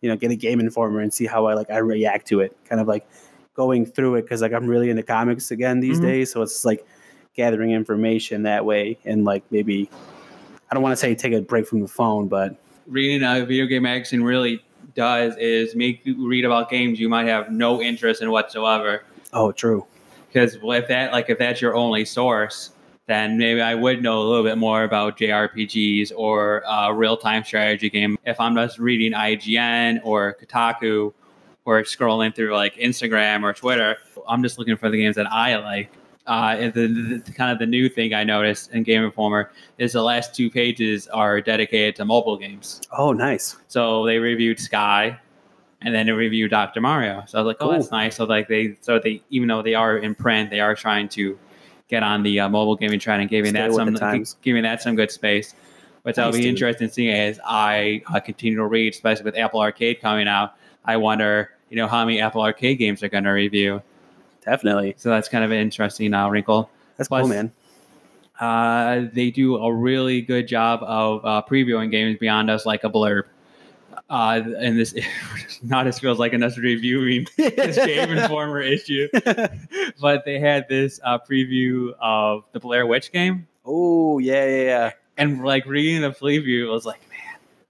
you 0.00 0.08
know, 0.08 0.16
get 0.16 0.30
a 0.30 0.36
game 0.36 0.60
informer 0.60 1.00
and 1.00 1.12
see 1.12 1.26
how 1.26 1.46
I 1.46 1.54
like 1.54 1.70
I 1.70 1.78
react 1.78 2.26
to 2.28 2.40
it. 2.40 2.56
Kind 2.68 2.80
of 2.80 2.86
like 2.88 3.06
going 3.54 3.86
through 3.86 4.16
it 4.16 4.22
because 4.22 4.42
like 4.42 4.52
I'm 4.52 4.66
really 4.66 4.90
into 4.90 5.02
comics 5.02 5.50
again 5.50 5.80
these 5.80 5.98
Mhm. 5.98 6.02
days, 6.02 6.32
so 6.32 6.42
it's 6.42 6.64
like 6.64 6.86
gathering 7.34 7.70
information 7.72 8.42
that 8.44 8.64
way 8.64 8.98
and 9.04 9.24
like 9.24 9.42
maybe 9.50 9.90
I 10.70 10.74
don't 10.74 10.82
want 10.82 10.92
to 10.92 10.96
say 10.96 11.14
take 11.14 11.32
a 11.32 11.40
break 11.42 11.66
from 11.66 11.80
the 11.80 11.88
phone, 11.88 12.28
but 12.28 12.56
Reading 12.86 13.22
a 13.24 13.44
video 13.44 13.66
game 13.66 13.82
magazine 13.82 14.22
really 14.22 14.62
does 14.94 15.36
is 15.38 15.74
make 15.74 16.06
you 16.06 16.26
read 16.28 16.44
about 16.44 16.70
games 16.70 17.00
you 17.00 17.08
might 17.08 17.26
have 17.26 17.50
no 17.50 17.82
interest 17.82 18.22
in 18.22 18.30
whatsoever. 18.30 19.02
oh, 19.32 19.50
true. 19.52 19.84
Because 20.28 20.56
if 20.62 20.88
that 20.88 21.12
like 21.12 21.28
if 21.30 21.38
that's 21.38 21.60
your 21.60 21.74
only 21.74 22.04
source, 22.04 22.70
then 23.06 23.38
maybe 23.38 23.60
I 23.60 23.74
would 23.74 24.02
know 24.02 24.20
a 24.20 24.24
little 24.24 24.42
bit 24.42 24.58
more 24.58 24.82
about 24.82 25.16
JRPGs 25.16 26.12
or 26.16 26.62
a 26.66 26.92
real 26.92 27.16
time 27.16 27.44
strategy 27.44 27.88
game. 27.88 28.18
If 28.24 28.40
I'm 28.40 28.54
just 28.56 28.78
reading 28.78 29.12
IGN 29.12 30.00
or 30.04 30.36
Kotaku 30.40 31.12
or 31.64 31.82
scrolling 31.82 32.34
through 32.34 32.54
like 32.54 32.74
Instagram 32.74 33.44
or 33.44 33.52
Twitter, 33.52 33.96
I'm 34.26 34.42
just 34.42 34.58
looking 34.58 34.76
for 34.76 34.90
the 34.90 34.98
games 34.98 35.16
that 35.16 35.30
I 35.32 35.56
like. 35.56 35.90
Uh, 36.26 36.56
the, 36.56 36.88
the, 36.88 37.22
the 37.24 37.32
kind 37.32 37.52
of 37.52 37.60
the 37.60 37.66
new 37.66 37.88
thing 37.88 38.12
I 38.12 38.24
noticed 38.24 38.72
in 38.72 38.82
Game 38.82 39.04
Informer 39.04 39.52
is 39.78 39.92
the 39.92 40.02
last 40.02 40.34
two 40.34 40.50
pages 40.50 41.06
are 41.06 41.40
dedicated 41.40 41.94
to 41.96 42.04
mobile 42.04 42.36
games. 42.36 42.80
Oh, 42.98 43.12
nice. 43.12 43.56
So 43.68 44.04
they 44.04 44.18
reviewed 44.18 44.58
Sky, 44.58 45.20
and 45.82 45.94
then 45.94 46.06
they 46.06 46.12
reviewed 46.12 46.50
Dr. 46.50 46.80
Mario. 46.80 47.22
So 47.28 47.38
I 47.38 47.42
was 47.42 47.46
like, 47.46 47.58
oh, 47.60 47.70
that's 47.70 47.92
nice. 47.92 48.16
So 48.16 48.24
like 48.24 48.48
they, 48.48 48.76
so 48.80 48.98
they, 48.98 49.22
even 49.30 49.46
though 49.46 49.62
they 49.62 49.74
are 49.74 49.98
in 49.98 50.16
print, 50.16 50.50
they 50.50 50.58
are 50.58 50.74
trying 50.74 51.08
to 51.10 51.38
get 51.88 52.02
on 52.02 52.22
the 52.22 52.40
uh, 52.40 52.48
mobile 52.48 52.76
gaming 52.76 52.98
trend 52.98 53.20
and 53.20 53.30
giving 53.30 53.50
Stay 53.50 53.68
that 53.68 53.72
some, 53.72 54.24
giving 54.42 54.62
that 54.62 54.82
some 54.82 54.96
good 54.96 55.10
space. 55.10 55.54
Which 56.02 56.18
I'll 56.18 56.26
Nice, 56.26 56.36
be 56.36 56.42
dude. 56.42 56.50
interested 56.50 56.84
in 56.84 56.90
seeing 56.90 57.10
as 57.12 57.40
I 57.44 58.00
uh, 58.06 58.20
continue 58.20 58.56
to 58.58 58.66
read, 58.66 58.92
especially 58.94 59.24
with 59.24 59.36
Apple 59.36 59.60
Arcade 59.60 60.00
coming 60.00 60.28
out. 60.28 60.54
I 60.84 60.96
wonder, 60.98 61.50
you 61.68 61.76
know, 61.76 61.88
how 61.88 62.04
many 62.04 62.20
Apple 62.20 62.42
Arcade 62.42 62.78
games 62.78 63.02
are 63.02 63.08
going 63.08 63.24
to 63.24 63.30
review. 63.30 63.82
Definitely. 64.44 64.94
So 64.98 65.10
that's 65.10 65.28
kind 65.28 65.42
of 65.42 65.50
an 65.50 65.58
interesting 65.58 66.14
uh, 66.14 66.28
wrinkle. 66.28 66.70
That's 66.96 67.08
Plus- 67.08 67.22
cool, 67.22 67.30
man. 67.30 67.52
Uh, 68.38 69.06
they 69.12 69.30
do 69.30 69.56
a 69.56 69.74
really 69.74 70.20
good 70.20 70.46
job 70.46 70.80
of 70.82 71.24
uh, 71.24 71.42
previewing 71.48 71.90
games 71.90 72.18
beyond 72.20 72.50
us 72.50 72.66
like 72.66 72.84
a 72.84 72.90
blurb. 72.90 73.22
Uh, 74.08 74.40
and 74.58 74.78
this 74.78 74.94
not 75.62 75.86
as 75.86 75.98
feels 75.98 76.18
like 76.18 76.32
us 76.32 76.56
reviewing 76.58 77.26
this 77.36 77.76
Game 77.76 78.10
Informer 78.16 78.60
issue, 78.60 79.08
but 80.00 80.24
they 80.24 80.38
had 80.38 80.68
this 80.68 81.00
uh, 81.02 81.18
preview 81.18 81.92
of 82.00 82.44
the 82.52 82.60
Blair 82.60 82.86
Witch 82.86 83.10
game, 83.10 83.48
oh, 83.64 84.18
yeah, 84.18 84.44
yeah, 84.46 84.62
yeah. 84.62 84.92
and 85.16 85.44
like 85.44 85.66
reading 85.66 86.02
the 86.02 86.10
preview, 86.10 86.68
I 86.68 86.70
was 86.70 86.86
like, 86.86 87.00
man, 87.08 87.16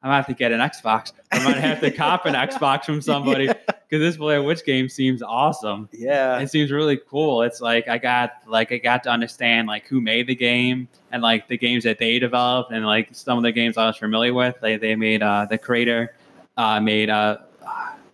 I'm 0.02 0.08
gonna 0.08 0.16
have 0.16 0.26
to 0.26 0.34
get 0.34 0.52
an 0.52 0.60
Xbox. 0.60 1.12
I'm 1.32 1.42
gonna 1.42 1.60
have 1.60 1.80
to 1.80 1.90
cop 1.90 2.26
an 2.26 2.34
Xbox 2.48 2.84
from 2.84 3.00
somebody 3.00 3.46
because 3.46 3.74
this 3.90 4.16
Blair 4.16 4.42
Witch 4.42 4.64
game 4.64 4.88
seems 4.88 5.22
awesome. 5.22 5.88
Yeah. 5.92 6.38
It 6.38 6.50
seems 6.50 6.70
really 6.70 6.98
cool. 7.08 7.42
It's 7.42 7.60
like 7.60 7.88
I 7.88 7.98
got 7.98 8.34
like 8.46 8.72
I 8.72 8.78
got 8.78 9.02
to 9.04 9.10
understand 9.10 9.68
like 9.68 9.86
who 9.86 10.00
made 10.00 10.26
the 10.26 10.34
game 10.34 10.88
and 11.10 11.22
like 11.22 11.48
the 11.48 11.56
games 11.58 11.84
that 11.84 11.98
they 11.98 12.18
developed 12.18 12.72
and 12.72 12.84
like 12.84 13.08
some 13.12 13.38
of 13.38 13.42
the 13.42 13.52
games 13.52 13.76
I 13.76 13.86
was 13.86 13.96
familiar 13.96 14.34
with. 14.34 14.56
They 14.60 14.76
they 14.76 14.96
made 14.96 15.22
uh 15.22 15.46
the 15.48 15.58
creator 15.58 16.14
uh 16.56 16.80
made 16.80 17.10
uh 17.10 17.38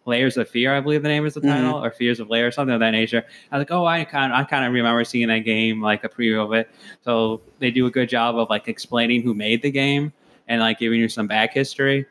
Layers 0.04 0.36
of 0.36 0.48
Fear, 0.48 0.74
I 0.74 0.80
believe 0.80 1.02
the 1.02 1.08
name 1.08 1.24
is 1.26 1.34
the 1.34 1.40
Mhm. 1.40 1.48
title, 1.48 1.84
or 1.84 1.90
Fears 1.92 2.18
of 2.18 2.28
Layer, 2.28 2.50
something 2.50 2.74
of 2.74 2.80
that 2.80 2.90
nature. 2.90 3.24
I 3.52 3.56
was 3.56 3.60
like, 3.60 3.70
oh, 3.70 3.86
I 3.86 4.04
kind 4.04 4.32
of, 4.32 4.38
I 4.38 4.42
kind 4.42 4.64
of 4.66 4.72
remember 4.72 5.04
seeing 5.04 5.28
that 5.28 5.40
game, 5.40 5.80
like 5.80 6.02
a 6.02 6.08
preview 6.08 6.44
of 6.44 6.52
it. 6.52 6.68
So 7.04 7.40
they 7.60 7.70
do 7.70 7.86
a 7.86 7.90
good 7.90 8.08
job 8.08 8.36
of 8.36 8.50
like 8.50 8.66
explaining 8.66 9.22
who 9.22 9.32
made 9.32 9.62
the 9.62 9.70
game 9.70 10.12
and 10.48 10.60
like 10.60 10.80
giving 10.80 10.98
you 10.98 11.08
some 11.08 11.28
back 11.28 11.54
history, 11.54 12.04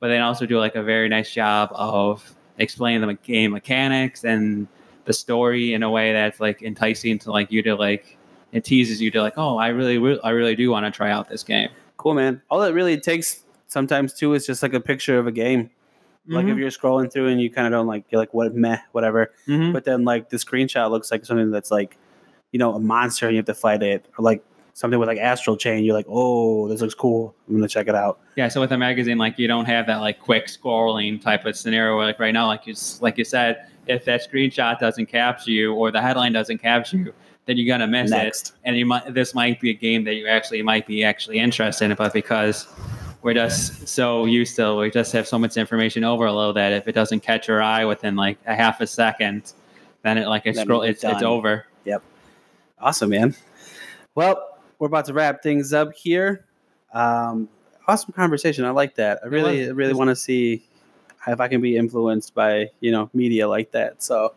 but 0.00 0.08
they 0.08 0.18
also 0.18 0.44
do 0.44 0.58
like 0.58 0.74
a 0.74 0.82
very 0.82 1.08
nice 1.08 1.32
job 1.32 1.70
of 1.72 2.34
explaining 2.58 3.06
the 3.06 3.14
game 3.14 3.52
mechanics 3.52 4.24
and 4.24 4.66
the 5.04 5.12
story 5.12 5.72
in 5.72 5.84
a 5.84 5.90
way 5.90 6.12
that's 6.12 6.40
like 6.40 6.62
enticing 6.62 7.16
to 7.20 7.30
like 7.30 7.52
you 7.52 7.62
to 7.62 7.76
like 7.76 8.18
it 8.50 8.64
teases 8.64 9.00
you 9.00 9.10
to 9.12 9.22
like, 9.22 9.34
oh, 9.36 9.56
I 9.56 9.68
really, 9.68 9.98
will 9.98 10.18
I 10.24 10.30
really 10.30 10.56
do 10.56 10.70
want 10.72 10.84
to 10.84 10.90
try 10.90 11.12
out 11.12 11.28
this 11.28 11.44
game. 11.44 11.68
Cool, 11.96 12.14
man. 12.14 12.42
All 12.50 12.60
it 12.62 12.72
really 12.74 12.98
takes 12.98 13.44
sometimes 13.68 14.12
too 14.14 14.34
is 14.34 14.46
just 14.46 14.64
like 14.64 14.74
a 14.74 14.80
picture 14.80 15.16
of 15.16 15.28
a 15.28 15.32
game. 15.32 15.70
Like 16.28 16.46
if 16.46 16.56
you're 16.58 16.70
scrolling 16.70 17.12
through 17.12 17.28
and 17.28 17.40
you 17.40 17.50
kind 17.50 17.66
of 17.66 17.72
don't 17.72 17.86
like, 17.86 18.04
you're 18.10 18.20
like, 18.20 18.34
what, 18.34 18.54
meh, 18.54 18.78
whatever. 18.92 19.32
Mhm. 19.46 19.72
But 19.72 19.84
then 19.84 20.04
like 20.04 20.28
the 20.30 20.36
screenshot 20.36 20.90
looks 20.90 21.10
like 21.10 21.24
something 21.24 21.50
that's 21.50 21.70
like, 21.70 21.96
you 22.52 22.58
know, 22.58 22.74
a 22.74 22.80
monster 22.80 23.26
and 23.26 23.34
you 23.34 23.38
have 23.38 23.46
to 23.46 23.54
fight 23.54 23.82
it, 23.82 24.06
or 24.18 24.22
like 24.24 24.42
something 24.72 24.98
with 24.98 25.08
like 25.08 25.18
astral 25.18 25.56
chain, 25.56 25.84
you're 25.84 25.94
like, 25.94 26.06
oh, 26.08 26.68
this 26.68 26.80
looks 26.80 26.94
cool. 26.94 27.34
I'm 27.48 27.54
gonna 27.56 27.68
check 27.68 27.88
it 27.88 27.94
out. 27.94 28.18
Yeah, 28.36 28.48
so 28.48 28.60
with 28.60 28.72
a 28.72 28.78
magazine, 28.78 29.18
like 29.18 29.38
you 29.38 29.46
don't 29.48 29.64
have 29.66 29.86
that 29.86 29.98
like 29.98 30.20
quick 30.20 30.46
scrolling 30.46 31.20
type 31.20 31.44
of 31.46 31.56
scenario. 31.56 31.96
Where, 31.96 32.06
like 32.06 32.18
right 32.20 32.32
now, 32.34 32.46
like 32.46 32.66
you 32.66 32.74
like 33.00 33.18
you 33.18 33.24
said, 33.24 33.68
if 33.86 34.04
that 34.04 34.20
screenshot 34.28 34.78
doesn't 34.78 35.06
capture 35.06 35.50
you 35.50 35.74
or 35.74 35.90
the 35.90 36.00
headline 36.02 36.32
doesn't 36.32 36.58
capture 36.58 36.96
you, 36.98 37.12
then 37.46 37.56
you're 37.56 37.72
gonna 37.72 37.86
miss 37.86 38.10
Next. 38.10 38.48
it. 38.48 38.54
And 38.64 38.76
you 38.76 38.84
might 38.86 39.14
this 39.14 39.34
might 39.34 39.60
be 39.60 39.70
a 39.70 39.74
game 39.74 40.04
that 40.04 40.14
you 40.14 40.26
actually 40.26 40.62
might 40.62 40.86
be 40.86 41.04
actually 41.04 41.38
interested 41.38 41.90
in, 41.90 41.96
but 41.96 42.12
because 42.12 42.66
we're 43.22 43.34
just 43.34 43.88
so 43.88 44.24
used 44.24 44.56
to, 44.56 44.74
we 44.74 44.90
just 44.90 45.12
have 45.12 45.26
so 45.26 45.38
much 45.38 45.56
information 45.56 46.04
overload 46.04 46.56
that 46.56 46.72
if 46.72 46.88
it 46.88 46.92
doesn't 46.92 47.20
catch 47.20 47.48
your 47.48 47.62
eye 47.62 47.84
within 47.84 48.16
like 48.16 48.38
a 48.46 48.54
half 48.54 48.80
a 48.80 48.86
second, 48.86 49.52
then 50.02 50.18
it 50.18 50.28
like 50.28 50.46
it 50.46 50.56
scroll, 50.56 50.82
it's 50.82 51.02
it's 51.02 51.22
over. 51.22 51.66
Awesome, 52.78 53.10
man. 53.10 53.34
Well, 54.14 54.58
we're 54.78 54.88
about 54.88 55.06
to 55.06 55.14
wrap 55.14 55.42
things 55.42 55.72
up 55.72 55.94
here. 55.94 56.44
Um, 56.92 57.48
awesome 57.88 58.12
conversation. 58.12 58.64
I 58.64 58.70
like 58.70 58.96
that. 58.96 59.20
I 59.24 59.28
really, 59.28 59.66
was. 59.68 59.72
Really 59.72 59.94
want 59.94 60.08
to 60.08 60.16
see 60.16 60.66
if 61.26 61.40
I 61.40 61.48
can 61.48 61.60
be 61.60 61.76
influenced 61.76 62.34
by 62.34 62.70
you 62.80 62.92
know 62.92 63.10
media 63.14 63.48
like 63.48 63.70
that. 63.72 64.02
So 64.02 64.34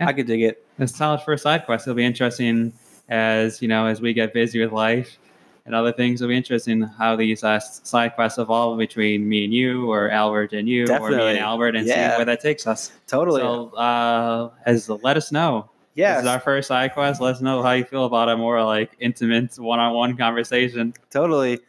Yeah. 0.00 0.08
I 0.08 0.12
could 0.12 0.26
dig 0.26 0.42
it. 0.42 0.64
It's 0.78 0.92
a 0.92 0.96
solid 0.96 1.22
first 1.22 1.42
side 1.42 1.64
quest. 1.66 1.86
It'll 1.86 1.96
be 1.96 2.04
interesting 2.04 2.72
as 3.08 3.60
you 3.60 3.68
know 3.68 3.86
as 3.86 4.00
we 4.00 4.12
get 4.12 4.32
busy 4.32 4.60
with 4.62 4.72
life 4.72 5.18
and 5.66 5.74
other 5.74 5.92
things. 5.92 6.20
It'll 6.22 6.30
be 6.30 6.36
interesting 6.36 6.82
how 6.82 7.16
these 7.16 7.44
uh, 7.44 7.58
side 7.60 8.14
quests 8.14 8.38
evolve 8.38 8.78
between 8.78 9.28
me 9.28 9.44
and 9.44 9.52
you, 9.52 9.90
or 9.90 10.10
Albert 10.10 10.52
and 10.52 10.68
you, 10.68 10.86
or 10.88 11.10
me 11.10 11.26
and 11.26 11.38
Albert, 11.38 11.76
and 11.76 11.86
Yeah. 11.86 12.12
see 12.12 12.16
where 12.16 12.24
that 12.24 12.40
takes 12.40 12.66
us. 12.66 12.92
Totally. 13.06 13.40
So, 13.42 13.70
uh, 13.76 14.50
as 14.64 14.88
let 14.88 15.16
us 15.16 15.30
know. 15.32 15.68
Yeah, 15.94 16.14
This 16.16 16.22
is 16.24 16.28
our 16.28 16.40
first 16.40 16.68
side 16.68 16.92
quest. 16.92 17.20
Let 17.22 17.36
us 17.36 17.40
know 17.40 17.62
how 17.62 17.72
you 17.72 17.84
feel 17.84 18.04
about 18.04 18.28
a 18.28 18.36
more 18.36 18.62
like 18.62 18.92
intimate 19.00 19.58
one-on-one 19.58 20.16
conversation. 20.16 20.92
Totally. 21.10 21.60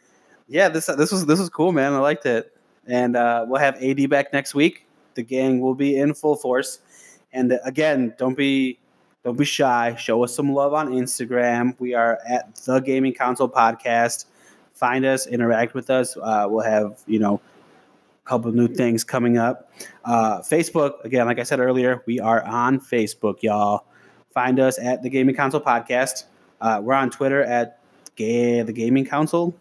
Yeah, 0.48 0.68
this 0.68 0.86
this 0.86 1.10
was 1.12 1.26
this 1.26 1.38
was 1.40 1.48
cool, 1.48 1.72
man. 1.72 1.92
I 1.94 1.98
liked 1.98 2.26
it. 2.26 2.54
And 2.86 3.16
uh, 3.16 3.44
we'll 3.48 3.60
have 3.60 3.82
AD 3.82 4.08
back 4.08 4.32
next 4.32 4.54
week. 4.54 4.86
The 5.14 5.22
gang 5.22 5.60
will 5.60 5.74
be 5.74 5.96
in 5.98 6.14
full 6.14 6.36
force. 6.36 6.80
And 7.32 7.52
uh, 7.52 7.58
again, 7.64 8.14
don't 8.18 8.36
be 8.36 8.78
don't 9.24 9.36
be 9.36 9.44
shy. 9.44 9.94
Show 9.98 10.22
us 10.24 10.34
some 10.34 10.52
love 10.52 10.72
on 10.74 10.88
Instagram. 10.88 11.74
We 11.78 11.94
are 11.94 12.18
at 12.28 12.54
the 12.56 12.80
Gaming 12.80 13.12
Council 13.14 13.48
Podcast. 13.48 14.26
Find 14.74 15.04
us, 15.04 15.26
interact 15.26 15.74
with 15.74 15.90
us. 15.90 16.16
Uh, 16.16 16.46
we'll 16.48 16.64
have 16.64 17.00
you 17.06 17.18
know 17.18 17.40
a 18.24 18.28
couple 18.28 18.52
new 18.52 18.68
things 18.68 19.02
coming 19.04 19.36
up. 19.38 19.72
Uh, 20.04 20.38
Facebook 20.38 21.04
again, 21.04 21.26
like 21.26 21.38
I 21.38 21.42
said 21.42 21.60
earlier, 21.60 22.02
we 22.06 22.20
are 22.20 22.42
on 22.44 22.78
Facebook, 22.80 23.42
y'all. 23.42 23.84
Find 24.32 24.60
us 24.60 24.78
at 24.78 25.02
the 25.02 25.10
Gaming 25.10 25.34
Council 25.34 25.60
Podcast. 25.60 26.24
Uh, 26.60 26.80
we're 26.82 26.94
on 26.94 27.10
Twitter 27.10 27.42
at 27.42 27.80
Ga- 28.16 28.62
the 28.62 28.72
Gaming 28.72 29.04
Council. 29.04 29.54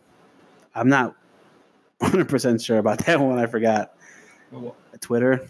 I'm 0.76 0.90
not 0.90 1.16
100% 2.02 2.64
sure 2.64 2.78
about 2.78 3.00
that 3.06 3.20
one. 3.20 3.40
I 3.40 3.48
forgot. 3.48 3.94
Twitter. 5.02 5.50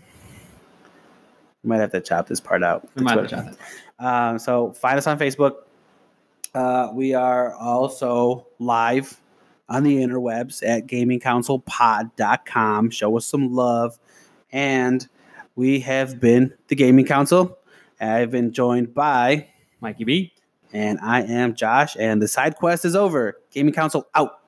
We 1.68 1.72
might 1.72 1.82
have 1.82 1.92
to 1.92 2.00
chop 2.00 2.30
this 2.30 2.40
part 2.40 2.64
out. 2.64 2.88
We 2.96 3.04
might 3.04 3.18
have 3.18 3.28
to 3.28 3.36
jot 3.36 3.58
that. 4.00 4.00
Um, 4.00 4.40
so 4.40 4.72
find 4.72 4.98
us 4.98 5.06
on 5.06 5.20
Facebook. 5.20 5.56
Uh, 6.56 6.92
we 6.94 7.14
are 7.14 7.54
also 7.56 8.48
live 8.58 9.20
on 9.68 9.84
the 9.84 9.98
interwebs 9.98 10.66
at 10.66 10.88
gamingcouncilpod.com. 10.88 12.90
Show 12.90 13.18
us 13.18 13.26
some 13.26 13.54
love. 13.54 14.00
And 14.54 15.06
we 15.58 15.82
have 15.82 16.22
been 16.22 16.54
the 16.70 16.76
Gaming 16.76 17.06
Council. 17.06 17.58
I've 18.00 18.32
been 18.32 18.54
joined 18.54 18.94
by, 18.94 19.50
Mikey 19.82 20.06
B. 20.06 20.34
and 20.72 20.98
I 21.02 21.24
am 21.24 21.54
Josh, 21.54 21.98
and 22.00 22.22
the 22.22 22.30
side 22.30 22.56
quest 22.56 22.86
is 22.86 22.96
over. 22.96 23.42
Gaming 23.52 23.74
Council 23.74 24.08
out. 24.16 24.40